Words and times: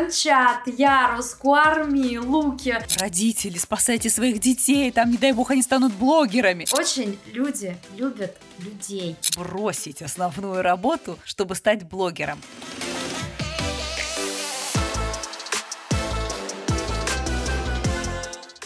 Ленчат, 0.00 0.66
Ярус, 0.66 1.34
Куарми, 1.34 2.16
Луки. 2.16 2.78
Родители, 2.98 3.58
спасайте 3.58 4.08
своих 4.08 4.38
детей, 4.38 4.90
там, 4.90 5.10
не 5.10 5.18
дай 5.18 5.32
бог, 5.32 5.50
они 5.50 5.62
станут 5.62 5.92
блогерами. 5.92 6.66
Очень 6.72 7.18
люди 7.26 7.76
любят 7.96 8.34
людей. 8.58 9.16
Бросить 9.36 10.00
основную 10.00 10.62
работу, 10.62 11.18
чтобы 11.24 11.54
стать 11.54 11.84
блогером. 11.84 12.40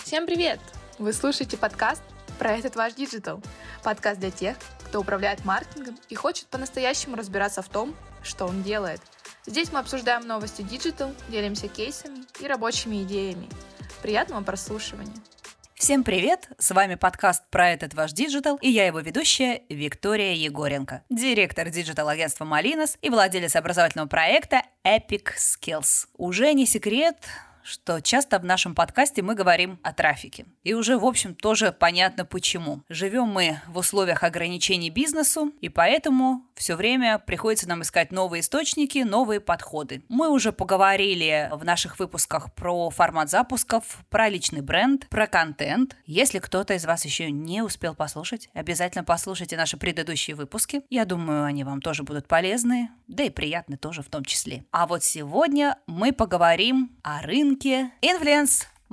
Всем 0.04 0.26
привет! 0.26 0.60
Вы 1.00 1.12
слушаете 1.12 1.56
подкаст 1.56 2.02
про 2.38 2.52
этот 2.52 2.76
ваш 2.76 2.94
диджитал. 2.94 3.42
Подкаст 3.82 4.20
для 4.20 4.30
тех, 4.30 4.56
кто 4.86 5.00
управляет 5.00 5.44
маркетингом 5.44 5.98
и 6.08 6.14
хочет 6.14 6.46
по-настоящему 6.46 7.16
разбираться 7.16 7.60
в 7.60 7.68
том, 7.68 7.96
что 8.22 8.46
он 8.46 8.62
делает. 8.62 9.00
Здесь 9.46 9.70
мы 9.72 9.80
обсуждаем 9.80 10.26
новости 10.26 10.62
digital, 10.62 11.14
делимся 11.28 11.68
кейсами 11.68 12.24
и 12.40 12.46
рабочими 12.46 13.02
идеями. 13.02 13.46
Приятного 14.00 14.42
прослушивания! 14.42 15.12
Всем 15.74 16.02
привет! 16.02 16.48
С 16.58 16.70
вами 16.70 16.94
подкаст 16.94 17.42
про 17.50 17.68
этот 17.68 17.92
ваш 17.92 18.12
digital, 18.12 18.56
и 18.62 18.70
я 18.70 18.86
его 18.86 19.00
ведущая 19.00 19.60
Виктория 19.68 20.32
Егоренко, 20.32 21.02
директор 21.10 21.68
digital-агентства 21.68 22.46
Малинос 22.46 22.96
и 23.02 23.10
владелец 23.10 23.54
образовательного 23.54 24.08
проекта 24.08 24.62
Epic 24.82 25.34
Skills. 25.36 26.06
Уже 26.16 26.54
не 26.54 26.64
секрет, 26.64 27.18
что 27.64 28.00
часто 28.00 28.38
в 28.38 28.44
нашем 28.44 28.74
подкасте 28.74 29.22
мы 29.22 29.34
говорим 29.34 29.80
о 29.82 29.92
трафике. 29.92 30.44
И 30.62 30.74
уже, 30.74 30.98
в 30.98 31.04
общем, 31.04 31.34
тоже 31.34 31.72
понятно 31.72 32.24
почему. 32.24 32.82
Живем 32.88 33.28
мы 33.28 33.60
в 33.66 33.78
условиях 33.78 34.22
ограничений 34.22 34.90
бизнесу, 34.90 35.52
и 35.60 35.70
поэтому 35.70 36.42
все 36.54 36.76
время 36.76 37.18
приходится 37.18 37.68
нам 37.68 37.82
искать 37.82 38.12
новые 38.12 38.40
источники, 38.40 38.98
новые 38.98 39.40
подходы. 39.40 40.02
Мы 40.08 40.28
уже 40.28 40.52
поговорили 40.52 41.50
в 41.52 41.64
наших 41.64 41.98
выпусках 41.98 42.52
про 42.54 42.90
формат 42.90 43.30
запусков, 43.30 43.98
про 44.08 44.28
личный 44.28 44.60
бренд, 44.60 45.08
про 45.08 45.26
контент. 45.26 45.96
Если 46.06 46.38
кто-то 46.38 46.74
из 46.74 46.84
вас 46.84 47.04
еще 47.04 47.30
не 47.30 47.62
успел 47.62 47.94
послушать, 47.94 48.48
обязательно 48.54 49.04
послушайте 49.04 49.56
наши 49.56 49.76
предыдущие 49.76 50.36
выпуски. 50.36 50.82
Я 50.90 51.04
думаю, 51.04 51.44
они 51.44 51.64
вам 51.64 51.80
тоже 51.80 52.02
будут 52.02 52.26
полезны, 52.26 52.90
да 53.08 53.24
и 53.24 53.30
приятны 53.30 53.76
тоже 53.76 54.02
в 54.02 54.08
том 54.08 54.24
числе. 54.24 54.64
А 54.70 54.86
вот 54.86 55.04
сегодня 55.04 55.78
мы 55.86 56.12
поговорим 56.12 56.96
о 57.02 57.20
рынке 57.20 57.34
рынке 57.34 57.90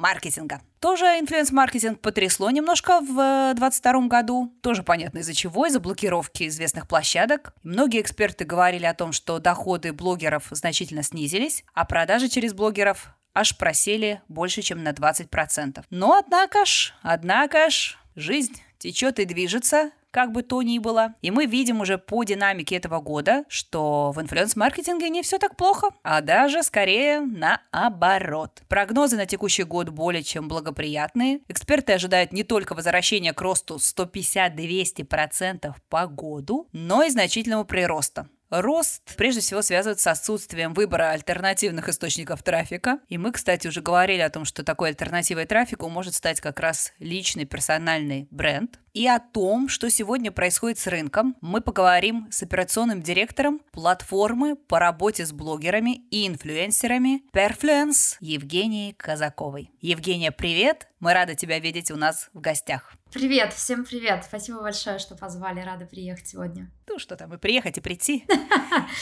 influence-маркетинга. 0.02 0.62
Тоже 0.80 1.06
influence-маркетинг 1.20 2.00
потрясло 2.00 2.50
немножко 2.50 3.00
в 3.00 3.54
2022 3.56 4.08
году. 4.08 4.54
Тоже 4.62 4.84
понятно 4.84 5.20
из-за 5.20 5.34
чего, 5.34 5.66
из-за 5.68 5.80
блокировки 5.80 6.48
известных 6.48 6.88
площадок. 6.88 7.54
Многие 7.64 8.02
эксперты 8.02 8.44
говорили 8.46 8.86
о 8.86 8.94
том, 8.94 9.12
что 9.12 9.40
доходы 9.40 9.94
блогеров 9.94 10.48
значительно 10.52 11.04
снизились, 11.04 11.64
а 11.74 11.86
продажи 11.86 12.30
через 12.30 12.54
блогеров 12.54 13.10
аж 13.34 13.58
просели 13.58 14.22
больше, 14.28 14.62
чем 14.62 14.84
на 14.84 14.90
20%. 14.90 15.84
Но 15.90 16.18
однако 16.18 16.66
ж, 16.66 16.94
однако 17.02 17.70
ж, 17.70 17.98
жизнь 18.16 18.62
течет 18.80 19.20
и 19.20 19.26
движется, 19.26 19.92
как 20.12 20.32
бы 20.32 20.44
то 20.44 20.62
ни 20.62 20.78
было. 20.78 21.16
И 21.22 21.32
мы 21.32 21.46
видим 21.46 21.82
уже 21.82 21.98
по 21.98 22.24
динамике 22.24 22.76
этого 22.76 23.00
года, 23.00 23.46
что 23.48 24.12
в 24.12 24.22
influence-маркетинге 24.22 25.10
не 25.10 25.24
все 25.24 25.40
так 25.40 25.56
плохо, 25.56 25.90
а 26.04 26.22
даже 26.22 26.64
скорее 26.64 27.22
наоборот. 27.22 28.62
Прогнозы 28.68 29.18
на 29.18 29.26
текущий 29.26 29.64
год 29.64 29.90
более 29.90 30.24
чем 30.24 30.48
благоприятные. 30.48 31.40
Эксперты 31.48 31.94
ожидают 31.94 32.34
не 32.34 32.44
только 32.44 32.76
возвращения 32.76 33.34
к 33.34 33.42
росту 33.42 33.76
150-200% 33.78 35.74
по 35.90 36.08
году, 36.08 36.68
но 36.74 37.04
и 37.04 37.10
значительного 37.10 37.64
прироста. 37.64 38.28
Рост 38.52 39.16
прежде 39.16 39.40
всего 39.40 39.62
связывается 39.62 40.04
с 40.04 40.20
отсутствием 40.20 40.74
выбора 40.74 41.12
альтернативных 41.12 41.88
источников 41.88 42.44
трафика. 42.44 43.00
И 43.08 43.18
мы, 43.18 43.32
кстати, 43.32 43.70
уже 43.70 43.82
говорили 43.82 44.20
о 44.20 44.30
том, 44.30 44.44
что 44.44 44.66
такой 44.66 44.90
альтернативой 44.90 45.46
трафику 45.46 45.88
может 45.88 46.16
стать 46.16 46.42
как 46.42 46.60
раз 46.60 46.92
личный 47.00 47.46
персональный 47.46 48.28
бренд. 48.30 48.78
И 48.94 49.08
о 49.08 49.20
том, 49.20 49.70
что 49.70 49.90
сегодня 49.90 50.34
происходит 50.34 50.78
с 50.80 50.88
рынком, 50.88 51.38
мы 51.40 51.62
поговорим 51.62 52.28
с 52.30 52.44
операционным 52.44 53.02
директором 53.02 53.62
платформы 53.72 54.58
по 54.58 54.80
работе 54.80 55.26
с 55.26 55.32
блогерами 55.32 56.02
и 56.12 56.28
инфлюенсерами 56.28 57.24
Perfluence 57.32 58.18
Евгенией 58.20 58.94
Казаковой. 58.94 59.72
Евгения, 59.80 60.34
привет! 60.34 60.90
Мы 61.00 61.14
рады 61.14 61.36
тебя 61.36 61.58
видеть 61.60 61.90
у 61.90 61.96
нас 61.96 62.30
в 62.34 62.42
гостях. 62.42 62.98
Привет, 63.14 63.52
всем 63.52 63.84
привет. 63.84 64.24
Спасибо 64.24 64.62
большое, 64.62 64.98
что 64.98 65.18
позвали. 65.18 65.60
Рада 65.60 65.86
приехать 65.86 66.28
сегодня. 66.28 66.72
Ну 66.88 67.00
что 67.00 67.16
там, 67.16 67.34
и 67.34 67.38
приехать, 67.38 67.78
и 67.78 67.82
прийти. 67.82 68.26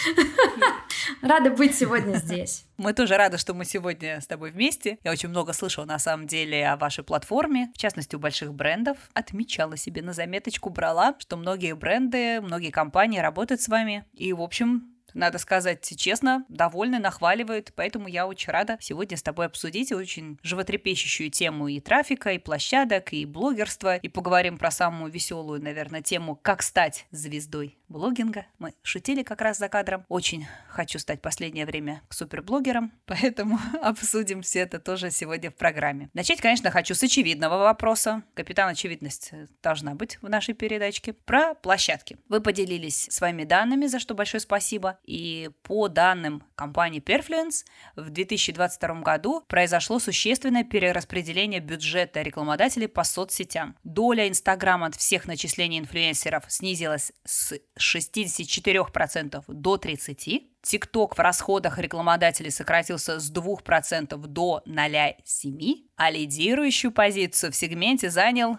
Рада 1.24 1.50
быть 1.50 1.76
сегодня 1.76 2.18
здесь. 2.18 2.66
Мы 2.78 2.94
тоже 2.94 3.18
рады, 3.18 3.40
что 3.40 3.56
мы 3.56 3.66
сегодня 3.66 4.22
с 4.22 4.28
тобой 4.28 4.52
вместе. 4.52 5.00
Я 5.04 5.12
очень 5.12 5.30
много 5.30 5.54
слышала, 5.54 5.86
на 5.86 5.98
самом 5.98 6.28
деле, 6.28 6.70
о 6.70 6.78
вашей 6.78 7.04
платформе, 7.04 7.72
в 7.74 7.80
частности, 7.80 8.16
у 8.16 8.20
больших 8.20 8.54
брендов. 8.54 8.98
Отмечала 9.14 9.76
себе 9.76 10.04
на 10.04 10.14
заметочку, 10.14 10.70
брала, 10.70 11.16
что 11.18 11.36
многие 11.36 11.74
бренды, 11.74 12.42
многие 12.42 12.70
компании 12.70 13.20
работают 13.20 13.62
с 13.62 13.68
вами. 13.68 14.06
И, 14.14 14.34
в 14.34 14.42
общем, 14.42 14.99
надо 15.14 15.38
сказать 15.38 15.92
честно, 15.98 16.46
довольны, 16.50 17.00
нахваливают, 17.00 17.74
поэтому 17.76 18.08
я 18.08 18.28
очень 18.28 18.52
рада 18.52 18.78
сегодня 18.80 19.18
с 19.18 19.24
тобой 19.24 19.48
обсудить 19.48 19.92
очень 19.92 20.38
животрепещущую 20.44 21.32
тему 21.32 21.68
и 21.68 21.80
трафика, 21.80 22.32
и 22.32 22.38
площадок, 22.38 23.14
и 23.14 23.26
блогерства, 23.26 23.96
и 23.98 24.08
поговорим 24.08 24.58
про 24.58 24.72
самую 24.72 25.12
веселую, 25.12 25.62
наверное, 25.62 26.02
тему 26.02 26.36
«Как 26.36 26.62
стать 26.62 27.08
звездой 27.12 27.79
блогинга». 27.90 28.46
Мы 28.60 28.74
шутили 28.84 29.24
как 29.24 29.42
раз 29.42 29.58
за 29.58 29.68
кадром. 29.70 30.06
Очень 30.08 30.48
хочу 30.68 31.00
стать 31.00 31.22
последнее 31.22 31.66
время 31.66 32.02
суперблогером, 32.10 32.94
поэтому 33.06 33.60
обсудим 33.82 34.42
все 34.42 34.60
это 34.60 34.80
тоже 34.80 35.12
сегодня 35.12 35.52
в 35.52 35.56
программе. 35.56 36.10
Начать, 36.14 36.42
конечно, 36.42 36.72
хочу 36.72 36.96
с 36.96 37.04
очевидного 37.04 37.58
вопроса. 37.58 38.24
Капитан 38.34 38.70
очевидность 38.70 39.34
должна 39.62 39.96
быть 39.96 40.18
в 40.22 40.30
нашей 40.30 40.54
передачке. 40.54 41.14
Про 41.14 41.56
площадки. 41.56 42.18
Вы 42.30 42.42
поделились 42.42 43.08
своими 43.10 43.44
данными, 43.44 43.88
за 43.88 44.00
что 44.00 44.14
большое 44.14 44.42
спасибо. 44.42 45.00
И 45.04 45.50
по 45.64 45.88
данным 45.88 46.44
компании 46.56 47.02
Perfluence, 47.02 47.66
в 47.96 48.10
2022 48.10 49.02
году 49.02 49.44
произошло 49.48 50.00
существенное 50.00 50.64
перераспределение 50.64 51.60
бюджета 51.60 52.22
рекламодателей 52.22 52.88
по 52.88 53.04
соцсетям. 53.04 53.76
Доля 53.84 54.28
Инстаграма 54.28 54.88
от 54.88 54.96
всех 54.96 55.26
начислений 55.26 55.80
инфлюенсеров 55.80 56.46
снизилась 56.48 57.12
с 57.26 57.60
64% 57.80 59.44
до 59.48 59.76
30%. 59.76 60.44
ТикТок 60.62 61.18
в 61.18 61.20
расходах 61.20 61.80
рекламодателей 61.80 62.52
сократился 62.52 63.20
с 63.20 63.32
2% 63.32 64.18
до 64.18 64.62
0,7%, 64.66 65.76
а 65.96 66.12
лидирующую 66.12 66.92
позицию 66.92 67.52
в 67.52 67.56
сегменте 67.56 68.10
занял 68.10 68.58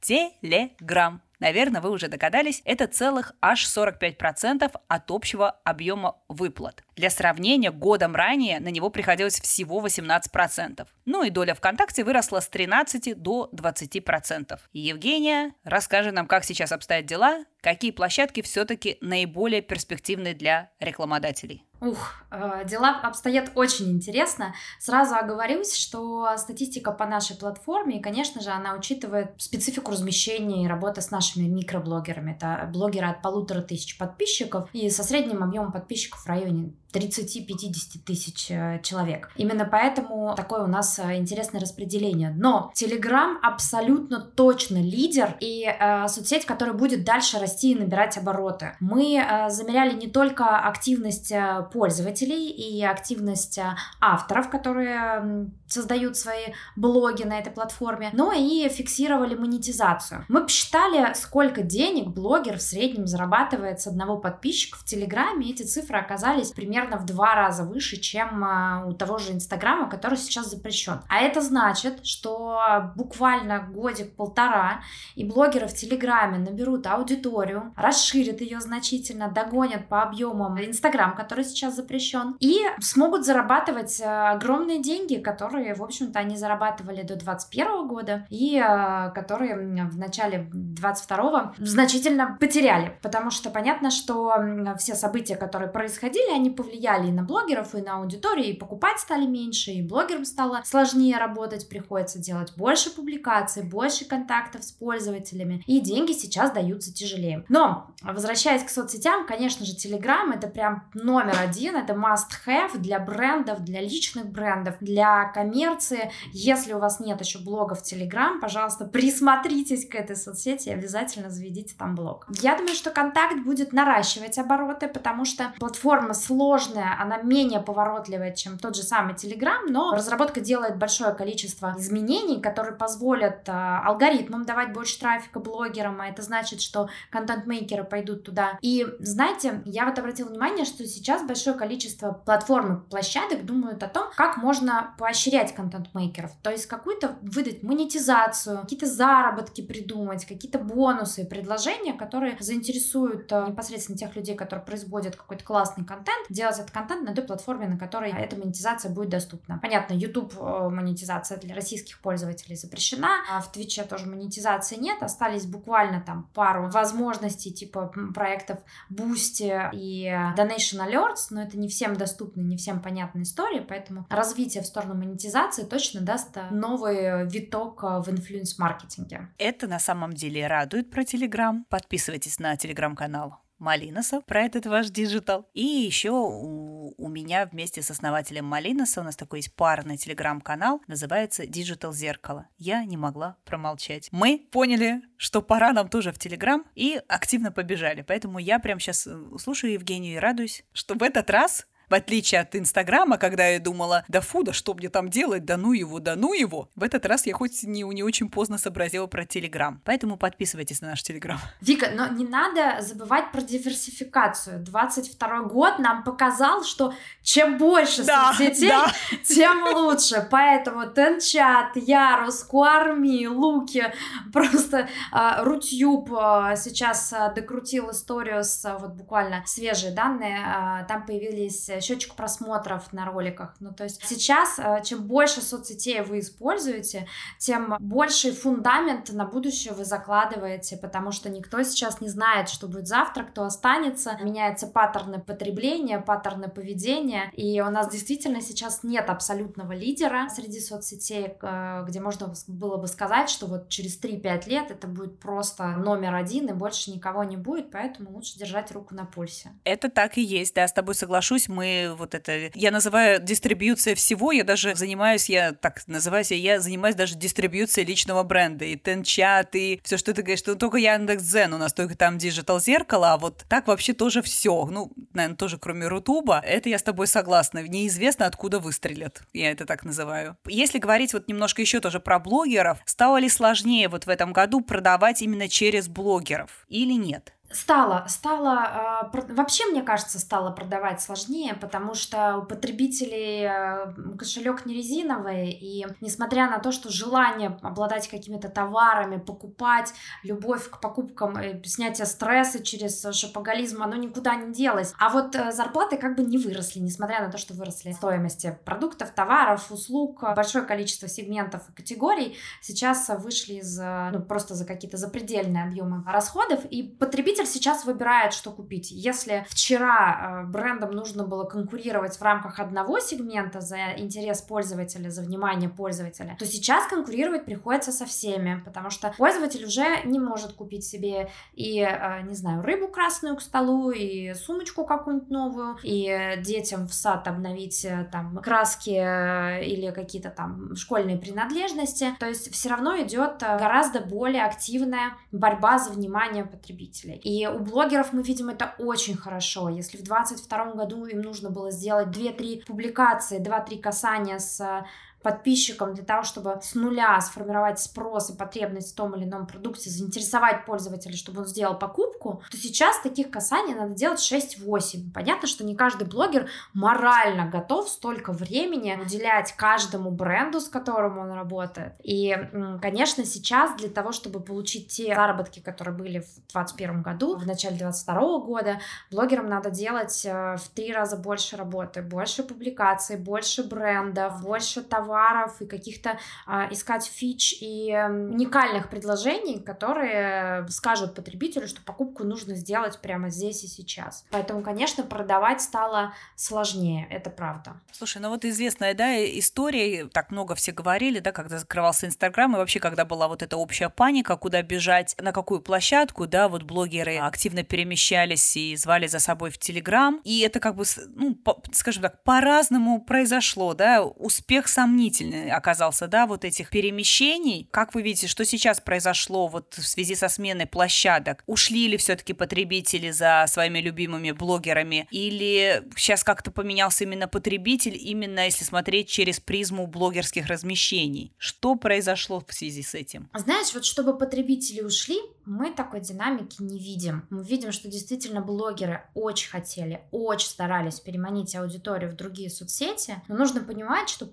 Телеграм 0.00 1.22
Наверное, 1.42 1.80
вы 1.80 1.90
уже 1.90 2.06
догадались, 2.06 2.62
это 2.64 2.86
целых 2.86 3.34
аж 3.40 3.66
45% 3.66 4.70
от 4.86 5.10
общего 5.10 5.50
объема 5.64 6.14
выплат. 6.28 6.84
Для 6.96 7.10
сравнения, 7.10 7.70
годом 7.70 8.14
ранее 8.14 8.60
на 8.60 8.68
него 8.68 8.90
приходилось 8.90 9.40
всего 9.40 9.84
18%. 9.84 10.86
Ну 11.04 11.24
и 11.24 11.30
доля 11.30 11.54
ВКонтакте 11.54 12.04
выросла 12.04 12.40
с 12.40 12.48
13 12.48 13.20
до 13.20 13.48
20%. 13.52 14.58
Евгения, 14.72 15.54
расскажи 15.64 16.12
нам, 16.12 16.26
как 16.26 16.44
сейчас 16.44 16.72
обстоят 16.72 17.06
дела, 17.06 17.44
какие 17.62 17.92
площадки 17.92 18.42
все-таки 18.42 18.98
наиболее 19.00 19.62
перспективны 19.62 20.34
для 20.34 20.70
рекламодателей. 20.80 21.66
Ух, 21.82 22.12
э, 22.30 22.64
дела 22.64 23.00
обстоят 23.02 23.50
очень 23.56 23.90
интересно. 23.90 24.54
Сразу 24.78 25.16
оговорюсь, 25.16 25.74
что 25.74 26.28
статистика 26.36 26.92
по 26.92 27.06
нашей 27.06 27.36
платформе, 27.36 28.00
конечно 28.00 28.40
же, 28.40 28.50
она 28.50 28.74
учитывает 28.74 29.34
специфику 29.38 29.90
размещения 29.90 30.64
и 30.64 30.68
работы 30.68 31.00
с 31.00 31.10
нашими 31.10 31.48
микроблогерами. 31.48 32.34
Это 32.34 32.70
блогеры 32.72 33.08
от 33.08 33.20
полутора 33.20 33.62
тысяч 33.62 33.98
подписчиков 33.98 34.68
и 34.72 34.90
со 34.90 35.02
средним 35.02 35.42
объемом 35.42 35.72
подписчиков 35.72 36.20
в 36.20 36.26
районе 36.28 36.72
30-50 36.92 38.00
тысяч 38.04 38.50
э, 38.50 38.80
человек. 38.82 39.30
Именно 39.36 39.64
поэтому 39.64 40.34
такое 40.36 40.64
у 40.64 40.66
нас 40.66 40.98
э, 40.98 41.16
интересное 41.16 41.60
распределение. 41.60 42.30
Но 42.36 42.72
Telegram 42.74 43.36
абсолютно 43.42 44.20
точно 44.20 44.76
лидер 44.76 45.36
и 45.40 45.66
э, 45.66 46.08
соцсеть, 46.08 46.44
которая 46.44 46.74
будет 46.74 47.04
дальше 47.04 47.38
расти 47.38 47.72
и 47.72 47.74
набирать 47.74 48.16
обороты. 48.18 48.76
Мы 48.80 49.16
э, 49.16 49.50
замеряли 49.50 49.94
не 49.94 50.08
только 50.08 50.58
активность 50.58 51.32
э, 51.32 51.66
пользователей 51.72 52.48
и 52.50 52.82
активность 52.84 53.58
авторов, 54.00 54.50
которые 54.50 55.50
создают 55.72 56.16
свои 56.16 56.52
блоги 56.76 57.24
на 57.24 57.38
этой 57.38 57.52
платформе, 57.52 58.10
но 58.12 58.32
и 58.32 58.68
фиксировали 58.68 59.34
монетизацию. 59.34 60.24
Мы 60.28 60.42
посчитали, 60.42 61.14
сколько 61.14 61.62
денег 61.62 62.08
блогер 62.08 62.58
в 62.58 62.62
среднем 62.62 63.06
зарабатывает 63.06 63.80
с 63.80 63.86
одного 63.86 64.18
подписчика 64.18 64.78
в 64.78 64.84
Телеграме, 64.84 65.46
и 65.46 65.52
эти 65.52 65.62
цифры 65.62 65.98
оказались 65.98 66.50
примерно 66.50 66.98
в 66.98 67.06
два 67.06 67.34
раза 67.34 67.64
выше, 67.64 67.96
чем 67.96 68.44
а, 68.44 68.84
у 68.86 68.92
того 68.92 69.18
же 69.18 69.32
Инстаграма, 69.32 69.88
который 69.88 70.18
сейчас 70.18 70.50
запрещен. 70.50 71.00
А 71.08 71.18
это 71.20 71.40
значит, 71.40 72.04
что 72.04 72.92
буквально 72.96 73.60
годик-полтора 73.60 74.82
и 75.14 75.24
блогеры 75.24 75.66
в 75.66 75.74
Телеграме 75.74 76.38
наберут 76.38 76.86
аудиторию, 76.86 77.72
расширят 77.76 78.40
ее 78.40 78.60
значительно, 78.60 79.28
догонят 79.28 79.88
по 79.88 80.02
объемам 80.02 80.60
Инстаграм, 80.62 81.14
который 81.14 81.44
сейчас 81.44 81.76
запрещен, 81.76 82.36
и 82.40 82.58
смогут 82.80 83.24
зарабатывать 83.24 84.00
а, 84.00 84.32
огромные 84.32 84.82
деньги, 84.82 85.16
которые, 85.16 85.61
в 85.70 85.82
общем-то, 85.82 86.18
они 86.18 86.36
зарабатывали 86.36 87.02
до 87.02 87.16
2021 87.16 87.88
года 87.88 88.26
и 88.30 88.58
а, 88.58 89.10
которые 89.10 89.56
в 89.56 89.98
начале 89.98 90.48
22 90.52 91.54
значительно 91.58 92.36
потеряли, 92.40 92.98
потому 93.02 93.30
что 93.30 93.50
понятно, 93.50 93.90
что 93.90 94.34
все 94.78 94.94
события, 94.94 95.36
которые 95.36 95.70
происходили, 95.70 96.34
они 96.34 96.50
повлияли 96.50 97.08
и 97.08 97.12
на 97.12 97.22
блогеров, 97.22 97.74
и 97.74 97.82
на 97.82 97.98
аудиторию, 97.98 98.46
и 98.46 98.52
покупать 98.52 98.98
стали 98.98 99.26
меньше, 99.26 99.70
и 99.72 99.82
блогерам 99.82 100.24
стало 100.24 100.62
сложнее 100.64 101.18
работать, 101.18 101.68
приходится 101.68 102.18
делать 102.18 102.52
больше 102.56 102.94
публикаций, 102.94 103.62
больше 103.62 104.04
контактов 104.04 104.64
с 104.64 104.72
пользователями, 104.72 105.62
и 105.66 105.80
деньги 105.80 106.12
сейчас 106.12 106.50
даются 106.50 106.92
тяжелее. 106.92 107.44
Но, 107.48 107.90
возвращаясь 108.02 108.62
к 108.62 108.68
соцсетям, 108.68 109.26
конечно 109.26 109.64
же, 109.64 109.74
Telegram 109.74 110.32
это 110.34 110.48
прям 110.48 110.84
номер 110.94 111.36
один, 111.40 111.76
это 111.76 111.94
must-have 111.94 112.78
для 112.78 112.98
брендов, 112.98 113.62
для 113.64 113.80
личных 113.80 114.26
брендов, 114.26 114.76
для 114.80 115.30
коммерции. 115.52 116.10
Если 116.32 116.72
у 116.72 116.78
вас 116.78 116.98
нет 117.00 117.20
еще 117.20 117.38
блога 117.38 117.74
в 117.74 117.82
Telegram, 117.82 118.40
пожалуйста, 118.40 118.86
присмотритесь 118.86 119.86
к 119.86 119.94
этой 119.94 120.16
соцсети 120.16 120.70
и 120.70 120.72
обязательно 120.72 121.30
заведите 121.30 121.74
там 121.78 121.94
блог. 121.94 122.26
Я 122.40 122.56
думаю, 122.56 122.74
что 122.74 122.90
контакт 122.90 123.44
будет 123.44 123.72
наращивать 123.72 124.38
обороты, 124.38 124.88
потому 124.88 125.24
что 125.24 125.52
платформа 125.58 126.14
сложная, 126.14 126.96
она 126.98 127.18
менее 127.18 127.60
поворотливая, 127.60 128.32
чем 128.32 128.58
тот 128.58 128.76
же 128.76 128.82
самый 128.82 129.14
Telegram, 129.14 129.66
но 129.68 129.94
разработка 129.94 130.40
делает 130.40 130.78
большое 130.78 131.14
количество 131.14 131.74
изменений, 131.78 132.40
которые 132.40 132.74
позволят 132.74 133.48
э, 133.48 133.52
алгоритмам 133.52 134.44
давать 134.44 134.72
больше 134.72 134.98
трафика 134.98 135.38
блогерам, 135.38 136.00
а 136.00 136.08
это 136.08 136.22
значит, 136.22 136.60
что 136.60 136.88
контент-мейкеры 137.10 137.84
пойдут 137.84 138.24
туда. 138.24 138.58
И 138.62 138.86
знаете, 139.00 139.62
я 139.66 139.84
вот 139.84 139.98
обратила 139.98 140.28
внимание, 140.28 140.64
что 140.64 140.86
сейчас 140.86 141.22
большое 141.22 141.56
количество 141.56 142.12
платформ 142.12 142.74
и 142.74 142.90
площадок 142.90 143.44
думают 143.44 143.82
о 143.82 143.88
том, 143.88 144.06
как 144.16 144.36
можно 144.36 144.94
поощрять 144.98 145.41
контент-мейкеров, 145.50 146.30
то 146.42 146.50
есть 146.50 146.66
какую-то 146.66 147.16
выдать 147.22 147.64
монетизацию, 147.64 148.60
какие-то 148.60 148.86
заработки 148.86 149.60
придумать, 149.60 150.24
какие-то 150.24 150.60
бонусы, 150.60 151.24
предложения, 151.24 151.94
которые 151.94 152.36
заинтересуют 152.38 153.32
э, 153.32 153.46
непосредственно 153.48 153.98
тех 153.98 154.14
людей, 154.14 154.36
которые 154.36 154.64
производят 154.64 155.16
какой-то 155.16 155.42
классный 155.42 155.84
контент, 155.84 156.26
делать 156.28 156.58
этот 156.58 156.70
контент 156.70 157.02
на 157.08 157.14
той 157.14 157.24
платформе, 157.24 157.66
на 157.66 157.78
которой 157.78 158.12
эта 158.12 158.36
монетизация 158.36 158.92
будет 158.92 159.08
доступна. 159.08 159.58
Понятно, 159.60 159.94
YouTube 159.94 160.34
э, 160.38 160.68
монетизация 160.68 161.38
для 161.38 161.54
российских 161.54 162.00
пользователей 162.00 162.56
запрещена, 162.56 163.08
а 163.30 163.40
в 163.40 163.50
Твиче 163.50 163.84
тоже 163.84 164.06
монетизации 164.06 164.76
нет, 164.76 165.02
остались 165.02 165.46
буквально 165.46 166.00
там 166.00 166.28
пару 166.34 166.68
возможностей 166.68 167.52
типа 167.52 167.92
проектов 168.14 168.58
Boosty 168.90 169.70
и 169.72 170.06
Donation 170.36 170.86
Alerts, 170.86 171.28
но 171.30 171.42
это 171.42 171.58
не 171.58 171.68
всем 171.68 171.96
доступны, 171.96 172.42
не 172.42 172.56
всем 172.56 172.80
понятная 172.80 173.22
история, 173.22 173.62
поэтому 173.62 174.06
развитие 174.10 174.62
в 174.62 174.66
сторону 174.66 174.94
монетизации 174.94 175.21
точно 175.68 176.00
даст 176.00 176.36
э, 176.36 176.48
новый 176.50 177.26
виток 177.28 177.82
в 177.82 178.04
influence-маркетинге. 178.08 179.28
Это 179.38 179.66
на 179.66 179.78
самом 179.78 180.12
деле 180.14 180.46
радует 180.46 180.90
про 180.90 181.04
Телеграм. 181.04 181.64
Подписывайтесь 181.68 182.38
на 182.38 182.56
Телеграм-канал 182.56 183.42
Малиноса 183.62 184.20
про 184.22 184.42
этот 184.42 184.66
ваш 184.66 184.90
digital. 184.90 185.48
И 185.54 185.64
еще 185.64 186.10
у, 186.10 186.94
у 186.98 187.08
меня 187.08 187.46
вместе 187.46 187.80
с 187.80 187.90
основателем 187.90 188.44
Малиноса 188.44 189.00
у 189.00 189.04
нас 189.04 189.16
такой 189.16 189.38
есть 189.38 189.54
парный 189.54 189.96
телеграм-канал, 189.96 190.82
называется 190.88 191.44
Digital 191.44 191.92
Зеркало. 191.92 192.48
Я 192.58 192.84
не 192.84 192.96
могла 192.96 193.36
промолчать. 193.44 194.08
Мы 194.10 194.48
поняли, 194.50 195.02
что 195.16 195.42
пора 195.42 195.72
нам 195.72 195.88
тоже 195.88 196.12
в 196.12 196.18
Телеграм 196.18 196.64
и 196.74 197.00
активно 197.06 197.52
побежали. 197.52 198.02
Поэтому 198.02 198.40
я 198.40 198.58
прям 198.58 198.80
сейчас 198.80 199.06
э, 199.06 199.16
слушаю 199.38 199.74
Евгению 199.74 200.16
и 200.16 200.18
радуюсь, 200.18 200.64
что 200.72 200.94
в 200.94 201.02
этот 201.02 201.30
раз 201.30 201.66
в 201.92 201.94
отличие 201.94 202.40
от 202.40 202.56
Инстаграма, 202.56 203.18
когда 203.18 203.46
я 203.48 203.60
думала, 203.60 204.02
да 204.08 204.22
фу, 204.22 204.42
да 204.42 204.54
что 204.54 204.72
мне 204.72 204.88
там 204.88 205.10
делать, 205.10 205.44
да 205.44 205.58
ну 205.58 205.74
его, 205.74 205.98
да 206.00 206.16
ну 206.16 206.32
его. 206.32 206.70
В 206.74 206.82
этот 206.82 207.04
раз 207.04 207.26
я 207.26 207.34
хоть 207.34 207.64
не, 207.64 207.82
не 207.82 208.02
очень 208.02 208.30
поздно 208.30 208.56
сообразила 208.56 209.06
про 209.06 209.26
Телеграм. 209.26 209.82
Поэтому 209.84 210.16
подписывайтесь 210.16 210.80
на 210.80 210.88
наш 210.88 211.02
Телеграм. 211.02 211.38
Вика, 211.60 211.90
но 211.94 212.06
не 212.08 212.24
надо 212.24 212.80
забывать 212.80 213.30
про 213.30 213.42
диверсификацию. 213.42 214.60
22 214.60 215.42
год 215.42 215.80
нам 215.80 216.02
показал, 216.02 216.64
что 216.64 216.94
чем 217.22 217.58
больше 217.58 218.04
да, 218.04 218.32
соцсетей, 218.32 218.70
да. 218.70 218.90
тем 219.28 219.62
лучше. 219.74 220.26
Поэтому 220.30 220.86
Тенчат, 220.86 221.76
Ярус, 221.76 222.42
Куарми, 222.44 223.26
Луки, 223.26 223.92
просто 224.32 224.88
э, 225.12 225.42
Рутюб 225.42 226.10
э, 226.10 226.56
сейчас 226.56 227.12
э, 227.12 227.34
докрутил 227.36 227.90
историю 227.90 228.44
с 228.44 228.78
вот 228.80 228.92
буквально 228.92 229.42
свежие 229.44 229.92
данные. 229.92 230.86
Там 230.88 231.04
появились 231.04 231.81
счетчик 231.82 232.14
просмотров 232.14 232.92
на 232.92 233.04
роликах. 233.06 233.54
Ну, 233.60 233.72
то 233.72 233.84
есть 233.84 234.00
сейчас, 234.06 234.58
э, 234.58 234.82
чем 234.84 235.06
больше 235.06 235.42
соцсетей 235.42 236.00
вы 236.00 236.20
используете, 236.20 237.06
тем 237.38 237.76
больший 237.80 238.32
фундамент 238.32 239.12
на 239.12 239.24
будущее 239.24 239.74
вы 239.74 239.84
закладываете, 239.84 240.76
потому 240.76 241.12
что 241.12 241.28
никто 241.28 241.62
сейчас 241.62 242.00
не 242.00 242.08
знает, 242.08 242.48
что 242.48 242.68
будет 242.68 242.86
завтра, 242.88 243.24
кто 243.24 243.44
останется. 243.44 244.16
Меняются 244.22 244.66
паттерны 244.66 245.20
потребления, 245.20 245.98
паттерны 245.98 246.48
поведения, 246.48 247.30
и 247.34 247.60
у 247.60 247.70
нас 247.70 247.90
действительно 247.90 248.40
сейчас 248.40 248.82
нет 248.82 249.10
абсолютного 249.10 249.72
лидера 249.72 250.28
среди 250.28 250.60
соцсетей, 250.60 251.34
э, 251.40 251.84
где 251.86 252.00
можно 252.00 252.32
было 252.46 252.76
бы 252.76 252.86
сказать, 252.86 253.30
что 253.30 253.46
вот 253.46 253.68
через 253.68 253.98
3-5 254.00 254.48
лет 254.48 254.70
это 254.70 254.86
будет 254.86 255.18
просто 255.18 255.66
номер 255.76 256.14
один, 256.14 256.48
и 256.48 256.52
больше 256.52 256.90
никого 256.90 257.24
не 257.24 257.36
будет, 257.36 257.70
поэтому 257.70 258.12
лучше 258.12 258.38
держать 258.38 258.70
руку 258.72 258.94
на 258.94 259.04
пульсе. 259.04 259.50
Это 259.64 259.88
так 259.88 260.18
и 260.18 260.22
есть, 260.22 260.54
да, 260.54 260.66
с 260.66 260.72
тобой 260.72 260.94
соглашусь. 260.94 261.48
Мы 261.48 261.61
вот 261.96 262.14
это... 262.14 262.50
Я 262.54 262.70
называю 262.70 263.20
дистрибьюция 263.20 263.94
всего, 263.94 264.32
я 264.32 264.44
даже 264.44 264.74
занимаюсь, 264.74 265.28
я 265.28 265.52
так 265.52 265.82
называюсь, 265.86 266.30
я 266.30 266.60
занимаюсь 266.60 266.94
даже 266.94 267.16
дистрибьюцией 267.16 267.86
личного 267.86 268.22
бренда. 268.22 268.64
И 268.64 268.76
TenChat, 268.76 269.54
и 269.54 269.80
все, 269.84 269.96
что 269.96 270.14
ты 270.14 270.22
говоришь, 270.22 270.40
что 270.40 270.54
только 270.54 270.78
Яндекс.Дзен, 270.78 271.54
у 271.54 271.58
нас 271.58 271.72
только 271.72 271.96
там 271.96 272.18
Digital 272.18 272.60
Зеркало, 272.60 273.12
а 273.12 273.18
вот 273.18 273.44
так 273.48 273.66
вообще 273.66 273.92
тоже 273.92 274.22
все. 274.22 274.66
Ну, 274.66 274.92
наверное, 275.12 275.36
тоже 275.36 275.58
кроме 275.58 275.86
Рутуба. 275.88 276.40
Это 276.44 276.68
я 276.68 276.78
с 276.78 276.82
тобой 276.82 277.06
согласна. 277.06 277.62
Неизвестно, 277.62 278.26
откуда 278.26 278.58
выстрелят. 278.58 279.22
Я 279.32 279.50
это 279.50 279.66
так 279.66 279.84
называю. 279.84 280.36
Если 280.46 280.78
говорить 280.78 281.12
вот 281.12 281.28
немножко 281.28 281.62
еще 281.62 281.80
тоже 281.80 282.00
про 282.00 282.18
блогеров, 282.18 282.78
стало 282.84 283.18
ли 283.18 283.28
сложнее 283.28 283.88
вот 283.88 284.06
в 284.06 284.08
этом 284.08 284.32
году 284.32 284.60
продавать 284.60 285.22
именно 285.22 285.48
через 285.48 285.88
блогеров 285.88 286.64
или 286.68 286.92
нет? 286.92 287.32
Стало, 287.52 288.06
стало, 288.08 289.10
э, 289.12 289.34
вообще, 289.34 289.66
мне 289.66 289.82
кажется, 289.82 290.18
стало 290.18 290.50
продавать 290.50 291.00
сложнее, 291.02 291.54
потому 291.54 291.94
что 291.94 292.38
у 292.38 292.42
потребителей 292.46 293.44
э, 293.44 294.16
кошелек 294.16 294.64
не 294.64 294.74
резиновый, 294.74 295.50
и 295.50 295.86
несмотря 296.00 296.48
на 296.48 296.58
то, 296.58 296.72
что 296.72 296.90
желание 296.90 297.58
обладать 297.62 298.08
какими-то 298.08 298.48
товарами, 298.48 299.18
покупать, 299.18 299.92
любовь 300.22 300.70
к 300.70 300.80
покупкам, 300.80 301.36
э, 301.36 301.62
снятие 301.64 302.06
стресса 302.06 302.62
через 302.64 303.04
шопоголизм, 303.14 303.82
оно 303.82 303.96
никуда 303.96 304.34
не 304.36 304.52
делось. 304.52 304.94
А 304.98 305.10
вот 305.10 305.34
зарплаты 305.34 305.98
как 305.98 306.16
бы 306.16 306.22
не 306.22 306.38
выросли, 306.38 306.80
несмотря 306.80 307.20
на 307.20 307.30
то, 307.30 307.38
что 307.38 307.54
выросли 307.54 307.92
стоимости 307.92 308.58
продуктов, 308.64 309.10
товаров, 309.10 309.70
услуг, 309.70 310.22
большое 310.34 310.64
количество 310.64 311.06
сегментов 311.08 311.68
и 311.68 311.72
категорий 311.72 312.36
сейчас 312.62 313.10
вышли 313.18 313.54
из, 313.54 313.78
ну, 313.78 314.22
просто 314.22 314.54
за 314.54 314.64
какие-то 314.64 314.96
запредельные 314.96 315.64
объемы 315.64 316.02
расходов, 316.06 316.64
и 316.64 316.82
потребитель 316.82 317.41
потребитель 317.42 317.46
сейчас 317.46 317.84
выбирает, 317.84 318.32
что 318.32 318.50
купить. 318.50 318.90
Если 318.90 319.44
вчера 319.48 320.42
э, 320.42 320.46
брендам 320.46 320.90
нужно 320.92 321.24
было 321.24 321.44
конкурировать 321.44 322.16
в 322.16 322.22
рамках 322.22 322.58
одного 322.58 323.00
сегмента 323.00 323.60
за 323.60 323.76
интерес 323.96 324.42
пользователя, 324.42 325.10
за 325.10 325.22
внимание 325.22 325.68
пользователя, 325.68 326.36
то 326.38 326.46
сейчас 326.46 326.86
конкурировать 326.86 327.44
приходится 327.44 327.92
со 327.92 328.06
всеми, 328.06 328.62
потому 328.64 328.90
что 328.90 329.12
пользователь 329.18 329.64
уже 329.64 330.02
не 330.04 330.18
может 330.18 330.52
купить 330.52 330.84
себе 330.84 331.28
и, 331.54 331.80
э, 331.80 332.22
не 332.22 332.34
знаю, 332.34 332.62
рыбу 332.62 332.88
красную 332.88 333.36
к 333.36 333.42
столу, 333.42 333.90
и 333.90 334.34
сумочку 334.34 334.84
какую-нибудь 334.84 335.30
новую, 335.30 335.76
и 335.82 336.36
детям 336.38 336.86
в 336.86 336.94
сад 336.94 337.28
обновить 337.28 337.84
э, 337.84 338.08
там 338.10 338.38
краски 338.38 338.90
или 338.90 339.90
какие-то 339.90 340.30
там 340.30 340.74
школьные 340.76 341.16
принадлежности. 341.16 342.14
То 342.18 342.28
есть 342.28 342.52
все 342.52 342.68
равно 342.68 342.96
идет 343.02 343.38
гораздо 343.40 344.00
более 344.00 344.44
активная 344.44 345.16
борьба 345.32 345.78
за 345.78 345.90
внимание 345.90 346.44
потребителей. 346.44 347.16
И 347.16 347.31
и 347.32 347.46
у 347.46 347.58
блогеров 347.60 348.12
мы 348.12 348.22
видим 348.22 348.50
это 348.50 348.74
очень 348.78 349.16
хорошо. 349.16 349.70
Если 349.70 349.96
в 349.96 350.02
2022 350.02 350.72
году 350.72 351.06
им 351.06 351.22
нужно 351.22 351.50
было 351.50 351.70
сделать 351.70 352.08
2-3 352.08 352.66
публикации, 352.66 353.40
2-3 353.40 353.80
касания 353.80 354.38
с 354.38 354.84
подписчикам 355.22 355.94
для 355.94 356.04
того, 356.04 356.22
чтобы 356.22 356.58
с 356.62 356.74
нуля 356.74 357.20
сформировать 357.20 357.80
спрос 357.80 358.30
и 358.30 358.36
потребность 358.36 358.92
в 358.92 358.96
том 358.96 359.14
или 359.14 359.24
ином 359.24 359.46
продукте, 359.46 359.90
заинтересовать 359.90 360.64
пользователя, 360.64 361.16
чтобы 361.16 361.40
он 361.40 361.46
сделал 361.46 361.78
покупку, 361.78 362.42
то 362.50 362.56
сейчас 362.56 363.00
таких 363.00 363.30
касаний 363.30 363.74
надо 363.74 363.94
делать 363.94 364.20
6-8. 364.20 365.12
Понятно, 365.14 365.48
что 365.48 365.64
не 365.64 365.74
каждый 365.74 366.06
блогер 366.06 366.48
морально 366.74 367.48
готов 367.48 367.88
столько 367.88 368.32
времени 368.32 368.98
уделять 369.00 369.52
каждому 369.52 370.10
бренду, 370.10 370.60
с 370.60 370.68
которым 370.68 371.18
он 371.18 371.32
работает. 371.32 371.94
И, 372.02 372.36
конечно, 372.80 373.24
сейчас 373.24 373.76
для 373.76 373.88
того, 373.88 374.12
чтобы 374.12 374.40
получить 374.40 374.88
те 374.88 375.14
заработки, 375.14 375.60
которые 375.60 375.94
были 375.94 376.20
в 376.20 376.34
2021 376.52 377.02
году, 377.02 377.36
в 377.36 377.46
начале 377.46 377.76
2022 377.76 378.38
года, 378.40 378.80
блогерам 379.10 379.48
надо 379.48 379.70
делать 379.70 380.24
э, 380.24 380.56
в 380.56 380.68
три 380.70 380.92
раза 380.92 381.16
больше 381.16 381.56
работы, 381.56 382.02
больше 382.02 382.42
публикаций, 382.42 383.16
больше 383.16 383.62
брендов, 383.62 384.42
больше 384.42 384.82
товаров 385.12 385.60
и 385.60 385.66
каких-то 385.66 386.18
а, 386.46 386.68
искать 386.70 387.04
фич 387.04 387.54
и 387.60 387.92
уникальных 387.92 388.88
предложений, 388.88 389.62
которые 389.62 390.66
скажут 390.68 391.14
потребителю, 391.14 391.68
что 391.68 391.82
покупку 391.82 392.24
нужно 392.24 392.54
сделать 392.54 392.98
прямо 393.00 393.28
здесь 393.28 393.62
и 393.64 393.66
сейчас. 393.66 394.24
Поэтому, 394.30 394.62
конечно, 394.62 395.04
продавать 395.04 395.60
стало 395.60 396.14
сложнее, 396.34 397.06
это 397.10 397.28
правда. 397.28 397.74
Слушай, 397.92 398.22
ну 398.22 398.30
вот 398.30 398.44
известная, 398.44 398.94
да, 398.94 399.12
история, 399.38 400.06
так 400.06 400.30
много 400.30 400.54
все 400.54 400.72
говорили, 400.72 401.18
да, 401.18 401.32
когда 401.32 401.58
закрывался 401.58 402.06
Инстаграм, 402.06 402.54
и 402.54 402.58
вообще, 402.58 402.80
когда 402.80 403.04
была 403.04 403.28
вот 403.28 403.42
эта 403.42 403.56
общая 403.56 403.90
паника, 403.90 404.36
куда 404.36 404.62
бежать, 404.62 405.14
на 405.20 405.32
какую 405.32 405.60
площадку, 405.60 406.26
да, 406.26 406.48
вот 406.48 406.62
блогеры 406.62 407.18
активно 407.18 407.64
перемещались 407.64 408.56
и 408.56 408.76
звали 408.76 409.06
за 409.06 409.18
собой 409.18 409.50
в 409.50 409.58
Телеграм, 409.58 410.20
и 410.24 410.40
это 410.40 410.58
как 410.58 410.76
бы, 410.76 410.84
ну, 411.14 411.34
по, 411.34 411.62
скажем 411.72 412.02
так, 412.02 412.22
по-разному 412.22 413.02
произошло, 413.02 413.74
да, 413.74 414.02
успех 414.02 414.68
сомнительный 415.02 415.50
оказался, 415.50 416.06
да, 416.06 416.26
вот 416.26 416.44
этих 416.44 416.70
перемещений. 416.70 417.66
Как 417.70 417.94
вы 417.94 418.02
видите, 418.02 418.28
что 418.28 418.44
сейчас 418.44 418.80
произошло 418.80 419.48
вот 419.48 419.74
в 419.74 419.86
связи 419.86 420.14
со 420.14 420.28
сменой 420.28 420.66
площадок? 420.66 421.42
Ушли 421.46 421.88
ли 421.88 421.96
все-таки 421.96 422.32
потребители 422.32 423.10
за 423.10 423.44
своими 423.48 423.80
любимыми 423.80 424.30
блогерами? 424.30 425.08
Или 425.10 425.82
сейчас 425.96 426.22
как-то 426.22 426.50
поменялся 426.50 427.04
именно 427.04 427.26
потребитель, 427.26 427.96
именно 427.96 428.44
если 428.44 428.64
смотреть 428.64 429.08
через 429.08 429.40
призму 429.40 429.86
блогерских 429.86 430.46
размещений? 430.46 431.32
Что 431.36 431.74
произошло 431.74 432.44
в 432.46 432.54
связи 432.54 432.82
с 432.82 432.94
этим? 432.94 433.28
Знаешь, 433.34 433.74
вот 433.74 433.84
чтобы 433.84 434.16
потребители 434.16 434.82
ушли, 434.82 435.18
мы 435.44 435.72
такой 435.72 436.00
динамики 436.00 436.62
не 436.62 436.78
видим. 436.78 437.26
Мы 437.30 437.42
видим, 437.42 437.72
что 437.72 437.88
действительно 437.88 438.40
блогеры 438.40 439.02
очень 439.14 439.50
хотели, 439.50 440.02
очень 440.12 440.48
старались 440.48 441.00
переманить 441.00 441.56
аудиторию 441.56 442.10
в 442.10 442.14
другие 442.14 442.50
соцсети, 442.50 443.20
но 443.26 443.36
нужно 443.36 443.60
понимать, 443.60 444.08
что 444.08 444.26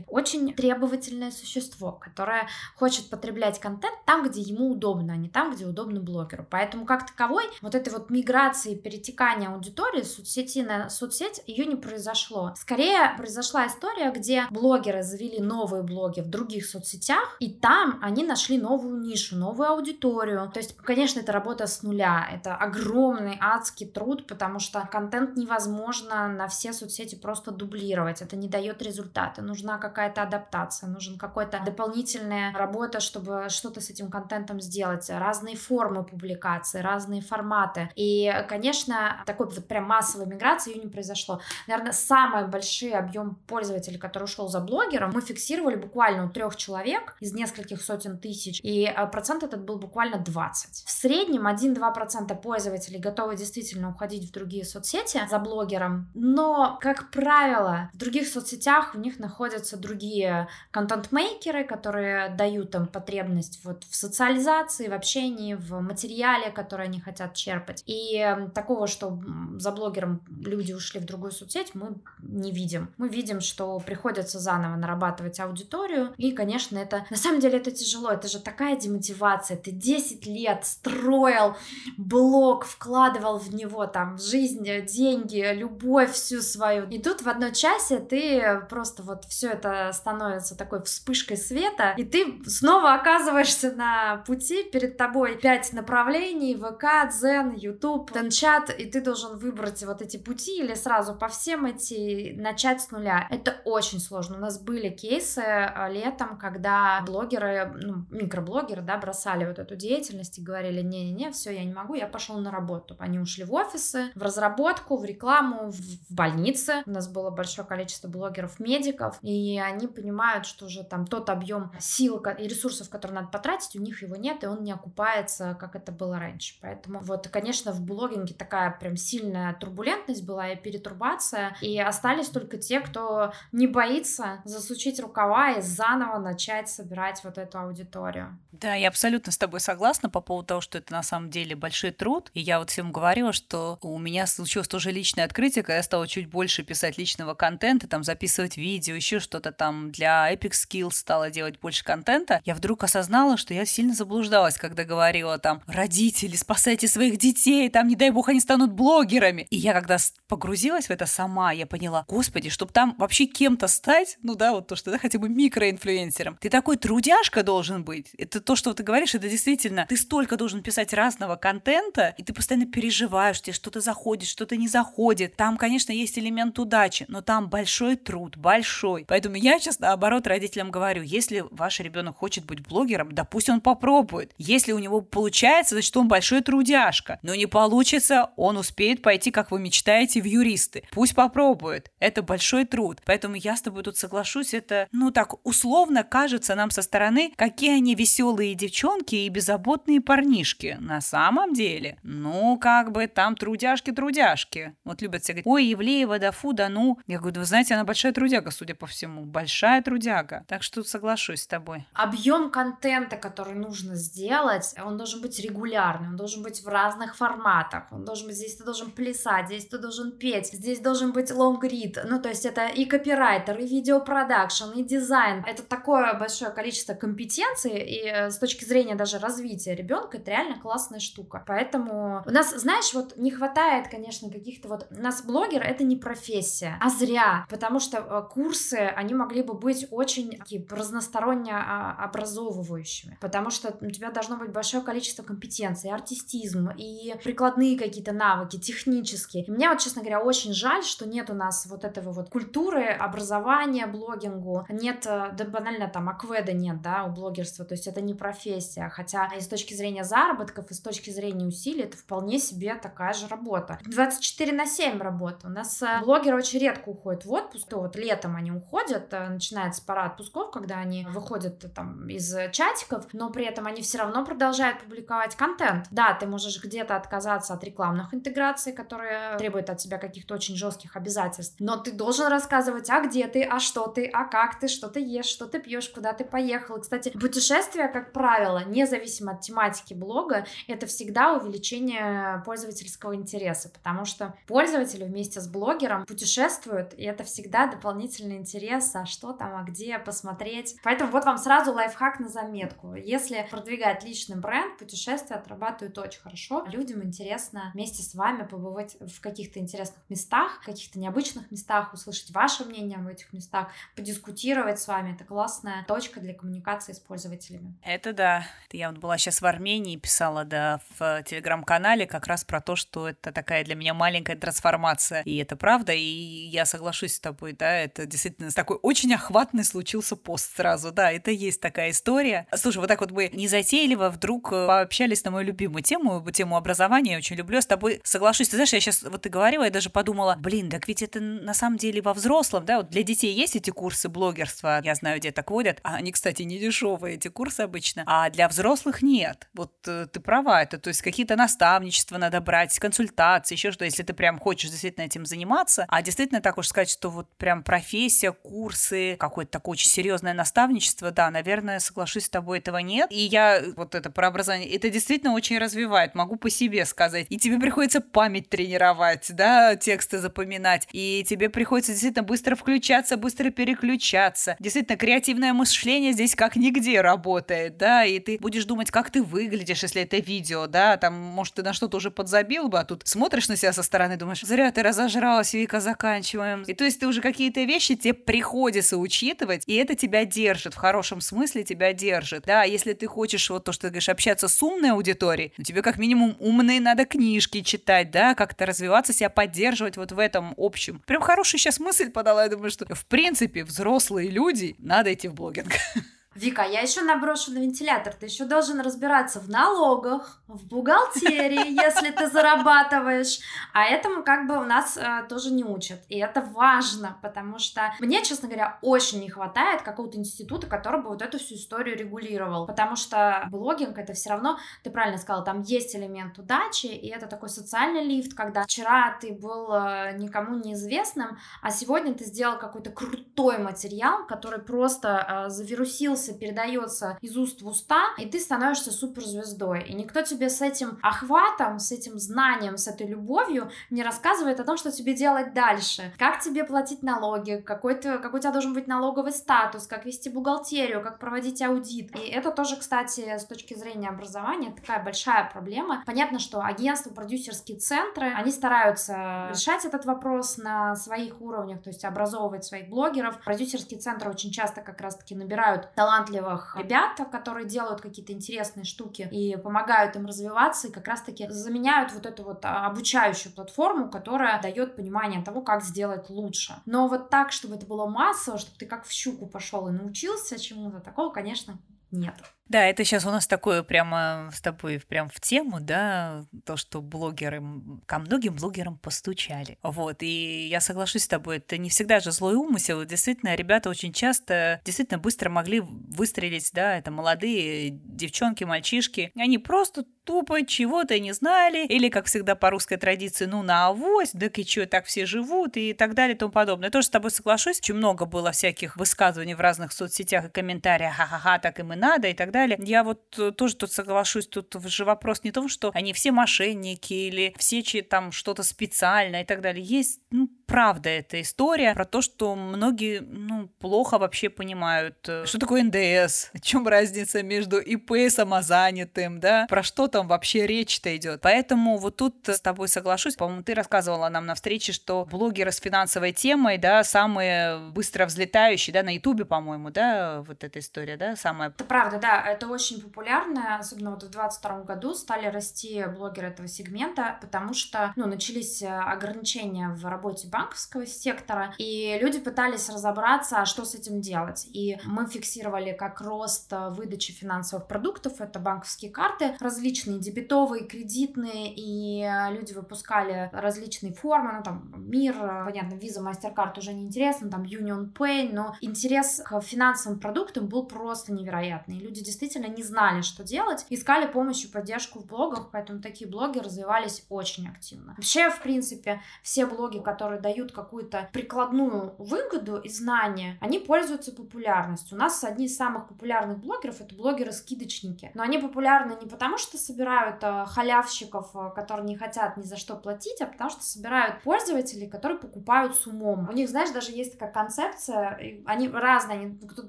пользователь 0.00 0.04
очень 0.08 0.54
требовательное 0.54 1.30
существо, 1.30 1.92
которое 1.92 2.48
хочет 2.76 3.10
потреблять 3.10 3.58
контент 3.58 3.94
там, 4.04 4.28
где 4.28 4.40
ему 4.40 4.72
удобно, 4.72 5.14
а 5.14 5.16
не 5.16 5.28
там, 5.28 5.54
где 5.54 5.66
удобно 5.66 6.00
блогеру. 6.00 6.46
Поэтому 6.50 6.84
как 6.84 7.06
таковой 7.06 7.44
вот 7.62 7.74
этой 7.74 7.92
вот 7.92 8.10
миграции, 8.10 8.74
перетекания 8.74 9.48
аудитории 9.48 10.02
с 10.02 10.16
соцсети 10.16 10.62
на 10.62 10.88
соцсеть 10.88 11.42
ее 11.46 11.66
не 11.66 11.76
произошло. 11.76 12.52
Скорее 12.56 13.14
произошла 13.16 13.66
история, 13.66 14.10
где 14.10 14.46
блогеры 14.50 15.02
завели 15.02 15.40
новые 15.40 15.82
блоги 15.82 16.20
в 16.20 16.28
других 16.28 16.66
соцсетях, 16.66 17.36
и 17.40 17.50
там 17.50 17.98
они 18.02 18.24
нашли 18.24 18.58
новую 18.58 19.00
нишу, 19.00 19.36
новую 19.36 19.70
аудиторию, 19.70 20.50
то 20.52 20.60
есть, 20.60 20.76
конечно, 20.76 21.20
это 21.20 21.32
работа 21.32 21.66
с 21.66 21.82
нуля, 21.82 22.28
это 22.32 22.54
огромный 22.54 23.38
адский 23.40 23.86
труд, 23.86 24.26
потому 24.26 24.58
что 24.58 24.86
контент 24.90 25.36
невозможно 25.36 26.28
на 26.28 26.48
все 26.48 26.72
соцсети 26.72 27.14
просто 27.14 27.50
дублировать, 27.50 28.22
это 28.22 28.36
не 28.36 28.48
дает 28.48 28.82
результата, 28.82 29.42
нужна 29.42 29.78
какая-то 29.90 30.22
адаптация, 30.22 30.88
нужен 30.88 31.18
какой-то 31.18 31.60
дополнительная 31.64 32.52
работа, 32.52 33.00
чтобы 33.00 33.46
что-то 33.48 33.80
с 33.80 33.90
этим 33.90 34.10
контентом 34.10 34.60
сделать, 34.60 35.10
разные 35.10 35.56
формы 35.56 36.04
публикации, 36.04 36.80
разные 36.80 37.20
форматы. 37.20 37.90
И, 37.96 38.32
конечно, 38.48 39.22
такой 39.26 39.46
вот 39.46 39.66
прям 39.66 39.84
массовой 39.84 40.26
миграции 40.26 40.74
ее 40.74 40.82
не 40.82 40.90
произошло. 40.90 41.40
Наверное, 41.66 41.92
самый 41.92 42.46
большой 42.46 42.92
объем 42.92 43.34
пользователей, 43.46 43.98
который 43.98 44.24
ушел 44.24 44.48
за 44.48 44.60
блогером, 44.60 45.10
мы 45.12 45.20
фиксировали 45.20 45.76
буквально 45.76 46.26
у 46.26 46.28
трех 46.28 46.56
человек 46.56 47.16
из 47.20 47.32
нескольких 47.32 47.82
сотен 47.82 48.18
тысяч, 48.18 48.60
и 48.62 48.84
э, 48.84 49.06
процент 49.06 49.42
этот 49.42 49.64
был 49.64 49.78
буквально 49.78 50.18
20. 50.18 50.84
В 50.86 50.90
среднем 50.90 51.46
1-2% 51.46 52.40
пользователей 52.40 52.98
готовы 52.98 53.36
действительно 53.36 53.90
уходить 53.90 54.28
в 54.28 54.32
другие 54.32 54.64
соцсети 54.64 55.20
за 55.28 55.38
блогером, 55.38 56.10
но, 56.14 56.78
как 56.80 57.10
правило, 57.10 57.90
в 57.92 57.96
других 57.98 58.28
соцсетях 58.28 58.94
у 58.94 58.98
них 58.98 59.18
находятся 59.18 59.76
другие 59.80 60.48
контент-мейкеры, 60.70 61.64
которые 61.64 62.30
дают 62.30 62.74
им 62.74 62.86
потребность 62.86 63.60
вот 63.64 63.84
в 63.84 63.94
социализации, 63.94 64.88
в 64.88 64.92
общении, 64.92 65.54
в 65.54 65.80
материале, 65.80 66.50
который 66.50 66.86
они 66.86 67.00
хотят 67.00 67.34
черпать. 67.34 67.82
И 67.86 68.36
такого, 68.54 68.86
что 68.86 69.18
за 69.56 69.70
блогером 69.72 70.22
люди 70.28 70.72
ушли 70.72 71.00
в 71.00 71.04
другую 71.04 71.32
соцсеть, 71.32 71.74
мы 71.74 71.96
не 72.18 72.52
видим. 72.52 72.92
Мы 72.98 73.08
видим, 73.08 73.40
что 73.40 73.78
приходится 73.80 74.38
заново 74.38 74.76
нарабатывать 74.76 75.40
аудиторию, 75.40 76.14
и, 76.16 76.32
конечно, 76.32 76.78
это 76.78 77.06
на 77.10 77.16
самом 77.16 77.40
деле 77.40 77.58
это 77.58 77.70
тяжело, 77.70 78.10
это 78.10 78.28
же 78.28 78.40
такая 78.40 78.76
демотивация, 78.76 79.56
ты 79.56 79.70
10 79.70 80.10
10 80.20 80.26
лет 80.26 80.64
строил 80.64 81.56
блог, 81.96 82.64
вкладывал 82.64 83.38
в 83.38 83.54
него 83.54 83.86
там 83.86 84.18
жизнь, 84.18 84.66
деньги, 84.86 85.52
любовь 85.54 86.12
всю 86.12 86.42
свою. 86.42 86.88
И 86.88 86.98
тут 86.98 87.22
в 87.22 87.28
одной 87.28 87.52
часе 87.52 87.98
ты 87.98 88.60
просто 88.68 89.02
вот 89.02 89.24
все 89.24 89.50
это 89.50 89.59
становится 89.92 90.56
такой 90.56 90.82
вспышкой 90.82 91.36
света, 91.36 91.94
и 91.96 92.04
ты 92.04 92.42
снова 92.46 92.94
оказываешься 92.94 93.72
на 93.72 94.18
пути, 94.26 94.64
перед 94.64 94.96
тобой 94.96 95.36
пять 95.36 95.72
направлений, 95.72 96.56
ВК, 96.56 97.10
Дзен, 97.10 97.54
Ютуб, 97.54 98.10
Тенчат, 98.12 98.70
и 98.70 98.86
ты 98.86 99.00
должен 99.00 99.38
выбрать 99.38 99.82
вот 99.84 100.02
эти 100.02 100.16
пути 100.16 100.58
или 100.60 100.74
сразу 100.74 101.14
по 101.14 101.28
всем 101.28 101.70
идти, 101.70 102.34
начать 102.36 102.80
с 102.80 102.90
нуля. 102.90 103.26
Это 103.30 103.60
очень 103.64 104.00
сложно. 104.00 104.36
У 104.36 104.40
нас 104.40 104.60
были 104.60 104.88
кейсы 104.88 105.40
а, 105.40 105.88
летом, 105.88 106.38
когда 106.38 107.02
блогеры, 107.06 107.72
ну, 107.82 108.06
микроблогеры, 108.10 108.82
да, 108.82 108.96
бросали 108.98 109.44
вот 109.44 109.58
эту 109.58 109.76
деятельность, 109.76 109.90
деятельности, 109.90 110.40
говорили, 110.40 110.82
не-не-не, 110.82 111.30
все, 111.30 111.50
я 111.50 111.64
не 111.64 111.72
могу, 111.72 111.94
я 111.94 112.06
пошел 112.06 112.38
на 112.38 112.50
работу. 112.50 112.96
Они 112.98 113.18
ушли 113.18 113.44
в 113.44 113.52
офисы, 113.52 114.10
в 114.14 114.22
разработку, 114.22 114.96
в 114.96 115.04
рекламу, 115.04 115.70
в 115.70 116.14
больницы. 116.14 116.82
У 116.86 116.90
нас 116.90 117.08
было 117.08 117.30
большое 117.30 117.66
количество 117.66 118.08
блогеров-медиков, 118.08 119.18
и 119.22 119.49
они 119.58 119.86
понимают, 119.86 120.46
что 120.46 120.66
уже 120.66 120.84
там 120.84 121.06
тот 121.06 121.30
объем 121.30 121.72
сил 121.78 122.22
и 122.38 122.46
ресурсов, 122.46 122.90
которые 122.90 123.20
надо 123.20 123.28
потратить, 123.28 123.76
у 123.76 123.80
них 123.80 124.02
его 124.02 124.16
нет, 124.16 124.44
и 124.44 124.46
он 124.46 124.62
не 124.62 124.72
окупается, 124.72 125.56
как 125.58 125.76
это 125.76 125.92
было 125.92 126.18
раньше. 126.18 126.54
Поэтому 126.60 127.00
вот, 127.00 127.28
конечно, 127.28 127.72
в 127.72 127.80
блогинге 127.80 128.34
такая 128.34 128.70
прям 128.70 128.96
сильная 128.96 129.54
турбулентность 129.54 130.24
была 130.24 130.50
и 130.50 130.56
перетурбация, 130.56 131.56
и 131.60 131.78
остались 131.80 132.28
только 132.28 132.58
те, 132.58 132.80
кто 132.80 133.32
не 133.52 133.66
боится 133.66 134.42
засучить 134.44 135.00
рукава 135.00 135.52
и 135.52 135.60
заново 135.60 136.18
начать 136.18 136.68
собирать 136.68 137.22
вот 137.24 137.38
эту 137.38 137.58
аудиторию. 137.58 138.38
Да, 138.52 138.74
я 138.74 138.88
абсолютно 138.88 139.32
с 139.32 139.38
тобой 139.38 139.60
согласна 139.60 140.10
по 140.10 140.20
поводу 140.20 140.48
того, 140.48 140.60
что 140.60 140.78
это 140.78 140.92
на 140.92 141.02
самом 141.02 141.30
деле 141.30 141.56
большой 141.56 141.92
труд. 141.92 142.30
И 142.34 142.40
я 142.40 142.58
вот 142.58 142.70
всем 142.70 142.92
говорила, 142.92 143.32
что 143.32 143.78
у 143.80 143.98
меня 143.98 144.26
случилось 144.26 144.68
тоже 144.68 144.90
личное 144.90 145.24
открытие, 145.24 145.62
когда 145.62 145.76
я 145.76 145.82
стала 145.82 146.06
чуть 146.06 146.28
больше 146.28 146.62
писать 146.62 146.98
личного 146.98 147.34
контента, 147.34 147.88
там 147.88 148.04
записывать 148.04 148.56
видео, 148.56 148.94
еще 148.94 149.18
что-то 149.40 149.56
там 149.56 149.90
для 149.90 150.32
Epic 150.34 150.50
Skills 150.50 150.92
стала 150.92 151.30
делать 151.30 151.58
больше 151.60 151.82
контента. 151.82 152.42
Я 152.44 152.54
вдруг 152.54 152.84
осознала, 152.84 153.38
что 153.38 153.54
я 153.54 153.64
сильно 153.64 153.94
заблуждалась, 153.94 154.58
когда 154.58 154.84
говорила 154.84 155.38
там 155.38 155.62
родители, 155.66 156.36
спасайте 156.36 156.88
своих 156.88 157.16
детей, 157.16 157.70
там, 157.70 157.88
не 157.88 157.96
дай 157.96 158.10
бог, 158.10 158.28
они 158.28 158.40
станут 158.40 158.72
блогерами. 158.72 159.46
И 159.48 159.56
я 159.56 159.72
когда 159.72 159.96
погрузилась 160.28 160.86
в 160.86 160.90
это 160.90 161.06
сама, 161.06 161.52
я 161.52 161.66
поняла, 161.66 162.04
господи, 162.06 162.50
чтобы 162.50 162.72
там 162.72 162.94
вообще 162.98 163.24
кем-то 163.24 163.66
стать, 163.66 164.18
ну 164.22 164.34
да, 164.34 164.52
вот 164.52 164.66
то, 164.66 164.76
что 164.76 164.90
да, 164.90 164.98
хотя 164.98 165.18
бы 165.18 165.30
микроинфлюенсером, 165.30 166.36
ты 166.38 166.50
такой 166.50 166.76
трудяшка 166.76 167.42
должен 167.42 167.82
быть. 167.82 168.12
Это 168.18 168.42
то, 168.42 168.56
что 168.56 168.74
ты 168.74 168.82
говоришь, 168.82 169.14
это 169.14 169.26
действительно 169.26 169.86
ты 169.88 169.96
столько 169.96 170.36
должен 170.36 170.62
писать 170.62 170.92
разного 170.92 171.36
контента, 171.36 172.14
и 172.18 172.22
ты 172.22 172.34
постоянно 172.34 172.66
переживаешь, 172.66 173.40
тебе 173.40 173.54
что-то 173.54 173.80
заходит, 173.80 174.28
что-то 174.28 174.56
не 174.56 174.68
заходит. 174.68 175.36
Там, 175.36 175.56
конечно, 175.56 175.92
есть 175.92 176.18
элемент 176.18 176.58
удачи, 176.58 177.06
но 177.08 177.22
там 177.22 177.48
большой 177.48 177.96
труд, 177.96 178.36
большой. 178.36 179.06
Поэтому 179.06 179.29
я 179.34 179.58
сейчас, 179.58 179.78
наоборот, 179.78 180.26
родителям 180.26 180.70
говорю, 180.70 181.02
если 181.02 181.44
ваш 181.50 181.80
ребенок 181.80 182.16
хочет 182.16 182.44
быть 182.44 182.66
блогером, 182.66 183.12
да 183.12 183.24
пусть 183.24 183.48
он 183.48 183.60
попробует. 183.60 184.32
Если 184.38 184.72
у 184.72 184.78
него 184.78 185.00
получается, 185.00 185.74
значит, 185.74 185.96
он 185.96 186.08
большой 186.08 186.42
трудяшка. 186.42 187.18
Но 187.22 187.34
не 187.34 187.46
получится, 187.46 188.30
он 188.36 188.56
успеет 188.56 189.02
пойти, 189.02 189.30
как 189.30 189.50
вы 189.50 189.60
мечтаете, 189.60 190.20
в 190.20 190.24
юристы. 190.24 190.84
Пусть 190.92 191.14
попробует. 191.14 191.90
Это 191.98 192.22
большой 192.22 192.64
труд. 192.64 193.00
Поэтому 193.04 193.34
я 193.34 193.56
с 193.56 193.62
тобой 193.62 193.82
тут 193.82 193.96
соглашусь. 193.96 194.54
Это, 194.54 194.88
ну 194.92 195.10
так, 195.10 195.34
условно 195.46 196.04
кажется 196.04 196.54
нам 196.54 196.70
со 196.70 196.82
стороны, 196.82 197.32
какие 197.36 197.76
они 197.76 197.94
веселые 197.94 198.54
девчонки 198.54 199.14
и 199.14 199.28
беззаботные 199.28 200.00
парнишки. 200.00 200.76
На 200.80 201.00
самом 201.00 201.52
деле, 201.52 201.98
ну, 202.02 202.58
как 202.58 202.92
бы 202.92 203.06
там 203.06 203.34
трудяшки-трудяшки. 203.36 204.74
Вот 204.84 205.02
любят 205.02 205.22
все 205.22 205.32
говорить, 205.32 205.46
ой, 205.46 205.64
Евлеева, 205.66 206.18
да 206.18 206.30
фу, 206.30 206.52
да 206.52 206.68
ну. 206.68 206.98
Я 207.06 207.18
говорю, 207.18 207.34
да 207.34 207.40
вы 207.40 207.46
знаете, 207.46 207.74
она 207.74 207.84
большая 207.84 208.12
трудяга, 208.12 208.50
судя 208.50 208.74
по 208.74 208.86
всему. 208.86 209.19
Ну, 209.20 209.26
большая 209.26 209.82
трудяга. 209.82 210.44
Так 210.48 210.62
что 210.62 210.82
соглашусь 210.82 211.42
с 211.42 211.46
тобой. 211.46 211.86
Объем 211.94 212.50
контента, 212.50 213.16
который 213.16 213.54
нужно 213.54 213.94
сделать, 213.94 214.74
он 214.82 214.96
должен 214.96 215.20
быть 215.20 215.38
регулярный, 215.40 216.08
он 216.08 216.16
должен 216.16 216.42
быть 216.42 216.62
в 216.62 216.68
разных 216.68 217.16
форматах, 217.16 217.84
он 217.90 218.04
должен 218.04 218.26
быть, 218.26 218.36
здесь 218.36 218.56
ты 218.56 218.64
должен 218.64 218.90
плясать, 218.90 219.46
здесь 219.46 219.66
ты 219.66 219.78
должен 219.78 220.12
петь, 220.12 220.46
здесь 220.52 220.80
должен 220.80 221.12
быть 221.12 221.30
лонгрид, 221.30 221.98
ну, 222.04 222.20
то 222.20 222.28
есть 222.28 222.46
это 222.46 222.66
и 222.66 222.84
копирайтер, 222.84 223.58
и 223.58 223.66
видеопродакшн, 223.66 224.72
и 224.72 224.82
дизайн. 224.82 225.44
Это 225.46 225.62
такое 225.62 226.14
большое 226.14 226.50
количество 226.50 226.94
компетенций, 226.94 227.78
и 227.78 228.06
э, 228.06 228.30
с 228.30 228.38
точки 228.38 228.64
зрения 228.64 228.94
даже 228.94 229.18
развития 229.18 229.74
ребенка, 229.74 230.18
это 230.18 230.30
реально 230.30 230.58
классная 230.60 231.00
штука. 231.00 231.44
Поэтому 231.46 232.22
у 232.26 232.30
нас, 232.30 232.54
знаешь, 232.54 232.92
вот 232.94 233.16
не 233.16 233.30
хватает, 233.30 233.88
конечно, 233.88 234.30
каких-то 234.30 234.68
вот... 234.68 234.86
У 234.90 235.00
нас 235.00 235.22
блогер— 235.22 235.62
это 235.64 235.84
не 235.84 235.96
профессия, 235.96 236.78
а 236.80 236.88
зря, 236.88 237.46
потому 237.48 237.80
что 237.80 237.98
э, 237.98 238.32
курсы, 238.32 238.74
они 238.96 239.09
могли 239.14 239.42
бы 239.42 239.54
быть 239.54 239.86
очень 239.90 240.36
такие 240.36 240.66
разносторонне 240.70 241.52
а, 241.54 241.96
образовывающими, 242.04 243.18
потому 243.20 243.50
что 243.50 243.76
у 243.80 243.90
тебя 243.90 244.10
должно 244.10 244.36
быть 244.36 244.52
большое 244.52 244.82
количество 244.82 245.22
компетенций, 245.22 245.90
артистизм 245.90 246.70
и 246.76 247.14
прикладные 247.22 247.78
какие-то 247.78 248.12
навыки, 248.12 248.58
технические. 248.58 249.44
И 249.44 249.50
мне 249.50 249.68
вот, 249.68 249.78
честно 249.78 250.02
говоря, 250.02 250.20
очень 250.20 250.52
жаль, 250.52 250.82
что 250.82 251.06
нет 251.06 251.30
у 251.30 251.34
нас 251.34 251.66
вот 251.66 251.84
этого 251.84 252.12
вот 252.12 252.30
культуры, 252.30 252.86
образования 252.86 253.86
блогингу, 253.86 254.66
нет, 254.68 255.06
э, 255.06 255.32
да 255.36 255.44
банально 255.44 255.88
там 255.88 256.08
акведа 256.08 256.52
нет, 256.52 256.82
да, 256.82 257.04
у 257.04 257.10
блогерства, 257.10 257.64
то 257.64 257.74
есть 257.74 257.86
это 257.86 258.00
не 258.00 258.14
профессия, 258.14 258.88
хотя 258.88 259.26
и 259.36 259.40
с 259.40 259.48
точки 259.48 259.74
зрения 259.74 260.04
заработков, 260.04 260.70
и 260.70 260.74
с 260.74 260.80
точки 260.80 261.10
зрения 261.10 261.46
усилий 261.46 261.82
это 261.82 261.96
вполне 261.96 262.38
себе 262.38 262.74
такая 262.74 263.12
же 263.12 263.26
работа. 263.28 263.78
24 263.86 264.52
на 264.52 264.66
7 264.66 264.98
работа. 264.98 265.46
У 265.46 265.50
нас 265.50 265.82
э, 265.82 266.00
блогеры 266.02 266.36
очень 266.36 266.58
редко 266.58 266.88
уходят 266.88 267.24
в 267.24 267.32
отпуск, 267.32 267.68
то 267.68 267.80
вот 267.80 267.96
летом 267.96 268.36
они 268.36 268.52
уходят, 268.52 268.99
э, 269.10 269.28
начинается 269.28 269.84
пора 269.84 270.04
отпусков, 270.04 270.50
когда 270.50 270.78
они 270.78 271.06
выходят 271.06 271.72
там 271.74 272.08
из 272.08 272.34
чатиков, 272.52 273.06
но 273.12 273.30
при 273.30 273.44
этом 273.44 273.66
они 273.66 273.82
все 273.82 273.98
равно 273.98 274.24
продолжают 274.24 274.80
публиковать 274.80 275.36
контент. 275.36 275.86
Да, 275.90 276.14
ты 276.14 276.26
можешь 276.26 276.62
где-то 276.62 276.96
отказаться 276.96 277.54
от 277.54 277.64
рекламных 277.64 278.14
интеграций, 278.14 278.72
которые 278.72 279.36
требуют 279.38 279.70
от 279.70 279.78
тебя 279.78 279.98
каких-то 279.98 280.34
очень 280.34 280.56
жестких 280.56 280.96
обязательств, 280.96 281.56
но 281.58 281.76
ты 281.76 281.92
должен 281.92 282.28
рассказывать, 282.28 282.90
а 282.90 283.00
где 283.00 283.26
ты, 283.26 283.42
а 283.42 283.60
что 283.60 283.86
ты, 283.86 284.06
а 284.06 284.24
как 284.24 284.58
ты, 284.58 284.68
что 284.68 284.88
ты 284.88 285.00
ешь, 285.00 285.26
что 285.26 285.46
ты 285.46 285.60
пьешь, 285.60 285.88
куда 285.88 286.12
ты 286.12 286.24
поехал. 286.24 286.76
И, 286.76 286.80
кстати, 286.80 287.10
путешествия, 287.10 287.88
как 287.88 288.12
правило, 288.12 288.64
независимо 288.64 289.32
от 289.32 289.40
тематики 289.40 289.94
блога, 289.94 290.46
это 290.68 290.86
всегда 290.86 291.34
увеличение 291.34 292.42
пользовательского 292.44 293.14
интереса, 293.14 293.70
потому 293.70 294.04
что 294.04 294.34
пользователи 294.46 295.04
вместе 295.04 295.40
с 295.40 295.48
блогером 295.48 296.04
путешествуют, 296.06 296.94
и 296.94 297.04
это 297.04 297.24
всегда 297.24 297.66
дополнительный 297.66 298.36
интерес, 298.36 298.89
а 298.96 299.06
что 299.06 299.32
там, 299.32 299.54
а 299.56 299.62
где 299.62 299.98
посмотреть. 299.98 300.76
Поэтому 300.82 301.10
вот 301.10 301.24
вам 301.24 301.38
сразу 301.38 301.72
лайфхак 301.72 302.20
на 302.20 302.28
заметку. 302.28 302.94
Если 302.94 303.46
продвигать 303.50 304.04
личный 304.04 304.36
бренд, 304.36 304.78
путешествия 304.78 305.36
отрабатывают 305.36 305.96
очень 305.98 306.20
хорошо. 306.20 306.64
Людям 306.66 307.02
интересно 307.02 307.70
вместе 307.74 308.02
с 308.02 308.14
вами 308.14 308.46
побывать 308.46 308.96
в 309.00 309.20
каких-то 309.20 309.58
интересных 309.58 310.02
местах, 310.08 310.60
в 310.62 310.66
каких-то 310.66 310.98
необычных 310.98 311.50
местах, 311.50 311.92
услышать 311.92 312.30
ваше 312.30 312.64
мнение 312.64 312.98
об 312.98 313.06
этих 313.06 313.32
местах, 313.32 313.68
подискутировать 313.96 314.80
с 314.80 314.88
вами. 314.88 315.14
Это 315.14 315.24
классная 315.24 315.84
точка 315.86 316.20
для 316.20 316.34
коммуникации 316.34 316.92
с 316.92 316.98
пользователями. 316.98 317.74
Это 317.82 318.12
да. 318.12 318.44
Я 318.72 318.90
вот 318.90 318.98
была 318.98 319.18
сейчас 319.18 319.40
в 319.40 319.46
Армении, 319.46 319.96
писала, 319.96 320.44
да, 320.44 320.80
в 320.98 321.22
телеграм-канале 321.24 322.06
как 322.06 322.26
раз 322.26 322.44
про 322.44 322.60
то, 322.60 322.76
что 322.76 323.08
это 323.08 323.32
такая 323.32 323.64
для 323.64 323.74
меня 323.74 323.94
маленькая 323.94 324.36
трансформация. 324.36 325.22
И 325.22 325.36
это 325.36 325.56
правда, 325.56 325.92
и 325.92 326.00
я 326.00 326.64
соглашусь 326.64 327.14
с 327.14 327.20
тобой, 327.20 327.52
да, 327.52 327.72
это 327.72 328.06
действительно 328.06 328.50
такой 328.50 328.69
очень 328.76 329.14
охватный 329.14 329.64
случился 329.64 330.16
пост 330.16 330.56
сразу, 330.56 330.92
да, 330.92 331.12
это 331.12 331.30
есть 331.30 331.60
такая 331.60 331.90
история. 331.90 332.46
Слушай, 332.54 332.78
вот 332.78 332.88
так 332.88 333.00
вот 333.00 333.10
мы 333.10 333.30
незатейливо 333.32 334.10
вдруг 334.10 334.52
э, 334.52 334.66
пообщались 334.66 335.24
на 335.24 335.30
мою 335.30 335.46
любимую 335.46 335.82
тему, 335.82 336.24
тему 336.32 336.56
образования, 336.56 337.12
я 337.12 337.18
очень 337.18 337.36
люблю, 337.36 337.60
с 337.60 337.66
тобой 337.66 338.00
соглашусь. 338.04 338.48
Ты 338.48 338.56
знаешь, 338.56 338.72
я 338.72 338.80
сейчас, 338.80 339.02
вот 339.02 339.22
ты 339.22 339.28
говорила, 339.28 339.64
я 339.64 339.70
даже 339.70 339.90
подумала, 339.90 340.36
блин, 340.38 340.70
так 340.70 340.88
ведь 340.88 341.02
это 341.02 341.20
на 341.20 341.54
самом 341.54 341.76
деле 341.76 342.02
во 342.02 342.14
взрослом, 342.14 342.64
да, 342.64 342.78
вот 342.78 342.90
для 342.90 343.02
детей 343.02 343.34
есть 343.34 343.56
эти 343.56 343.70
курсы 343.70 344.08
блогерства, 344.08 344.80
я 344.82 344.94
знаю, 344.94 345.18
где 345.18 345.32
так 345.32 345.50
водят, 345.50 345.80
а 345.82 345.96
они, 345.96 346.12
кстати, 346.12 346.42
не 346.42 346.58
дешевые, 346.58 347.16
эти 347.16 347.28
курсы 347.28 347.60
обычно, 347.60 348.04
а 348.06 348.30
для 348.30 348.48
взрослых 348.48 349.02
нет. 349.02 349.48
Вот 349.54 349.72
э, 349.86 350.06
ты 350.12 350.20
права, 350.20 350.62
это 350.62 350.78
то 350.78 350.88
есть 350.88 351.02
какие-то 351.02 351.36
наставничества 351.36 352.18
надо 352.18 352.40
брать, 352.40 352.78
консультации, 352.78 353.54
еще 353.54 353.72
что, 353.72 353.84
если 353.84 354.02
ты 354.02 354.12
прям 354.12 354.38
хочешь 354.38 354.70
действительно 354.70 355.04
этим 355.04 355.26
заниматься, 355.26 355.86
а 355.88 356.02
действительно 356.02 356.40
так 356.40 356.58
уж 356.58 356.68
сказать, 356.68 356.90
что 356.90 357.10
вот 357.10 357.28
прям 357.36 357.62
профессия, 357.62 358.32
курсы, 358.60 359.16
какое-то 359.18 359.52
такое 359.52 359.72
очень 359.72 359.88
серьезное 359.88 360.34
наставничество, 360.34 361.10
да, 361.10 361.30
наверное, 361.30 361.78
соглашусь 361.78 362.26
с 362.26 362.28
тобой, 362.28 362.58
этого 362.58 362.76
нет. 362.76 363.10
И 363.10 363.20
я 363.20 363.62
вот 363.74 363.94
это 363.94 364.10
про 364.10 364.26
образование, 364.26 364.68
это 364.70 364.90
действительно 364.90 365.32
очень 365.32 365.56
развивает, 365.56 366.14
могу 366.14 366.36
по 366.36 366.50
себе 366.50 366.84
сказать. 366.84 367.26
И 367.30 367.38
тебе 367.38 367.58
приходится 367.58 368.02
память 368.02 368.50
тренировать, 368.50 369.32
да, 369.32 369.76
тексты 369.76 370.18
запоминать, 370.18 370.86
и 370.92 371.24
тебе 371.26 371.48
приходится 371.48 371.92
действительно 371.92 372.22
быстро 372.22 372.54
включаться, 372.54 373.16
быстро 373.16 373.48
переключаться. 373.48 374.56
Действительно, 374.60 374.98
креативное 374.98 375.54
мышление 375.54 376.12
здесь 376.12 376.34
как 376.34 376.54
нигде 376.56 377.00
работает, 377.00 377.78
да, 377.78 378.04
и 378.04 378.18
ты 378.18 378.36
будешь 378.38 378.66
думать, 378.66 378.90
как 378.90 379.10
ты 379.10 379.22
выглядишь, 379.22 379.82
если 379.84 380.02
это 380.02 380.18
видео, 380.18 380.66
да, 380.66 380.98
там, 380.98 381.14
может, 381.14 381.54
ты 381.54 381.62
на 381.62 381.72
что-то 381.72 381.96
уже 381.96 382.10
подзабил 382.10 382.68
бы, 382.68 382.78
а 382.78 382.84
тут 382.84 383.04
смотришь 383.06 383.48
на 383.48 383.56
себя 383.56 383.72
со 383.72 383.82
стороны, 383.82 384.18
думаешь, 384.18 384.42
зря 384.42 384.70
ты 384.70 384.82
разожралась, 384.82 385.54
Вика, 385.54 385.80
заканчиваем. 385.80 386.64
И 386.64 386.74
то 386.74 386.84
есть 386.84 387.00
ты 387.00 387.06
уже 387.06 387.22
какие-то 387.22 387.62
вещи 387.62 387.96
тебе 387.96 388.12
приходится 388.50 388.96
учитывать, 388.98 389.62
и 389.66 389.76
это 389.76 389.94
тебя 389.94 390.24
держит, 390.24 390.74
в 390.74 390.76
хорошем 390.76 391.20
смысле 391.20 391.62
тебя 391.62 391.92
держит. 391.92 392.46
Да, 392.46 392.64
если 392.64 392.94
ты 392.94 393.06
хочешь, 393.06 393.48
вот 393.48 393.62
то, 393.62 393.70
что 393.70 393.82
ты 393.82 393.88
говоришь, 393.90 394.08
общаться 394.08 394.48
с 394.48 394.60
умной 394.60 394.90
аудиторией, 394.90 395.52
ну, 395.56 395.62
тебе 395.62 395.82
как 395.82 395.98
минимум 395.98 396.34
умные 396.40 396.80
надо 396.80 397.04
книжки 397.04 397.60
читать, 397.60 398.10
да, 398.10 398.34
как-то 398.34 398.66
развиваться, 398.66 399.12
себя 399.12 399.30
поддерживать 399.30 399.96
вот 399.96 400.10
в 400.10 400.18
этом 400.18 400.54
общем. 400.56 401.00
Прям 401.06 401.22
хорошая 401.22 401.60
сейчас 401.60 401.78
мысль 401.78 402.10
подала, 402.10 402.42
я 402.42 402.48
думаю, 402.48 402.72
что 402.72 402.92
в 402.92 403.06
принципе 403.06 403.62
взрослые 403.62 404.28
люди, 404.28 404.74
надо 404.78 405.14
идти 405.14 405.28
в 405.28 405.34
блогинг. 405.34 405.70
Вика, 406.36 406.62
я 406.62 406.80
еще 406.80 407.02
наброшу 407.02 407.50
на 407.50 407.58
вентилятор. 407.58 408.14
Ты 408.14 408.26
еще 408.26 408.44
должен 408.44 408.80
разбираться 408.80 409.40
в 409.40 409.50
налогах, 409.50 410.40
в 410.46 410.64
бухгалтерии, 410.68 411.72
если 411.84 412.12
ты 412.12 412.28
зарабатываешь. 412.28 413.40
А 413.72 413.84
этому 413.86 414.22
как 414.22 414.46
бы 414.46 414.56
у 414.56 414.62
нас 414.62 414.96
э, 414.96 415.26
тоже 415.28 415.52
не 415.52 415.64
учат. 415.64 416.00
И 416.08 416.18
это 416.18 416.40
важно, 416.40 417.18
потому 417.20 417.58
что 417.58 417.92
мне, 417.98 418.22
честно 418.22 418.46
говоря, 418.46 418.78
очень 418.80 419.20
не 419.20 419.28
хватает 419.28 419.82
какого-то 419.82 420.18
института, 420.18 420.68
который 420.68 421.02
бы 421.02 421.08
вот 421.08 421.20
эту 421.20 421.40
всю 421.40 421.56
историю 421.56 421.98
регулировал. 421.98 422.64
Потому 422.64 422.94
что 422.94 423.48
блогинг 423.50 423.98
это 423.98 424.12
все 424.12 424.30
равно, 424.30 424.56
ты 424.84 424.90
правильно 424.90 425.18
сказала, 425.18 425.44
там 425.44 425.62
есть 425.62 425.96
элемент 425.96 426.38
удачи, 426.38 426.86
и 426.86 427.08
это 427.08 427.26
такой 427.26 427.48
социальный 427.48 428.04
лифт, 428.04 428.34
когда 428.34 428.62
вчера 428.62 429.18
ты 429.20 429.32
был 429.32 429.72
э, 429.72 430.16
никому 430.16 430.58
неизвестным, 430.58 431.38
а 431.60 431.72
сегодня 431.72 432.14
ты 432.14 432.24
сделал 432.24 432.56
какой-то 432.56 432.90
крутой 432.90 433.58
материал, 433.58 434.28
который 434.28 434.60
просто 434.60 435.46
э, 435.48 435.50
завирусился 435.50 436.19
передается, 436.28 436.60
передается 436.60 437.18
из 437.20 437.36
уст 437.36 437.62
в 437.62 437.66
уста, 437.66 438.00
и 438.18 438.26
ты 438.26 438.38
становишься 438.38 438.92
суперзвездой. 438.92 439.82
И 439.84 439.94
никто 439.94 440.22
тебе 440.22 440.50
с 440.50 440.60
этим 440.60 440.98
охватом, 441.02 441.78
с 441.78 441.92
этим 441.92 442.18
знанием, 442.18 442.76
с 442.76 442.86
этой 442.86 443.06
любовью 443.06 443.70
не 443.90 444.02
рассказывает 444.02 444.60
о 444.60 444.64
том, 444.64 444.76
что 444.76 444.90
тебе 444.90 445.14
делать 445.14 445.54
дальше. 445.54 446.12
Как 446.18 446.40
тебе 446.40 446.64
платить 446.64 447.02
налоги, 447.02 447.62
какой, 447.64 447.94
ты, 447.94 448.18
какой 448.18 448.40
у 448.40 448.42
тебя 448.42 448.52
должен 448.52 448.74
быть 448.74 448.86
налоговый 448.86 449.32
статус, 449.32 449.86
как 449.86 450.04
вести 450.04 450.28
бухгалтерию, 450.28 451.02
как 451.02 451.18
проводить 451.18 451.62
аудит. 451.62 452.14
И 452.16 452.28
это 452.28 452.50
тоже, 452.50 452.76
кстати, 452.76 453.38
с 453.38 453.44
точки 453.44 453.74
зрения 453.74 454.08
образования 454.08 454.72
такая 454.74 455.02
большая 455.02 455.48
проблема. 455.50 456.02
Понятно, 456.06 456.38
что 456.38 456.62
агентства, 456.62 457.10
продюсерские 457.10 457.78
центры, 457.78 458.32
они 458.34 458.50
стараются 458.50 459.48
решать 459.50 459.84
этот 459.84 460.04
вопрос 460.04 460.58
на 460.58 460.94
своих 460.96 461.40
уровнях, 461.40 461.82
то 461.82 461.90
есть 461.90 462.04
образовывать 462.04 462.64
своих 462.64 462.88
блогеров. 462.88 463.40
Продюсерские 463.42 464.00
центры 464.00 464.30
очень 464.30 464.50
часто 464.50 464.80
как 464.80 465.00
раз-таки 465.00 465.34
набирают 465.34 465.92
талант 465.94 466.09
талантливых 466.10 466.76
ребят, 466.76 467.20
которые 467.30 467.66
делают 467.66 468.00
какие-то 468.00 468.32
интересные 468.32 468.84
штуки 468.84 469.28
и 469.30 469.56
помогают 469.56 470.16
им 470.16 470.26
развиваться, 470.26 470.88
и 470.88 470.92
как 470.92 471.06
раз-таки 471.06 471.48
заменяют 471.48 472.12
вот 472.12 472.26
эту 472.26 472.42
вот 472.42 472.64
а, 472.64 472.86
обучающую 472.86 473.52
платформу, 473.52 474.10
которая 474.10 474.60
дает 474.60 474.96
понимание 474.96 475.42
того, 475.42 475.62
как 475.62 475.82
сделать 475.82 476.28
лучше. 476.28 476.74
Но 476.86 477.08
вот 477.08 477.30
так, 477.30 477.52
чтобы 477.52 477.76
это 477.76 477.86
было 477.86 478.06
массово, 478.06 478.58
чтобы 478.58 478.76
ты 478.78 478.86
как 478.86 479.04
в 479.04 479.12
щуку 479.12 479.46
пошел 479.46 479.88
и 479.88 479.92
научился 479.92 480.58
чему-то, 480.58 481.00
такого, 481.00 481.32
конечно, 481.32 481.78
нет. 482.10 482.34
Да, 482.70 482.86
это 482.86 483.04
сейчас 483.04 483.26
у 483.26 483.30
нас 483.30 483.48
такое 483.48 483.82
прямо 483.82 484.48
с 484.54 484.60
тобой 484.60 485.00
прям 485.00 485.28
в 485.28 485.40
тему, 485.40 485.80
да, 485.80 486.44
то, 486.64 486.76
что 486.76 487.02
блогеры, 487.02 487.60
ко 488.06 488.20
многим 488.20 488.54
блогерам 488.54 488.96
постучали. 488.96 489.76
Вот, 489.82 490.22
и 490.22 490.68
я 490.68 490.80
соглашусь 490.80 491.24
с 491.24 491.28
тобой, 491.28 491.56
это 491.56 491.78
не 491.78 491.90
всегда 491.90 492.20
же 492.20 492.30
злой 492.30 492.54
умысел. 492.54 493.04
Действительно, 493.04 493.56
ребята 493.56 493.90
очень 493.90 494.12
часто 494.12 494.80
действительно 494.84 495.18
быстро 495.18 495.50
могли 495.50 495.80
выстрелить, 495.80 496.70
да, 496.72 496.96
это 496.96 497.10
молодые 497.10 497.90
девчонки, 497.90 498.62
мальчишки. 498.62 499.32
Они 499.34 499.58
просто 499.58 500.04
тупо 500.22 500.64
чего-то 500.64 501.18
не 501.18 501.32
знали, 501.32 501.84
или, 501.86 502.08
как 502.08 502.26
всегда 502.26 502.54
по 502.54 502.70
русской 502.70 502.98
традиции, 502.98 503.46
ну, 503.46 503.64
на 503.64 503.88
авось, 503.88 504.30
да 504.32 504.46
и 504.46 504.64
что, 504.64 504.86
так 504.86 505.06
все 505.06 505.26
живут, 505.26 505.76
и 505.76 505.92
так 505.92 506.14
далее, 506.14 506.36
и 506.36 506.38
тому 506.38 506.52
подобное. 506.52 506.86
Я 506.86 506.92
тоже 506.92 507.08
с 507.08 507.10
тобой 507.10 507.32
соглашусь, 507.32 507.78
очень 507.78 507.96
много 507.96 508.26
было 508.26 508.52
всяких 508.52 508.96
высказываний 508.96 509.54
в 509.54 509.60
разных 509.60 509.92
соцсетях 509.92 510.44
и 510.44 510.48
комментариях, 510.50 511.16
ха-ха-ха, 511.16 511.58
так 511.58 511.80
им 511.80 511.92
и 511.94 511.96
надо, 511.96 512.28
и 512.28 512.34
так 512.34 512.52
далее. 512.52 512.59
Я 512.78 513.04
вот 513.04 513.38
э, 513.38 513.52
тоже 513.52 513.76
тут 513.76 513.92
соглашусь, 513.92 514.46
тут 514.46 514.74
же 514.84 515.04
вопрос 515.04 515.42
не 515.44 515.50
в 515.50 515.54
том, 515.54 515.68
что 515.68 515.90
они 515.94 516.12
все 516.12 516.32
мошенники, 516.32 517.12
или 517.12 517.54
все 517.58 517.80
там 518.02 518.32
что-то 518.32 518.62
специально 518.62 519.42
и 519.42 519.44
так 519.44 519.60
далее. 519.60 519.82
Есть, 519.82 520.20
ну, 520.30 520.48
правда 520.66 521.08
эта 521.08 521.40
история 521.40 521.94
про 521.94 522.04
то, 522.04 522.22
что 522.22 522.54
многие, 522.54 523.20
ну, 523.20 523.68
плохо 523.78 524.18
вообще 524.18 524.48
понимают, 524.48 525.16
э, 525.28 525.44
что 525.46 525.58
такое 525.58 525.82
НДС, 525.82 526.50
в 526.54 526.60
чем 526.60 526.86
разница 526.86 527.42
между 527.42 527.78
ИП 527.78 528.30
самозанятым, 528.30 529.40
да, 529.40 529.66
про 529.68 529.82
что 529.82 530.06
там 530.06 530.28
вообще 530.28 530.66
речь-то 530.66 531.14
идет. 531.16 531.40
Поэтому 531.40 531.96
вот 531.96 532.16
тут 532.16 532.48
с 532.48 532.60
тобой 532.60 532.88
соглашусь. 532.88 533.34
По-моему, 533.34 533.62
ты 533.62 533.74
рассказывала 533.74 534.28
нам 534.28 534.46
на 534.46 534.54
встрече, 534.54 534.92
что 534.92 535.24
блогеры 535.24 535.72
с 535.72 535.78
финансовой 535.78 536.32
темой, 536.32 536.78
да, 536.78 537.02
самые 537.02 537.78
быстро 537.90 538.26
взлетающие, 538.26 538.94
да, 538.94 539.02
на 539.02 539.14
Ютубе, 539.14 539.44
по-моему, 539.44 539.90
да, 539.90 540.42
вот 540.42 540.62
эта 540.62 540.78
история, 540.78 541.16
да, 541.16 541.36
самая... 541.36 541.70
Это 541.70 541.84
правда, 541.84 542.18
да, 542.18 542.49
это 542.50 542.68
очень 542.68 543.00
популярно, 543.00 543.78
особенно 543.78 544.10
вот 544.10 544.22
в 544.22 544.30
22 544.30 544.82
году 544.82 545.14
стали 545.14 545.46
расти 545.46 546.04
блогеры 546.04 546.48
этого 546.48 546.68
сегмента, 546.68 547.38
потому 547.40 547.74
что, 547.74 548.12
ну, 548.16 548.26
начались 548.26 548.82
э, 548.82 548.88
ограничения 548.88 549.90
в 549.90 550.04
работе 550.06 550.48
банковского 550.48 551.06
сектора, 551.06 551.74
и 551.78 552.18
люди 552.20 552.38
пытались 552.38 552.88
разобраться, 552.88 553.60
а 553.60 553.66
что 553.66 553.84
с 553.84 553.94
этим 553.94 554.20
делать. 554.20 554.66
И 554.72 554.98
мы 555.04 555.26
фиксировали 555.26 555.92
как 555.92 556.20
рост 556.20 556.72
э, 556.72 556.90
выдачи 556.90 557.32
финансовых 557.32 557.86
продуктов, 557.86 558.40
это 558.40 558.58
банковские 558.58 559.10
карты, 559.10 559.56
различные 559.60 560.18
дебетовые, 560.18 560.84
кредитные, 560.84 561.72
и 561.74 562.22
э, 562.22 562.52
люди 562.52 562.72
выпускали 562.72 563.50
различные 563.52 564.12
формы, 564.12 564.52
ну 564.52 564.62
там 564.62 564.92
Мир, 564.96 565.34
понятно, 565.64 565.94
Visa, 565.94 566.22
MasterCard 566.22 566.78
уже 566.78 566.92
не 566.92 567.04
интересно, 567.04 567.50
там 567.50 567.62
Union 567.62 568.12
Pay, 568.12 568.50
но 568.52 568.76
интерес 568.80 569.42
к 569.44 569.60
финансовым 569.60 570.18
продуктам 570.18 570.66
был 570.66 570.84
просто 570.84 571.32
невероятный. 571.32 571.98
Люди 571.98 572.22
действительно 572.22 572.39
не 572.68 572.82
знали, 572.82 573.22
что 573.22 573.42
делать, 573.42 573.86
искали 573.90 574.26
помощь 574.26 574.64
и 574.64 574.68
поддержку 574.68 575.20
в 575.20 575.26
блогах, 575.26 575.70
поэтому 575.70 576.00
такие 576.00 576.28
блоги 576.28 576.58
развивались 576.58 577.24
очень 577.28 577.68
активно. 577.68 578.14
Вообще, 578.16 578.50
в 578.50 578.60
принципе, 578.60 579.20
все 579.42 579.66
блоги, 579.66 579.98
которые 579.98 580.40
дают 580.40 580.72
какую-то 580.72 581.28
прикладную 581.32 582.14
выгоду 582.18 582.78
и 582.78 582.88
знания, 582.88 583.58
они 583.60 583.78
пользуются 583.78 584.32
популярностью. 584.32 585.16
У 585.16 585.20
нас 585.20 585.42
одни 585.44 585.66
из 585.66 585.76
самых 585.76 586.08
популярных 586.08 586.58
блогеров 586.58 587.00
это 587.00 587.14
блогеры-скидочники. 587.14 588.30
Но 588.34 588.42
они 588.42 588.58
популярны 588.58 589.16
не 589.20 589.28
потому, 589.28 589.58
что 589.58 589.78
собирают 589.78 590.42
э, 590.42 590.66
халявщиков, 590.66 591.50
э, 591.54 591.70
которые 591.74 592.06
не 592.06 592.16
хотят 592.16 592.56
ни 592.56 592.62
за 592.62 592.76
что 592.76 592.96
платить, 592.96 593.40
а 593.40 593.46
потому 593.46 593.70
что 593.70 593.82
собирают 593.82 594.42
пользователей, 594.42 595.08
которые 595.08 595.38
покупают 595.38 595.96
с 595.96 596.06
умом. 596.06 596.48
У 596.48 596.52
них, 596.52 596.68
знаешь, 596.68 596.90
даже 596.90 597.12
есть 597.12 597.32
такая 597.32 597.52
концепция, 597.52 598.38
они 598.66 598.88
разные, 598.88 599.40
они 599.40 599.58
кто-то 599.58 599.88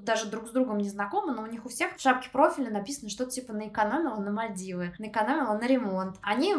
даже 0.00 0.26
друг 0.26 0.48
с 0.48 0.50
другом 0.50 0.78
не 0.78 0.88
знакомы, 0.88 1.32
но 1.32 1.42
у 1.42 1.46
них 1.46 1.64
у 1.64 1.68
всех 1.68 1.96
в 1.96 2.00
шапке 2.00 2.30
профиля 2.32 2.70
написано 2.70 3.10
что-то 3.10 3.30
типа 3.30 3.52
наэкономила 3.52 4.16
на 4.16 4.30
Мальдивы, 4.30 4.94
наэкономила 4.98 5.58
на 5.58 5.66
ремонт. 5.66 6.16
Они 6.22 6.54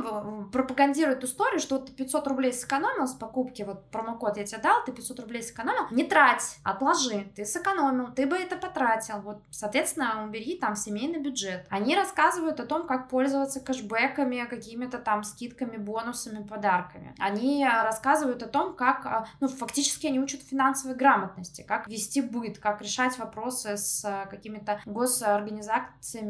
пропагандируют 0.51 1.23
историю, 1.23 1.59
что 1.59 1.79
ты 1.79 1.91
500 1.91 2.27
рублей 2.27 2.53
сэкономил 2.53 3.07
с 3.07 3.13
покупки, 3.13 3.63
вот 3.63 3.83
промокод 3.89 4.38
я 4.38 4.45
тебе 4.45 4.62
дал, 4.62 4.83
ты 4.86 4.91
500 4.91 5.19
рублей 5.21 5.43
сэкономил, 5.43 5.88
не 5.91 6.03
трать, 6.03 6.57
отложи, 6.63 7.31
ты 7.36 7.45
сэкономил, 7.45 8.13
ты 8.13 8.25
бы 8.25 8.38
это 8.38 8.55
потратил, 8.55 9.21
вот, 9.21 9.41
соответственно, 9.49 10.23
убери 10.25 10.57
там 10.57 10.75
семейный 10.75 11.19
бюджет. 11.19 11.65
Они 11.69 11.95
рассказывают 11.95 12.59
о 12.59 12.65
том, 12.65 12.88
как 12.88 13.09
пользоваться 13.09 13.59
кэшбэками, 13.59 14.45
какими-то 14.49 14.99
там 14.99 15.23
скидками, 15.23 15.77
бонусами, 15.77 16.43
подарками. 16.43 17.15
Они 17.17 17.65
рассказывают 17.65 18.43
о 18.43 18.47
том, 18.47 18.73
как, 18.75 19.05
а, 19.05 19.27
ну, 19.39 19.47
фактически 19.47 20.07
они 20.07 20.19
учат 20.19 20.41
финансовой 20.41 20.95
грамотности, 20.95 21.63
как 21.67 21.88
вести 21.88 22.21
быт, 22.21 22.59
как 22.59 22.81
решать 22.81 23.17
вопросы 23.17 23.77
с 23.77 24.03
а, 24.05 24.25
какими-то 24.25 24.79
госорганизациями 24.86 25.62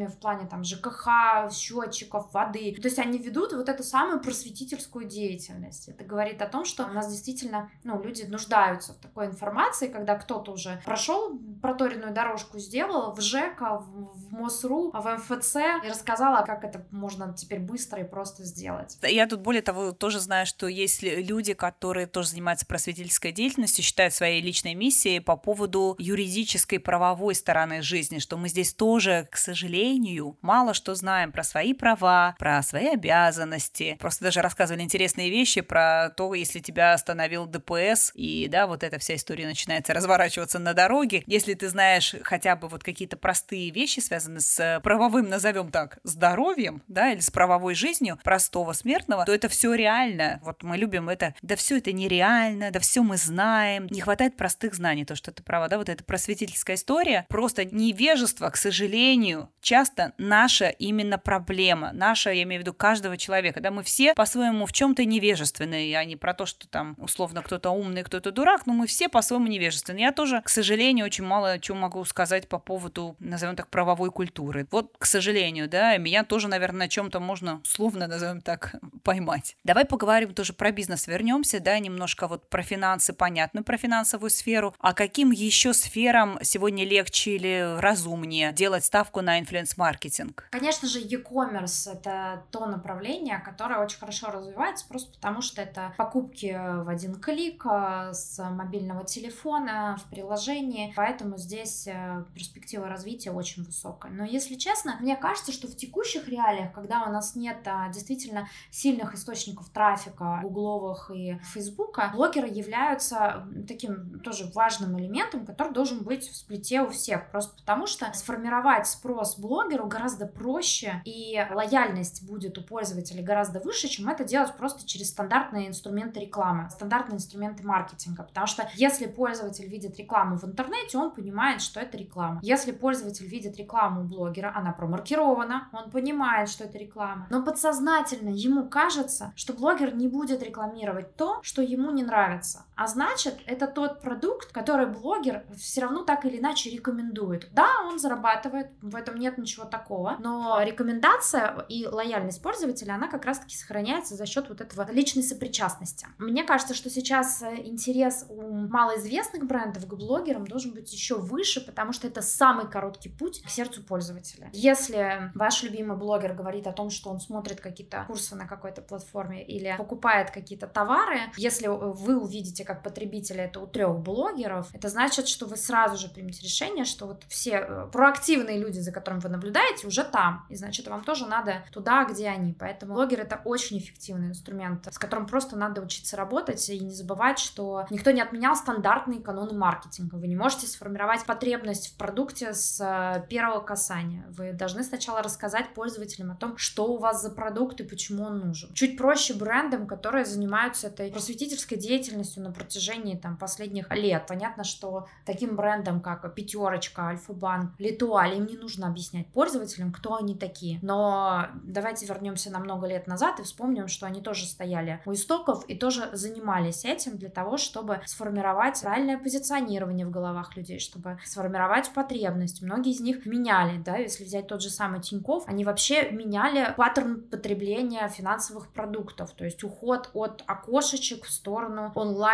в 0.07 0.17
плане 0.19 0.47
там 0.47 0.63
ЖКХ, 0.63 1.51
счетчиков, 1.51 2.33
воды. 2.33 2.75
То 2.81 2.87
есть 2.87 2.99
они 2.99 3.17
ведут 3.17 3.53
вот 3.53 3.69
эту 3.69 3.83
самую 3.83 4.19
просветительскую 4.19 5.05
деятельность. 5.05 5.89
Это 5.89 6.03
говорит 6.03 6.41
о 6.41 6.47
том, 6.47 6.65
что 6.65 6.85
у 6.85 6.91
нас 6.91 7.09
действительно, 7.09 7.69
ну, 7.83 8.01
люди 8.01 8.23
нуждаются 8.23 8.93
в 8.93 8.97
такой 8.97 9.27
информации, 9.27 9.87
когда 9.87 10.15
кто-то 10.15 10.51
уже 10.51 10.81
прошел 10.85 11.39
проторенную 11.63 12.13
дорожку, 12.13 12.59
сделал 12.59 13.13
в 13.13 13.21
ЖЭКа, 13.21 13.79
в, 13.79 14.27
в 14.27 14.33
МОСРУ, 14.33 14.91
в 14.91 15.15
МФЦ 15.15 15.55
и 15.85 15.87
рассказала, 15.87 16.45
как 16.45 16.65
это 16.65 16.85
можно 16.91 17.33
теперь 17.33 17.59
быстро 17.59 18.01
и 18.01 18.03
просто 18.03 18.43
сделать. 18.43 18.97
Я 19.01 19.27
тут 19.27 19.39
более 19.39 19.61
того 19.61 19.93
тоже 19.93 20.19
знаю, 20.19 20.45
что 20.45 20.67
есть 20.67 21.01
люди, 21.01 21.53
которые 21.53 22.05
тоже 22.05 22.29
занимаются 22.29 22.65
просветительской 22.65 23.31
деятельностью, 23.31 23.81
считают 23.81 24.13
своей 24.13 24.41
личной 24.41 24.73
миссией 24.73 25.21
по 25.21 25.37
поводу 25.37 25.95
юридической 25.99 26.79
правовой 26.79 27.33
стороны 27.33 27.81
жизни, 27.81 28.19
что 28.19 28.35
мы 28.35 28.49
здесь 28.49 28.73
тоже, 28.73 29.29
к 29.31 29.37
сожалению, 29.37 30.37
мало 30.41 30.73
что 30.73 30.93
знаем 30.95 31.31
про 31.31 31.43
свои 31.43 31.73
права, 31.73 32.35
про 32.39 32.61
свои 32.61 32.87
обязанности. 32.87 33.95
Просто 34.01 34.25
даже 34.25 34.41
рассказывали 34.41 34.83
интересные 34.83 35.29
вещи 35.29 35.61
про 35.61 36.09
то, 36.09 36.33
если 36.33 36.59
тебя 36.59 36.91
остановил 36.91 37.45
ДПС, 37.45 38.11
и 38.15 38.49
да, 38.51 38.67
вот 38.67 38.83
эта 38.83 38.99
вся 38.99 39.15
история 39.15 39.45
начинается 39.45 39.93
разворачиваться 39.93 40.59
на 40.59 40.73
дороге. 40.73 41.23
Если 41.25 41.52
ты 41.55 41.69
знаешь 41.69 42.15
хотя 42.23 42.55
бы 42.55 42.67
вот 42.67 42.83
какие-то 42.83 43.17
простые 43.17 43.69
вещи, 43.69 43.99
связанные 43.99 44.41
с 44.41 44.81
правовым, 44.83 45.29
назовем 45.29 45.71
так, 45.71 45.99
здоровьем, 46.03 46.81
да, 46.87 47.11
или 47.11 47.19
с 47.19 47.31
правовой 47.31 47.75
жизнью 47.75 48.19
простого 48.23 48.73
смертного, 48.73 49.25
то 49.25 49.33
это 49.33 49.49
все 49.49 49.73
реально. 49.73 50.39
Вот 50.43 50.63
мы 50.63 50.77
любим 50.77 51.09
это, 51.09 51.35
да 51.41 51.55
все 51.55 51.77
это 51.77 51.91
нереально, 51.91 52.71
да 52.71 52.79
все 52.79 53.03
мы 53.03 53.17
знаем. 53.17 53.87
Не 53.89 54.01
хватает 54.01 54.37
простых 54.37 54.75
знаний, 54.75 55.05
то, 55.05 55.15
что 55.15 55.31
ты 55.31 55.43
права, 55.43 55.67
да, 55.67 55.77
вот 55.77 55.89
эта 55.89 56.03
просветительская 56.03 56.75
история. 56.75 57.25
Просто 57.29 57.65
невежество, 57.65 58.49
к 58.49 58.57
сожалению, 58.57 59.49
часто 59.61 60.13
наша 60.17 60.69
именно 60.69 61.17
проблема, 61.17 61.91
наша, 61.93 62.31
я 62.31 62.43
имею 62.43 62.61
в 62.61 62.63
виду, 62.63 62.73
каждого 62.73 63.17
человека, 63.17 63.61
да, 63.61 63.71
мы 63.71 63.83
все 63.83 64.13
по-своему 64.13 64.65
в 64.65 64.73
чем-то 64.73 65.05
невежественные, 65.05 65.97
а 65.97 66.05
не 66.05 66.15
про 66.15 66.33
то, 66.33 66.45
что 66.45 66.67
там 66.67 66.95
условно 66.97 67.41
кто-то 67.41 67.71
умный, 67.71 68.03
кто-то 68.03 68.31
дурак, 68.31 68.65
но 68.65 68.73
мы 68.73 68.87
все 68.87 69.09
по-своему 69.09 69.47
невежественны. 69.47 69.99
Я 69.99 70.11
тоже, 70.11 70.41
к 70.41 70.49
сожалению, 70.49 71.05
очень 71.05 71.23
мало 71.23 71.42
чего 71.59 71.77
могу 71.77 72.03
сказать 72.05 72.47
по 72.47 72.59
поводу, 72.59 73.15
назовем 73.19 73.55
так, 73.55 73.67
правовой 73.69 74.11
культуры. 74.11 74.67
Вот, 74.71 74.95
к 74.97 75.05
сожалению, 75.05 75.69
да, 75.69 75.97
меня 75.97 76.23
тоже, 76.23 76.47
наверное, 76.47 76.79
на 76.79 76.87
чем-то 76.89 77.19
можно, 77.19 77.61
условно, 77.63 78.07
назовем 78.07 78.41
так, 78.41 78.75
поймать. 79.03 79.55
Давай 79.63 79.85
поговорим 79.85 80.33
тоже 80.33 80.53
про 80.53 80.71
бизнес, 80.71 81.07
вернемся, 81.07 81.59
да, 81.59 81.79
немножко 81.79 82.27
вот 82.27 82.49
про 82.49 82.63
финансы, 82.63 83.13
понятно, 83.13 83.63
про 83.63 83.77
финансовую 83.77 84.29
сферу. 84.29 84.73
А 84.79 84.93
каким 84.93 85.31
еще 85.31 85.73
сферам 85.73 86.39
сегодня 86.41 86.85
легче 86.85 87.35
или 87.35 87.79
разумнее 87.79 88.51
делать 88.51 88.85
ставку 88.85 89.21
на 89.21 89.39
инфлюенс-маркетинг? 89.39 90.47
Конечно 90.51 90.87
же, 90.87 90.99
e-commerce— 90.99 91.91
это 91.93 92.43
то 92.51 92.65
направление, 92.65 93.39
которое 93.39 93.79
очень 93.79 93.99
хорошо 93.99 94.27
развивается, 94.31 94.85
просто 94.87 95.13
потому 95.13 95.41
что 95.41 95.61
это 95.61 95.93
покупки 95.97 96.57
в 96.83 96.89
один 96.89 97.15
клик 97.15 97.65
э, 97.65 98.13
с 98.13 98.43
мобильного 98.43 99.05
телефона 99.05 99.97
в 99.99 100.09
приложении, 100.09 100.93
поэтому 100.95 101.32
здесь 101.37 101.87
э, 101.87 102.25
перспектива 102.33 102.87
развития 102.87 103.31
очень 103.31 103.63
высокая. 103.63 104.11
Но 104.11 104.23
если 104.23 104.55
честно, 104.55 104.97
мне 104.99 105.15
кажется, 105.15 105.51
что 105.51 105.67
в 105.67 105.75
текущих 105.75 106.27
реалиях, 106.27 106.73
когда 106.73 107.03
у 107.03 107.11
нас 107.11 107.35
нет 107.35 107.59
а, 107.65 107.89
действительно 107.89 108.47
сильных 108.71 109.13
источников 109.13 109.69
трафика, 109.69 110.39
гугловых 110.43 111.11
и 111.13 111.39
фейсбука, 111.43 112.11
блогеры 112.13 112.47
являются 112.47 113.47
таким 113.67 114.19
тоже 114.19 114.49
важным 114.53 114.99
элементом, 114.99 115.45
который 115.45 115.73
должен 115.73 116.03
быть 116.03 116.27
в 116.29 116.35
сплите 116.35 116.81
у 116.81 116.89
всех, 116.89 117.31
просто 117.31 117.55
потому 117.57 117.87
что 117.87 118.11
сформировать 118.13 118.87
спрос 118.87 119.37
блогеру 119.37 119.87
гораздо 119.87 120.25
проще, 120.27 121.01
и 121.05 121.39
лояльность 121.51 122.25
будет 122.25 122.57
у 122.57 122.63
пользователей 122.63 123.23
гораздо 123.23 123.59
выше, 123.59 123.87
чем 123.87 124.09
это 124.09 124.23
делать 124.23 124.55
просто 124.55 124.85
через 124.85 125.09
стандартные 125.09 125.67
инструменты 125.67 126.19
рекламы, 126.19 126.69
стандартные 126.69 127.17
инструменты 127.17 127.63
маркетинга, 127.63 128.23
потому 128.23 128.47
что 128.47 128.69
если 128.75 129.05
пользователь 129.05 129.67
видит 129.67 129.97
рекламу 129.97 130.37
в 130.37 130.43
интернете, 130.43 130.97
он 130.97 131.12
понимает, 131.13 131.61
что 131.61 131.79
это 131.79 131.97
реклама. 131.97 132.39
Если 132.41 132.71
пользователь 132.71 133.27
видит 133.27 133.57
рекламу 133.57 134.01
у 134.01 134.03
блогера, 134.05 134.51
она 134.55 134.71
промаркирована, 134.71 135.69
он 135.71 135.91
понимает, 135.91 136.49
что 136.49 136.65
это 136.65 136.77
реклама, 136.77 137.27
но 137.29 137.43
подсознательно 137.43 138.29
ему 138.29 138.67
кажется, 138.67 139.33
что 139.35 139.53
блогер 139.53 139.95
не 139.95 140.07
будет 140.07 140.43
рекламировать 140.43 141.15
то, 141.15 141.39
что 141.43 141.61
ему 141.61 141.91
не 141.91 142.03
нравится. 142.03 142.65
А 142.75 142.87
значит, 142.87 143.39
это 143.45 143.67
тот 143.67 144.01
продукт, 144.01 144.51
который 144.51 144.87
блогер 144.87 145.45
все 145.55 145.81
равно 145.81 146.03
так 146.03 146.25
или 146.25 146.39
иначе 146.39 146.69
рекомендует. 146.69 147.49
Да, 147.53 147.67
он 147.85 147.99
зарабатывает, 147.99 148.71
в 148.81 148.95
этом 148.95 149.17
нет 149.17 149.37
ничего 149.37 149.65
такого, 149.65 150.17
но 150.19 150.61
рекомендация 150.61 151.65
и 151.69 151.85
лояльность 151.85 152.41
пользователя, 152.41 152.93
она 152.93 153.07
как 153.07 153.25
раз-таки 153.25 153.55
сохраняется 153.55 154.15
за 154.15 154.25
счет 154.25 154.49
вот 154.49 154.61
этого 154.61 154.89
личной 154.91 155.23
сопричастности. 155.23 156.07
Мне 156.17 156.43
кажется, 156.43 156.73
что 156.73 156.89
сейчас 156.89 157.43
интерес 157.43 158.25
у 158.29 158.41
малоизвестных 158.51 159.45
брендов 159.45 159.87
к 159.87 159.93
блогерам 159.93 160.47
должен 160.47 160.73
быть 160.73 160.91
еще 160.91 161.15
выше, 161.15 161.61
потому 161.65 161.93
что 161.93 162.07
это 162.07 162.21
самый 162.21 162.69
короткий 162.69 163.09
путь 163.09 163.41
к 163.43 163.49
сердцу 163.49 163.83
пользователя. 163.83 164.49
Если 164.53 165.31
ваш 165.35 165.63
любимый 165.63 165.97
блогер 165.97 166.33
говорит 166.33 166.67
о 166.67 166.71
том, 166.71 166.89
что 166.89 167.09
он 167.09 167.19
смотрит 167.19 167.61
какие-то 167.61 168.05
курсы 168.07 168.35
на 168.35 168.47
какой-то 168.47 168.81
платформе 168.81 169.43
или 169.45 169.75
покупает 169.77 170.31
какие-то 170.31 170.67
товары, 170.67 171.19
если 171.37 171.67
вы 171.67 172.17
увидите 172.19 172.62
как 172.63 172.83
потребителя 172.83 173.45
это 173.45 173.59
у 173.59 173.67
трех 173.67 173.99
блогеров, 173.99 174.69
это 174.73 174.89
значит, 174.89 175.27
что 175.27 175.45
вы 175.45 175.57
сразу 175.57 175.97
же 175.97 176.09
примете 176.09 176.43
решение, 176.43 176.85
что 176.85 177.07
вот 177.07 177.23
все 177.27 177.65
э, 177.67 177.87
проактивные 177.91 178.59
люди, 178.59 178.79
за 178.79 178.91
которыми 178.91 179.21
вы 179.21 179.29
наблюдаете, 179.29 179.87
уже 179.87 180.03
там. 180.03 180.45
И 180.49 180.55
значит, 180.55 180.87
вам 180.87 181.03
тоже 181.03 181.25
надо 181.25 181.63
туда, 181.71 182.05
где 182.05 182.27
они. 182.27 182.53
Поэтому 182.53 182.93
блогер 182.93 183.21
это 183.21 183.41
очень 183.45 183.79
эффективный 183.79 184.29
инструмент, 184.29 184.87
с 184.91 184.97
которым 184.97 185.25
просто 185.27 185.55
надо 185.55 185.81
учиться 185.81 186.17
работать 186.17 186.69
и 186.69 186.79
не 186.79 186.91
забывать, 186.91 187.39
что 187.39 187.85
никто 187.89 188.11
не 188.11 188.21
отменял 188.21 188.55
стандартные 188.55 189.21
каноны 189.21 189.53
маркетинга. 189.53 190.15
Вы 190.15 190.27
не 190.27 190.35
можете 190.35 190.67
сформировать 190.67 191.25
потребность 191.25 191.93
в 191.93 191.97
продукте 191.97 192.53
с 192.53 192.79
э, 192.79 193.25
первого 193.29 193.61
касания. 193.61 194.25
Вы 194.29 194.53
должны 194.53 194.83
сначала 194.83 195.21
рассказать 195.21 195.73
пользователям 195.73 196.31
о 196.31 196.35
том, 196.35 196.57
что 196.57 196.85
у 196.85 196.97
вас 196.97 197.21
за 197.21 197.29
продукт 197.29 197.81
и 197.81 197.83
почему 197.83 198.23
он 198.23 198.39
нужен. 198.39 198.73
Чуть 198.73 198.97
проще 198.97 199.33
брендам, 199.33 199.87
которые 199.87 200.25
занимаются 200.25 200.87
этой 200.87 201.11
просветительской 201.11 201.77
деятельностью 201.77 202.43
протяжении 202.53 203.15
там, 203.15 203.37
последних 203.37 203.89
лет. 203.91 204.25
Понятно, 204.27 204.63
что 204.63 205.07
таким 205.25 205.55
брендам, 205.55 206.01
как 206.01 206.33
Пятерочка, 206.33 207.07
Альфа-Банк, 207.07 207.73
Литуаль, 207.79 208.35
им 208.37 208.45
не 208.45 208.57
нужно 208.57 208.87
объяснять 208.87 209.27
пользователям, 209.27 209.91
кто 209.91 210.15
они 210.15 210.35
такие. 210.35 210.79
Но 210.81 211.47
давайте 211.63 212.05
вернемся 212.05 212.51
на 212.51 212.59
много 212.59 212.87
лет 212.87 213.07
назад 213.07 213.39
и 213.39 213.43
вспомним, 213.43 213.87
что 213.87 214.05
они 214.05 214.21
тоже 214.21 214.45
стояли 214.45 215.01
у 215.05 215.13
истоков 215.13 215.65
и 215.67 215.75
тоже 215.75 216.09
занимались 216.13 216.85
этим 216.85 217.17
для 217.17 217.29
того, 217.29 217.57
чтобы 217.57 218.01
сформировать 218.05 218.81
правильное 218.81 219.17
позиционирование 219.17 220.05
в 220.05 220.11
головах 220.11 220.55
людей, 220.55 220.79
чтобы 220.79 221.19
сформировать 221.25 221.91
потребность. 221.93 222.61
Многие 222.61 222.91
из 222.91 222.99
них 222.99 223.25
меняли, 223.25 223.77
да, 223.77 223.97
если 223.97 224.23
взять 224.23 224.47
тот 224.47 224.61
же 224.61 224.69
самый 224.69 225.01
Тиньков, 225.01 225.47
они 225.47 225.65
вообще 225.65 226.09
меняли 226.11 226.73
паттерн 226.75 227.21
потребления 227.21 228.07
финансовых 228.09 228.69
продуктов, 228.69 229.31
то 229.31 229.45
есть 229.45 229.63
уход 229.63 230.09
от 230.13 230.43
окошечек 230.47 231.25
в 231.25 231.31
сторону 231.31 231.91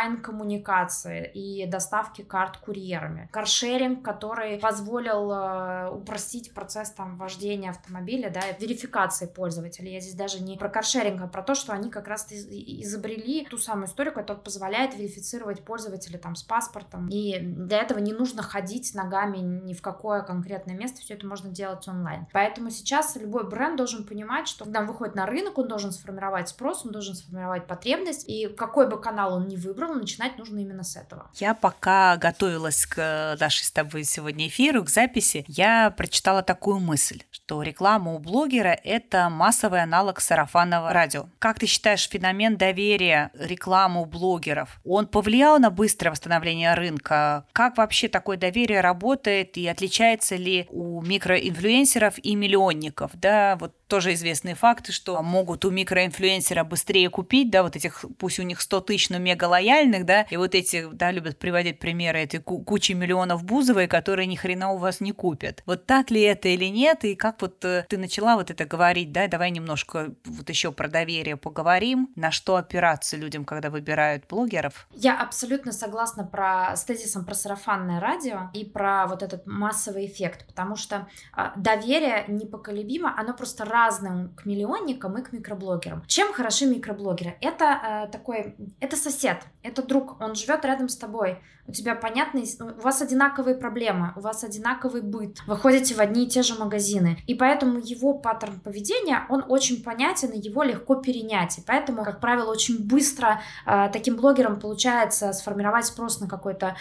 онлайн-коммуникации 0.10 1.32
и 1.34 1.65
доставки 1.65 2.22
карт 2.22 2.58
курьерами. 2.58 3.30
Каршеринг, 3.32 4.04
который 4.04 4.60
позволил 4.60 5.32
э, 5.32 5.89
упростить 5.91 6.54
процесс 6.54 6.91
там 6.91 7.17
вождения 7.17 7.69
автомобиля, 7.69 8.30
да, 8.30 8.41
верификации 8.60 9.28
пользователя. 9.28 9.91
Я 9.91 10.00
здесь 10.00 10.15
даже 10.15 10.41
не 10.41 10.58
про 10.58 10.69
каршеринг, 10.69 11.22
а 11.22 11.28
про 11.28 11.43
то, 11.43 11.56
что 11.56 11.74
они 11.74 11.89
как 11.89 12.08
раз 12.08 12.28
изобрели 12.32 13.45
ту 13.45 13.58
самую 13.58 13.88
историю, 13.88 14.13
которая 14.13 14.41
позволяет 14.41 14.95
верифицировать 14.95 15.63
пользователя 15.63 16.17
там 16.17 16.36
с 16.36 16.43
паспортом. 16.43 17.08
И 17.10 17.39
для 17.39 17.82
этого 17.82 18.00
не 18.00 18.13
нужно 18.13 18.41
ходить 18.41 18.93
ногами 18.95 19.38
ни 19.38 19.74
в 19.74 19.82
какое 19.82 20.22
конкретное 20.22 20.76
место, 20.76 21.02
все 21.02 21.13
это 21.13 21.28
можно 21.28 21.50
делать 21.50 21.88
онлайн. 21.88 22.28
Поэтому 22.34 22.69
сейчас 22.69 23.15
любой 23.15 23.48
бренд 23.48 23.78
должен 23.78 24.06
понимать, 24.06 24.48
что 24.48 24.65
когда 24.65 24.82
он 24.82 24.88
выходит 24.88 25.15
на 25.15 25.26
рынок, 25.26 25.58
он 25.58 25.67
должен 25.67 25.91
сформировать 25.91 26.50
спрос, 26.50 26.86
он 26.86 26.91
должен 26.91 27.15
сформировать 27.15 27.67
потребность, 27.67 28.28
и 28.28 28.48
какой 28.48 28.88
бы 28.88 29.00
канал 29.00 29.36
он 29.36 29.48
ни 29.48 29.56
выбрал, 29.56 29.99
начинать 30.00 30.38
нужно 30.38 30.60
именно 30.60 30.84
с 30.84 30.96
этого. 30.96 31.30
Я 31.36 31.54
пока 31.54 32.18
готовилась 32.18 32.86
к 32.86 33.38
нашей 33.40 33.66
с 33.66 33.72
тобой 33.72 34.04
сегодня 34.04 34.48
эфиру, 34.48 34.84
к 34.84 34.90
записи, 34.90 35.46
я 35.48 35.92
прочитала 35.92 36.42
такую 36.44 36.80
мысль, 36.80 37.22
что 37.32 37.62
реклама 37.62 38.14
у 38.14 38.20
блогера– 38.20 38.78
это 38.84 39.30
массовый 39.30 39.82
аналог 39.82 40.20
сарафанного 40.20 40.94
радио. 40.94 41.28
Как 41.40 41.60
ты 41.60 41.66
считаешь, 41.66 42.08
феномен 42.08 42.58
доверия 42.58 43.32
рекламы 43.34 44.02
у 44.02 44.06
блогеров, 44.06 44.80
он 44.84 45.08
повлиял 45.08 45.60
на 45.60 45.70
быстрое 45.70 46.12
восстановление 46.12 46.74
рынка? 46.74 47.46
Как 47.52 47.78
вообще 47.78 48.08
такое 48.08 48.38
доверие 48.38 48.82
работает 48.82 49.58
и 49.58 49.68
отличается 49.68 50.36
ли 50.36 50.68
у 50.70 51.02
микроинфлюенсеров 51.02 52.16
и 52.18 52.36
миллионников? 52.36 53.12
Да, 53.14 53.58
вот 53.60 53.74
тоже 53.89 54.13
известные 54.13 54.56
факты, 54.56 54.91
что 54.91 55.21
могут 55.21 55.65
у 55.65 55.71
микроинфлюенсера 55.71 56.63
быстрее 56.63 57.10
купить, 57.10 57.49
да, 57.49 57.63
вот 57.63 57.75
этих, 57.75 58.06
пусть 58.17 58.39
у 58.39 58.43
них 58.43 58.62
100 58.62 58.82
тысяч, 58.82 59.10
но 59.10 59.17
мега 59.17 59.45
лояльных, 59.45 60.06
да, 60.06 60.21
и 60.30 60.38
вот 60.38 60.56
эти, 60.56 60.88
да, 60.93 61.12
любят 61.12 61.39
приводить 61.39 61.80
примеры 61.80 62.19
этой 62.19 62.39
кучи 62.39 62.93
миллионов 62.93 63.43
Бузовой, 63.43 63.88
которые 63.88 64.28
ни 64.28 64.36
хрена 64.36 64.71
у 64.71 64.78
вас 64.78 65.02
не 65.02 65.12
купят. 65.12 65.63
Вот 65.65 65.86
так 65.86 66.12
ли 66.12 66.21
это 66.21 66.47
или 66.49 66.65
нет, 66.65 67.04
и 67.04 67.15
как 67.15 67.41
вот 67.41 67.65
э, 67.65 67.86
ты 67.89 67.97
начала 67.97 68.36
вот 68.36 68.52
это 68.52 68.65
говорить, 68.65 69.12
да, 69.12 69.28
давай 69.28 69.49
немножко 69.52 70.13
вот 70.25 70.49
еще 70.49 70.71
про 70.71 70.88
доверие 70.88 71.36
поговорим, 71.36 72.10
на 72.15 72.32
что 72.32 72.56
опираться 72.56 73.17
людям, 73.17 73.43
когда 73.43 73.71
выбирают 73.71 74.28
блогеров? 74.30 74.88
Я 74.93 75.19
абсолютно 75.19 75.71
согласна 75.71 76.23
про, 76.23 76.75
с 76.75 76.84
тезисом 76.84 77.25
про 77.25 77.34
сарафанное 77.34 77.99
радио 77.99 78.52
и 78.54 78.63
про 78.63 79.08
вот 79.08 79.23
этот 79.23 79.47
массовый 79.47 80.06
эффект, 80.06 80.45
потому 80.45 80.75
что 80.75 81.08
э, 81.36 81.47
доверие 81.56 82.25
непоколебимо, 82.28 83.15
оно 83.17 83.34
просто 83.34 83.65
разным 83.80 84.30
к 84.36 84.46
миллионникам 84.46 85.18
и 85.18 85.22
к 85.22 85.34
микроблогерам. 85.34 86.04
Чем 86.08 86.34
хороши 86.34 86.65
микроблогеры? 86.65 87.38
Это 87.42 87.65
э, 87.65 88.12
такой, 88.12 88.56
это 88.80 88.96
сосед, 88.96 89.38
это 89.63 89.84
друг, 89.84 90.19
он 90.22 90.36
живет 90.36 90.63
рядом 90.65 90.89
с 90.89 90.95
тобой, 90.95 91.39
у 91.69 91.72
тебя 91.72 91.93
понятный, 91.93 92.45
у 92.60 92.82
вас 92.82 93.02
одинаковые 93.02 93.56
проблемы, 93.56 94.13
у 94.15 94.22
вас 94.22 94.43
одинаковый 94.43 95.02
быт, 95.02 95.38
вы 95.45 95.56
ходите 95.56 95.93
в 95.93 96.00
одни 96.00 96.26
и 96.26 96.28
те 96.28 96.41
же 96.41 96.56
магазины, 96.56 97.19
и 97.28 97.36
поэтому 97.36 97.80
его 97.80 98.15
паттерн 98.15 98.60
поведения, 98.60 99.26
он 99.30 99.45
очень 99.48 99.84
понятен, 99.84 100.30
и 100.30 100.39
его 100.39 100.63
легко 100.63 100.95
перенять, 100.95 101.60
и 101.60 101.62
поэтому, 101.62 102.04
как 102.04 102.22
правило, 102.22 102.52
очень 102.52 102.84
быстро 102.88 103.41
э, 103.67 103.89
таким 103.93 104.15
блогерам 104.15 104.60
получается 104.60 105.32
сформировать 105.32 105.86
спрос 105.86 106.19
на 106.19 106.28
какое-то 106.28 106.76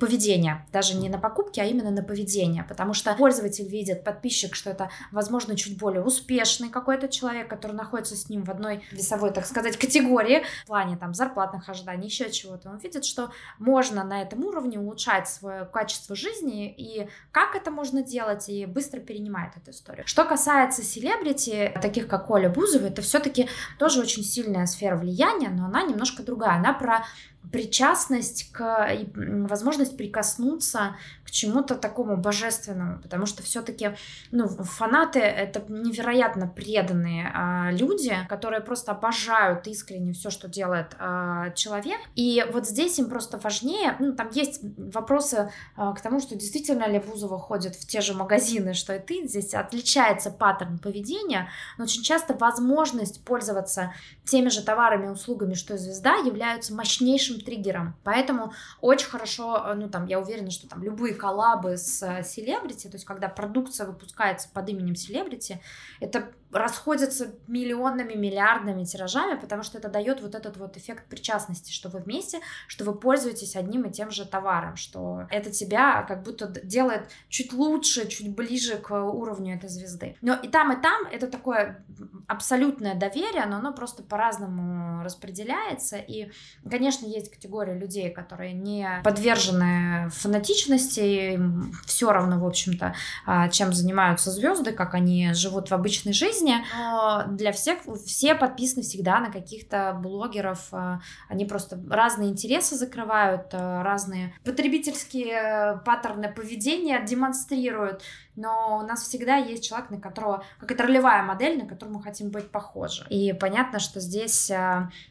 поведение, 0.00 0.66
даже 0.72 0.96
не 0.96 1.08
на 1.08 1.18
покупки, 1.18 1.60
а 1.60 1.64
именно 1.64 1.90
на 1.90 2.02
поведение, 2.02 2.64
потому 2.64 2.94
что 2.94 3.14
пользователь 3.14 3.68
видит, 3.68 4.02
подписчик, 4.02 4.56
что 4.56 4.70
это, 4.70 4.90
возможно, 5.12 5.54
чуть 5.54 5.78
более 5.78 6.02
успешный 6.02 6.68
какой-то 6.68 7.08
человек, 7.08 7.48
который 7.48 7.76
находится 7.76 8.16
с 8.16 8.28
ним 8.28 8.42
в 8.42 8.50
одной 8.50 8.82
весовой, 8.90 9.32
так 9.32 9.46
сказать, 9.46 9.76
категории, 9.76 10.42
в 10.64 10.66
плане 10.66 10.96
там 10.96 11.14
зарплатных 11.14 11.68
ожиданий, 11.68 12.06
еще 12.06 12.21
чего-то, 12.30 12.70
он 12.70 12.78
видит, 12.78 13.04
что 13.04 13.30
можно 13.58 14.02
на 14.02 14.22
это 14.22 14.32
этом 14.32 14.44
уровне 14.44 14.78
улучшать 14.78 15.28
свое 15.28 15.64
качество 15.64 16.16
жизни 16.16 16.72
и 16.72 17.08
как 17.30 17.54
это 17.54 17.70
можно 17.70 18.02
делать 18.02 18.48
и 18.48 18.66
быстро 18.66 19.00
перенимает 19.00 19.56
эту 19.56 19.70
историю. 19.70 20.06
Что 20.06 20.24
касается 20.24 20.82
селебрити, 20.82 21.72
таких 21.80 22.08
как 22.08 22.30
Оля 22.30 22.48
Бузова, 22.48 22.86
это 22.86 23.02
все-таки 23.02 23.48
тоже 23.78 24.00
очень 24.00 24.24
сильная 24.24 24.66
сфера 24.66 24.96
влияния, 24.96 25.50
но 25.50 25.66
она 25.66 25.82
немножко 25.82 26.22
другая. 26.22 26.58
Она 26.58 26.72
про 26.72 27.04
причастность 27.52 28.50
к 28.52 28.88
возможность 29.14 29.96
прикоснуться 29.96 30.96
к 31.24 31.30
чему-то 31.30 31.74
такому 31.76 32.16
божественному, 32.16 33.00
потому 33.00 33.26
что 33.26 33.42
все-таки 33.42 33.94
ну, 34.30 34.48
фанаты 34.48 35.20
это 35.20 35.62
невероятно 35.68 36.48
преданные 36.48 37.30
а, 37.32 37.70
люди, 37.70 38.16
которые 38.28 38.62
просто 38.62 38.92
обожают 38.92 39.66
искренне 39.66 40.14
все, 40.14 40.30
что 40.30 40.48
делает 40.48 40.96
а, 40.98 41.50
человек. 41.50 41.98
И 42.14 42.44
вот 42.52 42.66
здесь 42.66 42.98
им 42.98 43.08
просто 43.08 43.38
важнее, 43.38 43.96
ну, 43.98 44.14
там 44.14 44.30
есть 44.32 44.60
вопросы 44.76 45.50
а, 45.76 45.92
к 45.92 46.00
тому, 46.00 46.20
что 46.20 46.34
действительно 46.34 46.88
ли 46.88 46.98
Бузова 46.98 47.38
ходит 47.38 47.76
в 47.76 47.86
те 47.86 48.00
же 48.00 48.14
магазины, 48.14 48.72
что 48.72 48.94
и 48.94 48.98
ты, 48.98 49.28
здесь 49.28 49.54
отличается 49.54 50.30
паттерн 50.30 50.78
поведения, 50.78 51.50
но 51.76 51.84
очень 51.84 52.02
часто 52.02 52.34
возможность 52.34 53.24
пользоваться 53.24 53.92
теми 54.24 54.48
же 54.48 54.62
товарами 54.62 55.06
и 55.06 55.10
услугами, 55.10 55.54
что 55.54 55.74
и 55.74 55.78
звезда, 55.78 56.16
являются 56.16 56.74
мощнейшим 56.74 57.41
триггером. 57.44 57.96
Поэтому 58.04 58.52
очень 58.80 59.08
хорошо, 59.08 59.62
э, 59.66 59.74
ну 59.74 59.88
там, 59.88 60.06
я 60.06 60.20
уверена, 60.20 60.50
что 60.50 60.68
там 60.68 60.82
любые 60.82 61.14
коллабы 61.14 61.76
с 61.76 62.02
э, 62.02 62.22
селебрити, 62.22 62.88
то 62.88 62.94
есть 62.94 63.04
когда 63.04 63.28
продукция 63.28 63.86
выпускается 63.86 64.48
под 64.52 64.68
именем 64.68 64.96
селебрити, 64.96 65.60
это 66.00 66.32
расходятся 66.52 67.34
миллионными, 67.46 68.14
миллиардными 68.14 68.84
тиражами, 68.84 69.38
потому 69.38 69.62
что 69.62 69.78
это 69.78 69.88
дает 69.88 70.20
вот 70.20 70.34
этот 70.34 70.56
вот 70.56 70.76
эффект 70.76 71.08
причастности, 71.08 71.72
что 71.72 71.88
вы 71.88 72.00
вместе, 72.00 72.40
что 72.66 72.84
вы 72.84 72.94
пользуетесь 72.94 73.56
одним 73.56 73.84
и 73.84 73.92
тем 73.92 74.10
же 74.10 74.26
товаром, 74.26 74.76
что 74.76 75.26
это 75.30 75.50
тебя 75.50 76.02
как 76.02 76.22
будто 76.22 76.46
делает 76.46 77.08
чуть 77.28 77.52
лучше, 77.52 78.06
чуть 78.08 78.34
ближе 78.34 78.76
к 78.76 78.90
уровню 78.94 79.56
этой 79.56 79.68
звезды. 79.68 80.16
Но 80.20 80.34
и 80.34 80.48
там, 80.48 80.72
и 80.72 80.80
там 80.80 81.06
это 81.10 81.26
такое 81.26 81.84
абсолютное 82.26 82.94
доверие, 82.94 83.46
но 83.46 83.56
оно 83.56 83.72
просто 83.72 84.02
по-разному 84.02 85.02
распределяется. 85.02 85.96
И, 85.96 86.30
конечно, 86.68 87.06
есть 87.06 87.30
категория 87.30 87.78
людей, 87.78 88.10
которые 88.10 88.52
не 88.52 89.00
подвержены 89.04 90.10
фанатичности, 90.10 91.34
им 91.34 91.72
все 91.86 92.12
равно, 92.12 92.38
в 92.38 92.46
общем-то, 92.46 92.94
а, 93.26 93.48
чем 93.48 93.72
занимаются 93.72 94.30
звезды, 94.30 94.72
как 94.72 94.94
они 94.94 95.32
живут 95.32 95.70
в 95.70 95.72
обычной 95.72 96.12
жизни, 96.12 96.41
жизни, 96.42 96.64
но 96.76 97.24
для 97.28 97.52
всех 97.52 97.78
все 98.04 98.34
подписаны 98.34 98.82
всегда 98.82 99.20
на 99.20 99.30
каких-то 99.30 99.98
блогеров, 100.00 100.68
э, 100.72 100.98
они 101.28 101.44
просто 101.44 101.80
разные 101.90 102.30
интересы 102.30 102.76
закрывают, 102.76 103.52
э, 103.52 103.82
разные 103.82 104.34
потребительские 104.44 105.80
паттерны 105.84 106.32
поведения 106.32 107.04
демонстрируют, 107.04 108.02
но 108.36 108.78
у 108.82 108.86
нас 108.86 109.02
всегда 109.02 109.36
есть 109.36 109.64
человек, 109.64 109.90
на 109.90 110.00
которого, 110.00 110.44
какая-то 110.58 110.84
ролевая 110.84 111.22
модель, 111.22 111.58
на 111.58 111.68
которую 111.68 111.96
мы 111.96 112.02
хотим 112.02 112.30
быть 112.30 112.50
похожи. 112.50 113.06
И 113.10 113.32
понятно, 113.32 113.78
что 113.78 114.00
здесь 114.00 114.50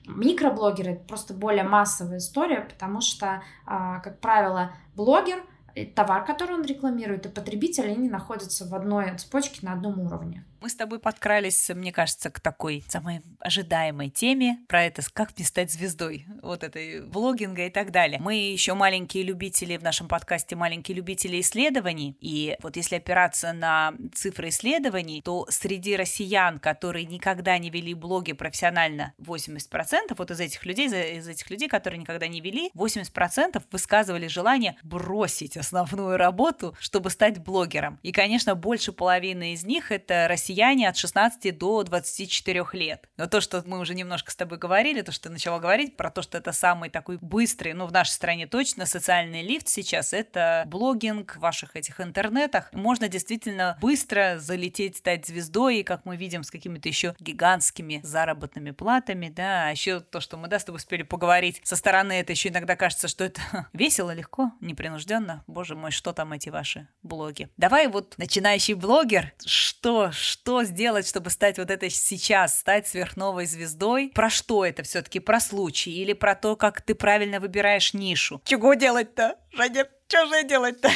микроблогеры 0.08 0.96
просто 1.08 1.34
более 1.34 1.64
массовая 1.64 2.18
история, 2.18 2.62
потому 2.62 3.02
что, 3.02 3.44
как 3.66 4.20
правило, 4.20 4.72
блогер 4.96 5.44
товар, 5.96 6.26
который 6.26 6.56
он 6.56 6.64
рекламирует, 6.64 7.26
и 7.26 7.30
потребитель, 7.30 7.92
они 7.92 8.10
находятся 8.10 8.66
в 8.66 8.74
одной 8.74 9.16
цепочке 9.18 9.66
на 9.66 9.74
одном 9.74 10.00
уровне. 10.00 10.44
Мы 10.62 10.70
с 10.70 10.76
тобой 10.76 11.00
подкрались, 11.00 11.70
мне 11.70 11.92
кажется, 11.92 12.30
к 12.30 12.40
такой 12.40 12.84
самой 12.88 13.24
ожидаемой 13.40 14.12
теме 14.12 14.60
про 14.68 14.84
это, 14.84 15.02
как 15.12 15.36
мне 15.36 15.44
стать 15.44 15.72
звездой, 15.72 16.28
вот 16.44 16.64
этой 16.64 17.02
блогинга 17.02 17.66
и 17.66 17.72
так 17.72 17.90
далее. 17.90 18.20
Мы 18.20 18.36
еще 18.36 18.76
маленькие 18.76 19.24
любители 19.24 19.76
в 19.76 19.82
нашем 19.82 20.08
подкасте, 20.08 20.56
маленькие 20.56 20.98
любители 20.98 21.42
исследований, 21.42 22.16
и 22.22 22.58
вот 22.62 22.76
если 22.76 22.98
опираться 22.98 23.54
на 23.54 23.96
цифры 24.14 24.50
исследований, 24.50 25.24
то 25.24 25.48
среди 25.50 25.96
россиян, 25.96 26.60
которые 26.60 27.08
никогда 27.08 27.58
не 27.58 27.72
вели 27.72 27.96
блоги 27.96 28.34
профессионально, 28.34 29.16
80%, 29.18 30.14
вот 30.16 30.30
из 30.30 30.40
этих 30.40 30.64
людей, 30.64 30.88
из 31.18 31.28
этих 31.28 31.50
людей, 31.50 31.70
которые 31.70 32.00
никогда 32.00 32.28
не 32.28 32.40
вели, 32.40 32.70
80% 32.76 33.64
высказывали 33.72 34.28
желание 34.28 34.78
бросить 34.84 35.58
основную 35.58 36.18
работу, 36.18 36.76
чтобы 36.80 37.10
стать 37.10 37.40
блогером. 37.40 38.00
И, 38.04 38.12
конечно, 38.12 38.54
больше 38.54 38.92
половины 38.92 39.54
из 39.54 39.64
них 39.64 39.92
это 39.92 40.28
россияне 40.30 40.51
россияне 40.52 40.90
от 40.90 40.98
16 40.98 41.58
до 41.58 41.84
24 41.84 42.66
лет. 42.74 43.08
Но 43.18 43.28
то, 43.28 43.40
что 43.40 43.64
мы 43.66 43.80
уже 43.80 43.96
немножко 43.96 44.32
с 44.32 44.36
тобой 44.36 44.58
говорили, 44.58 45.02
то, 45.02 45.12
что 45.12 45.24
ты 45.24 45.30
начала 45.30 45.60
говорить 45.60 45.96
про 45.96 46.12
то, 46.12 46.22
что 46.22 46.38
это 46.38 46.52
самый 46.52 46.90
такой 46.90 47.18
быстрый, 47.22 47.74
ну, 47.74 47.86
в 47.86 47.92
нашей 47.92 48.12
стране 48.12 48.48
точно, 48.48 48.86
социальный 48.86 49.42
лифт 49.44 49.70
сейчас, 49.70 50.14
это 50.14 50.64
блогинг 50.68 51.38
в 51.38 51.40
ваших 51.40 51.76
этих 51.76 52.02
интернетах. 52.02 52.70
Можно 52.74 53.08
действительно 53.08 53.78
быстро 53.82 54.40
залететь, 54.40 54.98
стать 54.98 55.26
звездой, 55.26 55.78
и, 55.78 55.84
как 55.84 56.06
мы 56.06 56.18
видим, 56.18 56.44
с 56.44 56.52
какими-то 56.52 56.90
еще 56.90 57.16
гигантскими 57.20 58.02
заработными 58.04 58.72
платами, 58.72 59.30
да, 59.30 59.68
а 59.68 59.72
еще 59.72 60.02
то, 60.02 60.20
что 60.20 60.38
мы, 60.38 60.48
да, 60.48 60.60
с 60.60 60.66
тобой 60.66 60.78
успели 60.78 61.04
поговорить, 61.04 61.62
со 61.64 61.76
стороны 61.78 62.14
это 62.14 62.34
еще 62.34 62.50
иногда 62.50 62.76
кажется, 62.76 63.08
что 63.08 63.24
это 63.24 63.42
весело, 63.74 64.14
легко, 64.14 64.52
непринужденно. 64.60 65.44
Боже 65.48 65.76
мой, 65.76 65.92
что 65.92 66.12
там 66.12 66.34
эти 66.34 66.50
ваши 66.50 66.88
блоги? 67.04 67.50
Давай 67.58 67.88
вот 67.88 68.18
начинающий 68.18 68.74
блогер, 68.74 69.34
что, 69.46 70.12
что 70.12 70.41
что 70.42 70.64
сделать, 70.64 71.08
чтобы 71.08 71.30
стать 71.30 71.60
вот 71.60 71.70
этой 71.70 71.92
сейчас, 71.92 72.60
стать 72.60 72.88
сверхновой 72.88 73.46
звездой. 73.46 74.12
Про 74.16 74.32
что 74.32 74.66
это 74.66 74.82
все-таки? 74.82 75.20
Про 75.20 75.40
случай 75.40 75.92
или 75.92 76.14
про 76.14 76.34
то, 76.34 76.56
как 76.56 76.82
ты 76.82 76.96
правильно 76.96 77.40
выбираешь 77.40 77.94
нишу? 77.94 78.42
Чего 78.44 78.74
делать-то? 78.74 79.36
Жаня, 79.52 79.88
что 80.08 80.26
же 80.26 80.44
делать-то? 80.44 80.90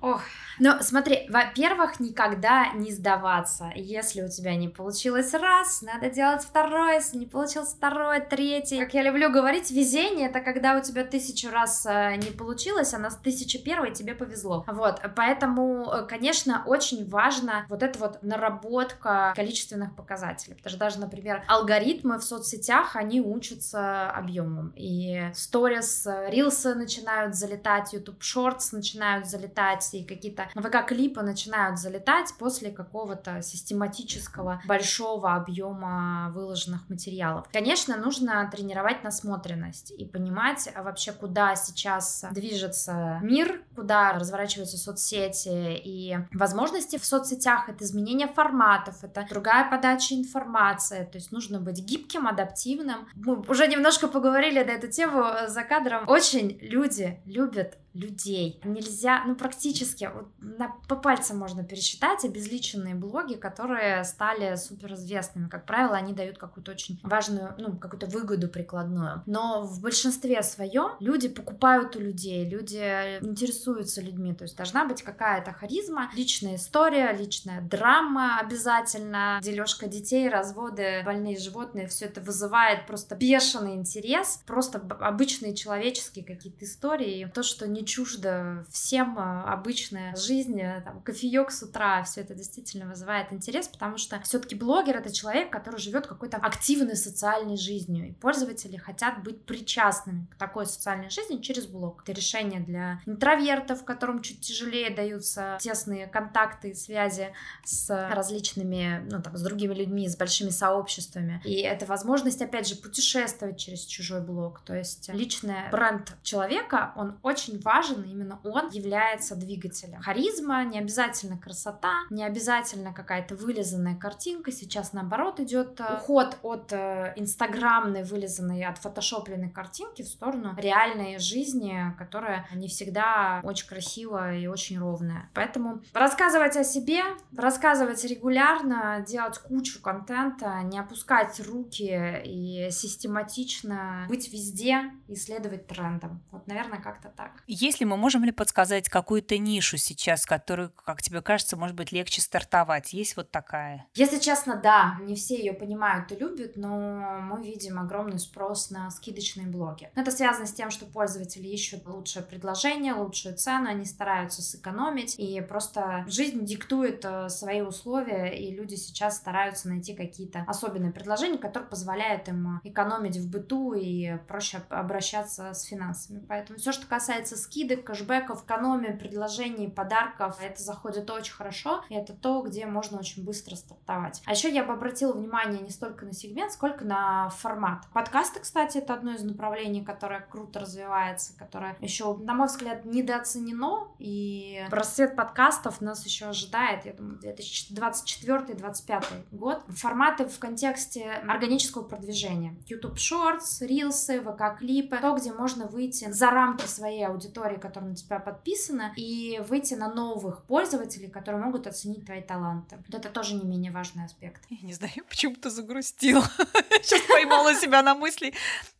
Ох, 0.00 0.22
ну, 0.62 0.74
смотри, 0.80 1.26
во-первых, 1.28 1.98
никогда 1.98 2.68
не 2.72 2.92
сдаваться. 2.92 3.72
Если 3.74 4.22
у 4.22 4.28
тебя 4.28 4.54
не 4.54 4.68
получилось 4.68 5.34
раз, 5.34 5.82
надо 5.82 6.08
делать 6.08 6.44
второй, 6.44 6.94
если 6.94 7.18
не 7.18 7.26
получилось 7.26 7.70
второй, 7.70 8.20
третий. 8.20 8.78
Как 8.78 8.94
я 8.94 9.02
люблю 9.02 9.28
говорить, 9.32 9.72
везение— 9.72 10.28
это 10.30 10.40
когда 10.40 10.78
у 10.78 10.80
тебя 10.80 11.02
тысячу 11.02 11.50
раз 11.50 11.84
э, 11.84 12.14
не 12.14 12.30
получилось, 12.30 12.94
а 12.94 12.98
на 12.98 13.10
тысяча 13.10 13.58
первой 13.58 13.90
тебе 13.90 14.14
повезло. 14.14 14.64
Вот, 14.68 15.00
поэтому, 15.16 15.90
э, 15.92 16.06
конечно, 16.06 16.62
очень 16.64 17.08
важно 17.08 17.66
вот 17.68 17.82
эта 17.82 17.98
вот 17.98 18.22
наработка 18.22 19.32
количественных 19.34 19.96
показателей. 19.96 20.54
Потому 20.54 20.70
что 20.70 20.78
даже, 20.78 21.00
например, 21.00 21.42
алгоритмы 21.48 22.18
в 22.18 22.22
соцсетях, 22.22 22.94
они 22.94 23.20
учатся 23.20 24.12
объемом. 24.12 24.72
И 24.76 25.28
сторис, 25.34 26.06
рилсы 26.28 26.76
начинают 26.76 27.34
залетать, 27.34 27.92
YouTube 27.92 28.20
Shorts 28.20 28.68
начинают 28.70 29.26
залетать, 29.26 29.92
и 29.92 30.04
какие-то 30.04 30.51
ВК-клипы 30.54 31.22
начинают 31.22 31.78
залетать 31.78 32.32
после 32.38 32.70
какого-то 32.70 33.42
систематического 33.42 34.60
большого 34.66 35.34
объема 35.34 36.30
выложенных 36.34 36.88
материалов. 36.88 37.46
Конечно, 37.52 37.96
нужно 37.96 38.48
тренировать 38.50 39.02
насмотренность 39.04 39.90
и 39.90 40.04
понимать 40.04 40.68
а 40.74 40.82
вообще, 40.82 41.12
куда 41.12 41.54
сейчас 41.56 42.24
движется 42.32 43.18
мир, 43.22 43.62
куда 43.74 44.12
разворачиваются 44.12 44.76
соцсети 44.76 45.76
и 45.76 46.18
возможности 46.32 46.98
в 46.98 47.04
соцсетях, 47.04 47.68
это 47.68 47.84
изменение 47.84 48.28
форматов, 48.28 49.02
это 49.02 49.26
другая 49.28 49.70
подача 49.70 50.14
информации, 50.14 51.04
то 51.04 51.18
есть 51.18 51.32
нужно 51.32 51.60
быть 51.60 51.80
гибким, 51.80 52.26
адаптивным. 52.26 53.08
Мы 53.14 53.40
уже 53.40 53.66
немножко 53.66 54.08
поговорили 54.08 54.62
на 54.62 54.70
эту 54.70 54.88
тему 54.88 55.24
за 55.46 55.62
кадром. 55.62 56.08
Очень 56.08 56.58
люди 56.60 57.20
любят 57.24 57.78
людей. 57.94 58.60
Нельзя, 58.64 59.22
ну 59.26 59.34
практически, 59.34 60.10
вот, 60.12 60.28
на, 60.38 60.74
по 60.88 60.96
пальцам 60.96 61.38
можно 61.38 61.64
пересчитать 61.64 62.24
обезличенные 62.24 62.94
блоги, 62.94 63.34
которые 63.34 64.04
стали 64.04 64.56
суперизвестными. 64.56 65.48
Как 65.48 65.66
правило, 65.66 65.96
они 65.96 66.12
дают 66.12 66.38
какую-то 66.38 66.72
очень 66.72 67.00
важную, 67.02 67.54
ну, 67.58 67.76
какую-то 67.76 68.06
выгоду 68.06 68.48
прикладную. 68.48 69.22
Но 69.26 69.62
в 69.62 69.80
большинстве 69.80 70.42
своем 70.42 70.92
люди 71.00 71.28
покупают 71.28 71.96
у 71.96 72.00
людей, 72.00 72.48
люди 72.48 73.18
интересуются 73.20 74.00
людьми. 74.00 74.34
То 74.34 74.44
есть 74.44 74.56
должна 74.56 74.86
быть 74.86 75.02
какая-то 75.02 75.52
харизма, 75.52 76.10
личная 76.14 76.56
история, 76.56 77.12
личная 77.12 77.60
драма 77.60 78.38
обязательно, 78.38 79.38
дележка 79.42 79.86
детей, 79.86 80.28
разводы, 80.28 81.02
больные 81.04 81.38
животные, 81.38 81.86
все 81.86 82.06
это 82.06 82.20
вызывает 82.20 82.86
просто 82.86 83.16
бешеный 83.16 83.74
интерес, 83.74 84.42
просто 84.46 84.78
обычные 85.00 85.54
человеческие 85.54 86.24
какие-то 86.24 86.64
истории. 86.64 87.30
То, 87.34 87.42
что 87.42 87.66
не 87.66 87.81
чуждо 87.84 88.64
всем 88.70 89.16
а, 89.18 89.52
обычная 89.52 90.14
жизнь, 90.16 90.60
э, 90.60 90.82
там, 90.82 91.00
кофеек 91.02 91.50
с 91.50 91.62
утра, 91.62 92.02
все 92.04 92.20
это 92.20 92.34
действительно 92.34 92.86
вызывает 92.86 93.32
интерес, 93.32 93.68
потому 93.68 93.98
что 93.98 94.20
все-таки 94.22 94.54
блогер 94.54 94.96
это 94.96 95.12
человек, 95.12 95.50
который 95.50 95.80
живет 95.80 96.06
какой-то 96.06 96.36
активной 96.36 96.96
социальной 96.96 97.56
жизнью, 97.56 98.08
и 98.08 98.12
пользователи 98.12 98.76
хотят 98.76 99.22
быть 99.22 99.44
причастными 99.44 100.26
к 100.30 100.36
такой 100.36 100.66
социальной 100.66 101.10
жизни 101.10 101.40
через 101.40 101.66
блог. 101.66 102.02
Это 102.02 102.12
решение 102.12 102.60
для 102.60 103.00
интровертов, 103.06 103.84
которым 103.84 104.22
чуть 104.22 104.40
тяжелее 104.40 104.90
даются 104.90 105.58
тесные 105.60 106.06
контакты 106.06 106.70
и 106.70 106.74
связи 106.74 107.32
с 107.64 107.88
различными, 108.10 109.06
ну, 109.10 109.22
там, 109.22 109.36
с 109.36 109.42
другими 109.42 109.74
людьми, 109.74 110.08
с 110.08 110.16
большими 110.16 110.50
сообществами. 110.50 111.40
И 111.44 111.60
это 111.60 111.86
возможность, 111.86 112.42
опять 112.42 112.68
же, 112.68 112.76
путешествовать 112.76 113.58
через 113.58 113.84
чужой 113.84 114.20
блог. 114.20 114.60
То 114.60 114.74
есть 114.74 115.08
личный 115.08 115.70
бренд 115.70 116.16
человека, 116.22 116.92
он 116.96 117.18
очень 117.22 117.60
важен 117.60 117.71
важен, 117.72 118.02
именно 118.02 118.40
он 118.44 118.68
является 118.70 119.36
двигателем. 119.36 120.00
Харизма, 120.00 120.64
не 120.64 120.78
обязательно 120.78 121.38
красота, 121.38 121.92
не 122.10 122.24
обязательно 122.24 122.92
какая-то 122.92 123.34
вылизанная 123.34 123.96
картинка. 123.96 124.52
Сейчас, 124.52 124.92
наоборот, 124.92 125.40
идет 125.40 125.80
э, 125.80 125.96
уход 125.96 126.36
от 126.42 126.72
э, 126.72 127.12
инстаграмной, 127.16 128.04
вылизанной, 128.04 128.64
от 128.64 128.78
фотошопленной 128.78 129.50
картинки 129.50 130.02
в 130.02 130.08
сторону 130.08 130.54
реальной 130.56 131.18
жизни, 131.18 131.94
которая 131.98 132.46
не 132.54 132.68
всегда 132.68 133.40
очень 133.42 133.68
красивая 133.68 134.38
и 134.38 134.46
очень 134.46 134.78
ровная. 134.78 135.30
Поэтому 135.34 135.82
рассказывать 135.94 136.56
о 136.56 136.64
себе, 136.64 137.02
рассказывать 137.36 138.04
регулярно, 138.04 139.04
делать 139.06 139.38
кучу 139.38 139.80
контента, 139.80 140.60
не 140.62 140.78
опускать 140.78 141.40
руки 141.46 142.22
и 142.24 142.68
систематично 142.70 144.06
быть 144.08 144.32
везде, 144.32 144.90
исследовать 145.08 145.66
трендом. 145.66 146.22
Вот, 146.30 146.46
наверное, 146.46 146.80
как-то 146.80 147.08
так. 147.08 147.42
Если 147.62 147.84
мы 147.84 147.96
можем 147.96 148.24
ли 148.24 148.32
подсказать 148.32 148.88
какую-то 148.88 149.38
нишу 149.38 149.76
сейчас, 149.76 150.26
которую, 150.26 150.72
как 150.84 151.00
тебе 151.00 151.22
кажется, 151.22 151.56
может 151.56 151.76
быть 151.76 151.92
легче 151.92 152.20
стартовать? 152.20 152.92
Есть 152.92 153.16
вот 153.16 153.30
такая? 153.30 153.86
Если 153.94 154.18
честно, 154.18 154.56
да, 154.56 154.96
не 155.02 155.14
все 155.14 155.36
ее 155.36 155.52
понимают 155.52 156.10
и 156.10 156.16
любят, 156.16 156.56
но 156.56 157.20
мы 157.20 157.40
видим 157.40 157.78
огромный 157.78 158.18
спрос 158.18 158.70
на 158.70 158.90
скидочные 158.90 159.46
блоги. 159.46 159.92
Это 159.94 160.10
связано 160.10 160.46
с 160.46 160.52
тем, 160.52 160.72
что 160.72 160.86
пользователи 160.86 161.46
ищут 161.46 161.86
лучшее 161.86 162.24
предложение, 162.24 162.94
лучшую 162.94 163.36
цену, 163.36 163.68
они 163.68 163.84
стараются 163.84 164.42
сэкономить, 164.42 165.14
и 165.16 165.40
просто 165.40 166.04
жизнь 166.08 166.44
диктует 166.44 167.04
э, 167.04 167.28
свои 167.28 167.60
условия, 167.60 168.36
и 168.36 168.52
люди 168.52 168.74
сейчас 168.74 169.18
стараются 169.18 169.68
найти 169.68 169.94
какие-то 169.94 170.44
особенные 170.48 170.90
предложения, 170.90 171.38
которые 171.38 171.70
позволяют 171.70 172.26
им 172.26 172.60
экономить 172.64 173.18
в 173.18 173.30
быту 173.30 173.74
и 173.74 174.16
проще 174.26 174.64
обращаться 174.68 175.54
с 175.54 175.62
финансами. 175.62 176.24
Поэтому 176.28 176.58
все, 176.58 176.72
что 176.72 176.88
касается 176.88 177.36
скидок, 177.36 177.51
кэшбэков, 177.84 178.44
экономии, 178.44 178.92
предложений, 178.92 179.68
подарков. 179.68 180.38
Это 180.40 180.62
заходит 180.62 181.10
очень 181.10 181.34
хорошо, 181.34 181.84
и 181.88 181.94
это 181.94 182.14
то, 182.14 182.42
где 182.42 182.66
можно 182.66 182.98
очень 182.98 183.24
быстро 183.24 183.56
стартовать. 183.56 184.22
А 184.26 184.32
еще 184.32 184.52
я 184.52 184.64
бы 184.64 184.72
обратила 184.72 185.12
внимание 185.12 185.60
не 185.60 185.70
столько 185.70 186.04
на 186.04 186.12
сегмент, 186.12 186.52
сколько 186.52 186.84
на 186.84 187.28
формат. 187.30 187.86
Подкасты, 187.92 188.40
кстати, 188.40 188.78
это 188.78 188.94
одно 188.94 189.12
из 189.12 189.22
направлений, 189.22 189.84
которое 189.84 190.20
круто 190.20 190.60
развивается, 190.60 191.36
которое 191.38 191.76
еще, 191.80 192.16
на 192.16 192.34
мой 192.34 192.46
взгляд, 192.46 192.84
недооценено, 192.84 193.88
и 193.98 194.64
расцвет 194.70 195.16
подкастов 195.16 195.80
нас 195.80 196.04
еще 196.06 196.26
ожидает, 196.26 196.86
я 196.86 196.92
думаю, 196.92 197.18
2024-2025 197.20 199.26
год. 199.32 199.62
Форматы 199.68 200.26
в 200.26 200.38
контексте 200.38 201.10
органического 201.28 201.82
продвижения. 201.82 202.56
YouTube 202.66 202.96
Shorts, 202.96 203.60
Reels, 203.60 204.22
ВК-клипы, 204.22 204.98
то, 204.98 205.14
где 205.14 205.32
можно 205.32 205.66
выйти 205.66 206.10
за 206.10 206.30
рамки 206.30 206.66
своей 206.66 207.06
аудитории, 207.06 207.41
которая 207.58 207.90
на 207.90 207.96
тебя 207.96 208.18
подписана, 208.18 208.92
и 208.96 209.40
выйти 209.48 209.74
на 209.74 209.92
новых 209.92 210.44
пользователей, 210.44 211.08
которые 211.08 211.42
могут 211.42 211.66
оценить 211.66 212.06
твои 212.06 212.22
таланты. 212.22 212.78
Вот 212.86 212.94
это 212.94 213.08
тоже 213.10 213.34
не 213.34 213.44
менее 213.44 213.72
важный 213.72 214.04
аспект. 214.04 214.42
Я 214.50 214.66
не 214.66 214.72
знаю, 214.74 214.92
почему-то 215.08 215.50
загрустила. 215.50 216.22
Сейчас 216.82 217.02
поймала 217.08 217.54
себя 217.54 217.82
на 217.82 217.94
мысли. 217.94 218.34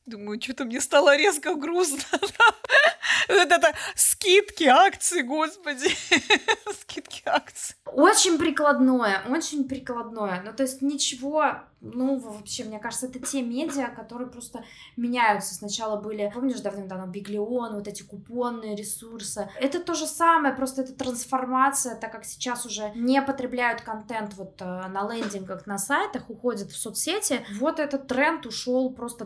Думаю, 0.07 0.41
что-то 0.41 0.65
мне 0.65 0.81
стало 0.81 1.17
резко 1.17 1.55
грустно. 1.55 2.19
Вот 3.29 3.53
это 3.53 3.73
скидки, 3.95 4.65
акции, 4.65 5.23
господи. 5.23 5.89
Скидки, 6.81 7.23
акции. 7.25 7.77
Очень 7.87 8.39
прикладное, 8.39 9.23
очень 9.29 9.69
прикладное. 9.69 10.43
Ну, 10.45 10.53
то 10.53 10.65
есть 10.65 10.83
ничего 10.83 11.63
ну, 11.83 12.17
вообще, 12.17 12.65
мне 12.65 12.79
кажется, 12.79 13.07
это 13.07 13.19
те 13.19 13.43
медиа, 13.43 13.89
которые 13.89 14.29
просто 14.29 14.65
меняются. 14.97 15.55
Сначала 15.55 16.01
были, 16.01 16.31
помнишь, 16.33 16.61
давным-давно 16.61 17.09
Биглион, 17.09 17.75
вот 17.75 17.89
эти 17.89 18.05
купонные 18.05 18.77
ресурсы. 18.77 19.51
Это 19.61 19.81
то 19.81 19.95
же 19.95 20.07
самое, 20.07 20.55
просто 20.55 20.83
это 20.83 20.93
трансформация, 20.93 21.97
так 21.97 22.13
как 22.13 22.25
сейчас 22.25 22.65
уже 22.67 22.93
не 22.95 23.21
потребляют 23.21 23.81
контент 23.81 24.35
вот 24.35 24.61
э, 24.61 24.65
на 24.65 25.13
лендингах, 25.13 25.67
на 25.67 25.77
сайтах, 25.77 26.31
уходят 26.31 26.71
в 26.71 26.77
соцсети. 26.77 27.45
Вот 27.59 27.81
этот 27.81 28.07
тренд 28.07 28.47
ушел, 28.47 28.91
просто 28.91 29.25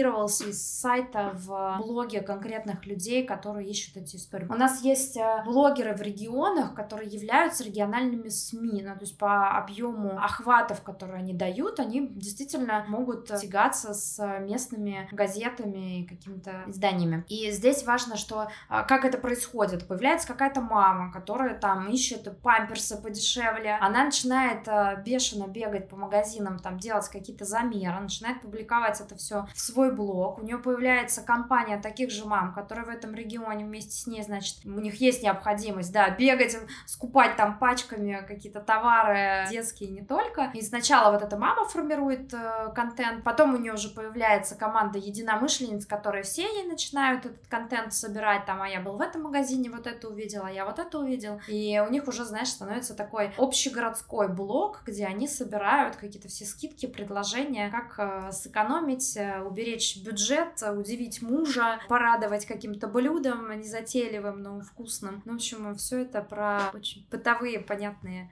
трансформировался 0.00 0.48
из 0.48 0.62
сайта 0.62 1.32
в 1.34 1.78
блоги 1.78 2.18
конкретных 2.18 2.86
людей, 2.86 3.24
которые 3.24 3.68
ищут 3.68 3.96
эти 3.96 4.16
истории. 4.16 4.46
У 4.48 4.54
нас 4.54 4.82
есть 4.82 5.16
э, 5.16 5.42
блогеры 5.44 5.94
в 5.94 6.02
регионах, 6.02 6.74
которые 6.74 7.08
являются 7.08 7.64
региональными 7.64 8.28
СМИ, 8.28 8.82
ну, 8.82 8.94
то 8.94 9.00
есть 9.00 9.18
по 9.18 9.56
объему 9.56 10.18
охватов, 10.18 10.82
которые 10.82 11.18
они 11.18 11.34
дают, 11.34 11.80
они 11.80 12.08
действительно 12.08 12.84
могут 12.88 13.26
тягаться 13.26 13.94
с 13.94 14.18
местными 14.40 15.08
газетами 15.12 16.00
и 16.00 16.06
какими-то 16.06 16.64
изданиями. 16.66 17.24
И 17.28 17.50
здесь 17.50 17.84
важно, 17.84 18.16
что 18.16 18.48
а, 18.68 18.82
как 18.82 19.04
это 19.04 19.18
происходит. 19.18 19.86
Появляется 19.86 20.26
какая-то 20.28 20.60
мама, 20.60 21.12
которая 21.12 21.58
там 21.58 21.88
ищет 21.88 22.40
памперсы 22.42 23.00
подешевле, 23.00 23.76
она 23.80 24.04
начинает 24.04 24.66
а, 24.68 24.96
бешено 24.96 25.46
бегать 25.46 25.88
по 25.88 25.96
магазинам, 25.96 26.58
там 26.58 26.78
делать 26.78 27.08
какие-то 27.08 27.44
замеры, 27.44 28.00
начинает 28.00 28.40
публиковать 28.40 29.00
это 29.00 29.16
все 29.16 29.46
в 29.54 29.60
свой 29.60 29.89
блог, 29.90 30.38
у 30.38 30.42
нее 30.42 30.58
появляется 30.58 31.22
компания 31.22 31.80
таких 31.80 32.10
же 32.10 32.24
мам, 32.24 32.52
которые 32.52 32.84
в 32.84 32.88
этом 32.88 33.14
регионе 33.14 33.64
вместе 33.64 33.92
с 33.92 34.06
ней, 34.06 34.22
значит, 34.22 34.64
у 34.64 34.80
них 34.80 35.00
есть 35.00 35.22
необходимость, 35.22 35.92
да, 35.92 36.10
бегать, 36.10 36.56
скупать 36.86 37.36
там 37.36 37.58
пачками 37.58 38.24
какие-то 38.26 38.60
товары 38.60 39.46
детские 39.50 39.90
не 39.90 40.02
только. 40.02 40.50
И 40.54 40.62
сначала 40.62 41.12
вот 41.12 41.22
эта 41.22 41.36
мама 41.36 41.66
формирует 41.66 42.32
э, 42.32 42.72
контент, 42.74 43.24
потом 43.24 43.54
у 43.54 43.58
нее 43.58 43.74
уже 43.74 43.88
появляется 43.88 44.56
команда 44.56 44.98
единомышленниц, 44.98 45.86
которые 45.86 46.22
все 46.22 46.42
ей 46.42 46.66
начинают 46.66 47.26
этот 47.26 47.46
контент 47.48 47.92
собирать, 47.92 48.46
там, 48.46 48.62
а 48.62 48.68
я 48.68 48.80
был 48.80 48.96
в 48.96 49.00
этом 49.00 49.22
магазине, 49.22 49.70
вот 49.70 49.86
это 49.86 50.08
увидела, 50.08 50.46
я 50.46 50.64
вот 50.64 50.78
это 50.78 50.98
увидел, 50.98 51.40
и 51.48 51.82
у 51.86 51.90
них 51.90 52.08
уже, 52.08 52.24
знаешь, 52.24 52.48
становится 52.48 52.94
такой 52.94 53.32
общегородской 53.36 54.28
блок, 54.28 54.82
где 54.86 55.06
они 55.06 55.28
собирают 55.28 55.96
какие-то 55.96 56.28
все 56.28 56.44
скидки, 56.44 56.86
предложения, 56.86 57.70
как 57.70 57.94
э, 57.98 58.32
сэкономить, 58.32 59.16
э, 59.16 59.40
уберечь 59.40 59.79
бюджет, 60.04 60.62
удивить 60.76 61.22
мужа, 61.22 61.80
порадовать 61.88 62.46
каким-то 62.46 62.86
блюдом 62.86 63.50
незатейливым, 63.58 64.42
но 64.42 64.60
вкусным. 64.60 65.22
Ну, 65.24 65.32
в 65.32 65.36
общем, 65.36 65.74
все 65.76 66.02
это 66.02 66.22
про 66.22 66.70
очень 66.74 67.06
бытовые, 67.10 67.60
понятные 67.60 68.30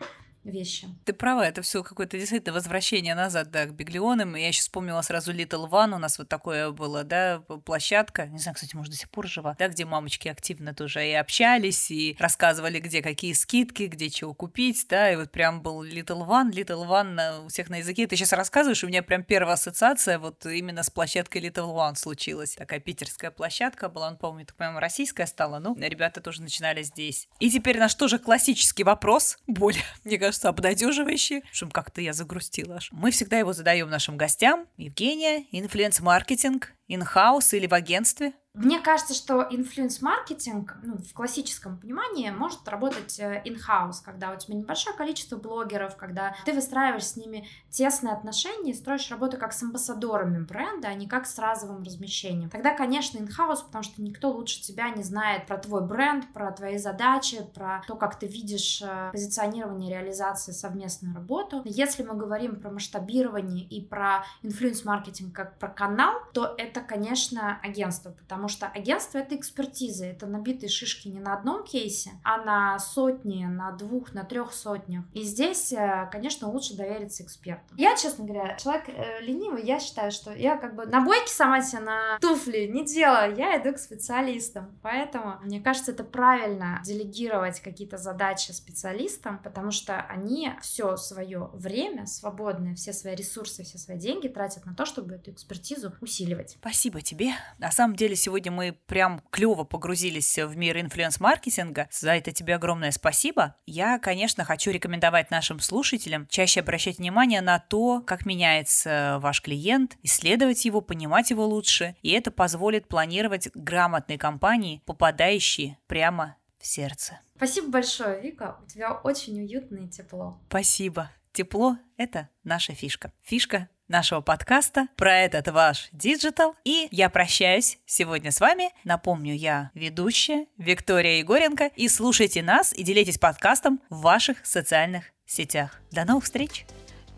вещи. 0.50 0.88
Ты 1.04 1.12
права, 1.12 1.46
это 1.46 1.62
все 1.62 1.82
какое-то 1.82 2.18
действительно 2.18 2.54
возвращение 2.54 3.14
назад, 3.14 3.50
да, 3.50 3.66
к 3.66 3.74
биглионам. 3.74 4.34
Я 4.34 4.48
еще 4.48 4.60
вспомнила 4.60 5.00
сразу 5.02 5.32
Little 5.32 5.68
One, 5.68 5.94
у 5.94 5.98
нас 5.98 6.18
вот 6.18 6.28
такое 6.28 6.70
было, 6.70 7.04
да, 7.04 7.40
площадка, 7.64 8.26
не 8.26 8.38
знаю, 8.38 8.54
кстати, 8.54 8.76
может, 8.76 8.92
до 8.92 8.98
сих 8.98 9.10
пор 9.10 9.26
жива, 9.26 9.56
да, 9.58 9.68
где 9.68 9.84
мамочки 9.84 10.28
активно 10.28 10.74
тоже 10.74 11.08
и 11.08 11.12
общались, 11.12 11.90
и 11.90 12.16
рассказывали, 12.18 12.78
где 12.80 13.02
какие 13.02 13.32
скидки, 13.32 13.84
где 13.84 14.10
чего 14.10 14.34
купить, 14.34 14.86
да, 14.88 15.12
и 15.12 15.16
вот 15.16 15.30
прям 15.30 15.62
был 15.62 15.84
Little 15.84 16.26
One, 16.26 16.50
Little 16.50 16.86
One 16.86 17.14
на, 17.14 17.40
у 17.42 17.48
всех 17.48 17.68
на 17.68 17.76
языке. 17.78 18.06
Ты 18.06 18.16
сейчас 18.16 18.32
рассказываешь, 18.32 18.84
у 18.84 18.86
меня 18.86 19.02
прям 19.02 19.22
первая 19.24 19.54
ассоциация 19.54 20.18
вот 20.18 20.44
именно 20.46 20.82
с 20.82 20.90
площадкой 20.90 21.42
Little 21.42 21.74
One 21.74 21.96
случилась. 21.96 22.54
Такая 22.54 22.80
питерская 22.80 23.30
площадка 23.30 23.88
была, 23.88 24.08
он, 24.08 24.16
по-моему, 24.16 24.46
так 24.46 24.56
понимаю, 24.56 24.80
российская 24.80 25.26
стала, 25.26 25.58
ну, 25.58 25.76
ребята 25.76 26.20
тоже 26.20 26.42
начинали 26.42 26.82
здесь. 26.82 27.28
И 27.40 27.50
теперь 27.50 27.78
наш 27.78 27.94
тоже 27.94 28.18
классический 28.18 28.84
вопрос, 28.84 29.38
более, 29.46 29.82
мне 30.04 30.18
кажется, 30.18 30.37
кажется, 30.38 30.48
обнадеживающий, 30.48 31.42
что 31.52 31.68
как-то 31.68 32.00
я 32.00 32.12
загрустила 32.12 32.76
аж. 32.76 32.88
Мы 32.92 33.10
всегда 33.10 33.38
его 33.38 33.52
задаем 33.52 33.90
нашим 33.90 34.16
гостям. 34.16 34.66
Евгения, 34.76 35.46
инфлюенс-маркетинг, 35.50 36.74
in-house 36.88 37.54
или 37.54 37.66
в 37.66 37.74
агентстве? 37.74 38.32
Мне 38.58 38.80
кажется, 38.80 39.14
что 39.14 39.46
инфлюенс-маркетинг 39.48 40.78
ну, 40.82 40.96
в 40.96 41.12
классическом 41.12 41.78
понимании 41.78 42.30
может 42.30 42.66
работать 42.66 43.20
э, 43.20 43.40
in-house, 43.44 43.98
когда 44.04 44.32
у 44.32 44.36
тебя 44.36 44.56
небольшое 44.56 44.96
количество 44.96 45.36
блогеров, 45.36 45.96
когда 45.96 46.34
ты 46.44 46.52
выстраиваешь 46.52 47.06
с 47.06 47.16
ними 47.16 47.46
тесные 47.70 48.14
отношения 48.14 48.72
и 48.72 48.74
строишь 48.74 49.10
работу 49.12 49.36
как 49.36 49.52
с 49.52 49.62
амбассадорами 49.62 50.44
бренда, 50.44 50.88
а 50.88 50.94
не 50.94 51.06
как 51.06 51.26
с 51.26 51.38
разовым 51.38 51.84
размещением. 51.84 52.50
Тогда, 52.50 52.74
конечно, 52.74 53.18
in-house, 53.18 53.64
потому 53.64 53.84
что 53.84 54.02
никто 54.02 54.30
лучше 54.30 54.60
тебя 54.60 54.90
не 54.90 55.04
знает 55.04 55.46
про 55.46 55.58
твой 55.58 55.86
бренд, 55.86 56.32
про 56.32 56.50
твои 56.50 56.78
задачи, 56.78 57.46
про 57.54 57.82
то, 57.86 57.94
как 57.94 58.18
ты 58.18 58.26
видишь 58.26 58.82
э, 58.82 59.10
позиционирование, 59.12 59.92
реализации, 59.92 60.50
совместную 60.50 61.14
работу. 61.14 61.62
Если 61.64 62.02
мы 62.02 62.14
говорим 62.14 62.56
про 62.60 62.70
масштабирование 62.70 63.62
и 63.62 63.86
про 63.86 64.24
инфлюенс-маркетинг 64.42 65.32
как 65.32 65.60
про 65.60 65.68
канал, 65.68 66.14
то 66.32 66.56
это, 66.58 66.77
конечно, 66.80 67.60
агентство, 67.62 68.10
потому 68.10 68.38
потому 68.38 68.48
что 68.48 68.66
агентство— 68.68 69.18
это 69.18 69.36
экспертиза, 69.36 70.06
это 70.06 70.26
набитые 70.26 70.70
шишки 70.70 71.08
не 71.08 71.20
на 71.20 71.34
одном 71.34 71.64
кейсе, 71.64 72.12
а 72.22 72.38
на 72.38 72.78
сотни, 72.78 73.44
на 73.44 73.72
двух, 73.72 74.14
на 74.14 74.24
трех 74.24 74.52
сотнях. 74.52 75.04
И 75.12 75.22
здесь, 75.22 75.72
э, 75.72 76.08
конечно, 76.12 76.48
лучше 76.48 76.76
довериться 76.76 77.24
эксперту. 77.24 77.74
Я, 77.76 77.96
честно 77.96 78.24
говоря, 78.24 78.56
человек 78.56 78.88
э, 78.88 79.20
ленивый, 79.22 79.64
я 79.64 79.80
считаю, 79.80 80.12
что 80.12 80.32
я 80.32 80.56
как 80.56 80.76
бы 80.76 80.86
на 80.86 81.00
бойке 81.00 81.28
сама 81.28 81.62
себе 81.62 81.82
на 81.82 82.18
туфли 82.20 82.66
не 82.66 82.84
делаю, 82.84 83.34
я 83.36 83.60
иду 83.60 83.74
к 83.74 83.78
специалистам. 83.78 84.78
Поэтому, 84.82 85.38
мне 85.42 85.60
кажется, 85.60 85.92
это 85.92 86.04
правильно 86.04 86.80
делегировать 86.84 87.60
какие-то 87.60 87.98
задачи 87.98 88.52
специалистам, 88.52 89.40
потому 89.42 89.72
что 89.72 90.00
они 90.00 90.52
все 90.62 90.96
свое 90.96 91.50
время 91.54 92.06
свободное, 92.06 92.74
все 92.74 92.92
свои 92.92 93.14
ресурсы, 93.14 93.64
все 93.64 93.78
свои 93.78 93.98
деньги 93.98 94.28
тратят 94.28 94.64
на 94.64 94.74
то, 94.74 94.86
чтобы 94.86 95.16
эту 95.16 95.32
экспертизу 95.32 95.92
усиливать. 96.00 96.56
Спасибо 96.68 97.00
тебе. 97.00 97.32
На 97.56 97.70
самом 97.70 97.96
деле, 97.96 98.14
сегодня 98.14 98.52
мы 98.52 98.76
прям 98.86 99.22
клево 99.30 99.64
погрузились 99.64 100.36
в 100.38 100.54
мир 100.54 100.76
инфлюенс-маркетинга. 100.76 101.88
За 101.90 102.10
это 102.12 102.30
тебе 102.30 102.56
огромное 102.56 102.90
спасибо. 102.90 103.56
Я, 103.64 103.98
конечно, 103.98 104.44
хочу 104.44 104.70
рекомендовать 104.70 105.30
нашим 105.30 105.60
слушателям 105.60 106.26
чаще 106.28 106.60
обращать 106.60 106.98
внимание 106.98 107.40
на 107.40 107.58
то, 107.58 108.02
как 108.02 108.26
меняется 108.26 109.16
ваш 109.22 109.40
клиент, 109.40 109.96
исследовать 110.02 110.66
его, 110.66 110.82
понимать 110.82 111.30
его 111.30 111.46
лучше. 111.46 111.96
И 112.02 112.10
это 112.10 112.30
позволит 112.30 112.86
планировать 112.86 113.48
грамотные 113.54 114.18
компании, 114.18 114.82
попадающие 114.84 115.78
прямо 115.86 116.36
в 116.58 116.66
сердце. 116.66 117.18
Спасибо 117.36 117.68
большое, 117.68 118.20
Вика. 118.20 118.58
У 118.62 118.66
тебя 118.66 118.92
очень 118.92 119.40
уютно 119.40 119.86
и 119.86 119.88
тепло. 119.88 120.38
Спасибо. 120.50 121.10
Тепло— 121.32 121.78
это 121.96 122.28
наша 122.44 122.74
фишка. 122.74 123.10
Фишка 123.22 123.70
нашего 123.88 124.20
подкаста 124.20 124.88
про 124.96 125.18
этот 125.18 125.48
ваш 125.48 125.88
диджитал. 125.92 126.54
И 126.64 126.88
я 126.90 127.10
прощаюсь 127.10 127.78
сегодня 127.86 128.30
с 128.30 128.40
вами. 128.40 128.70
Напомню, 128.84 129.34
я 129.34 129.70
ведущая 129.74 130.46
Виктория 130.56 131.18
Егоренко. 131.18 131.70
И 131.76 131.88
слушайте 131.88 132.42
нас 132.42 132.72
и 132.72 132.82
делитесь 132.82 133.18
подкастом 133.18 133.80
в 133.90 134.02
ваших 134.02 134.46
социальных 134.46 135.04
сетях. 135.26 135.80
До 135.90 136.04
новых 136.04 136.24
встреч! 136.24 136.64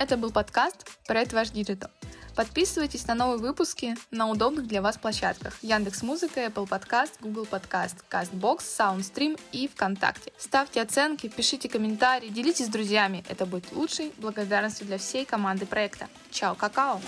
Это 0.01 0.17
был 0.17 0.31
подкаст 0.31 0.87
про 1.07 1.21
этот 1.21 1.35
ваш 1.35 1.51
диджитал. 1.51 1.91
Подписывайтесь 2.35 3.07
на 3.07 3.15
новые 3.15 3.37
выпуски 3.37 3.97
на 4.11 4.31
удобных 4.31 4.67
для 4.67 4.81
вас 4.81 4.97
площадках 4.97 5.63
Яндекс 5.63 6.03
Музыка, 6.03 6.41
Apple 6.41 6.67
Podcast, 6.67 7.11
Google 7.21 7.45
Podcast, 7.45 7.97
CastBox, 8.11 8.61
SoundStream 8.61 9.39
и 9.53 9.69
ВКонтакте. 9.69 10.33
Ставьте 10.39 10.81
оценки, 10.81 11.29
пишите 11.29 11.69
комментарии, 11.69 12.29
делитесь 12.29 12.65
с 12.65 12.71
друзьями. 12.71 13.23
Это 13.29 13.45
будет 13.45 13.73
лучшей 13.73 14.15
благодарностью 14.17 14.87
для 14.87 14.97
всей 14.97 15.27
команды 15.27 15.67
проекта. 15.67 16.09
Чао, 16.31 16.55
какао! 16.55 17.03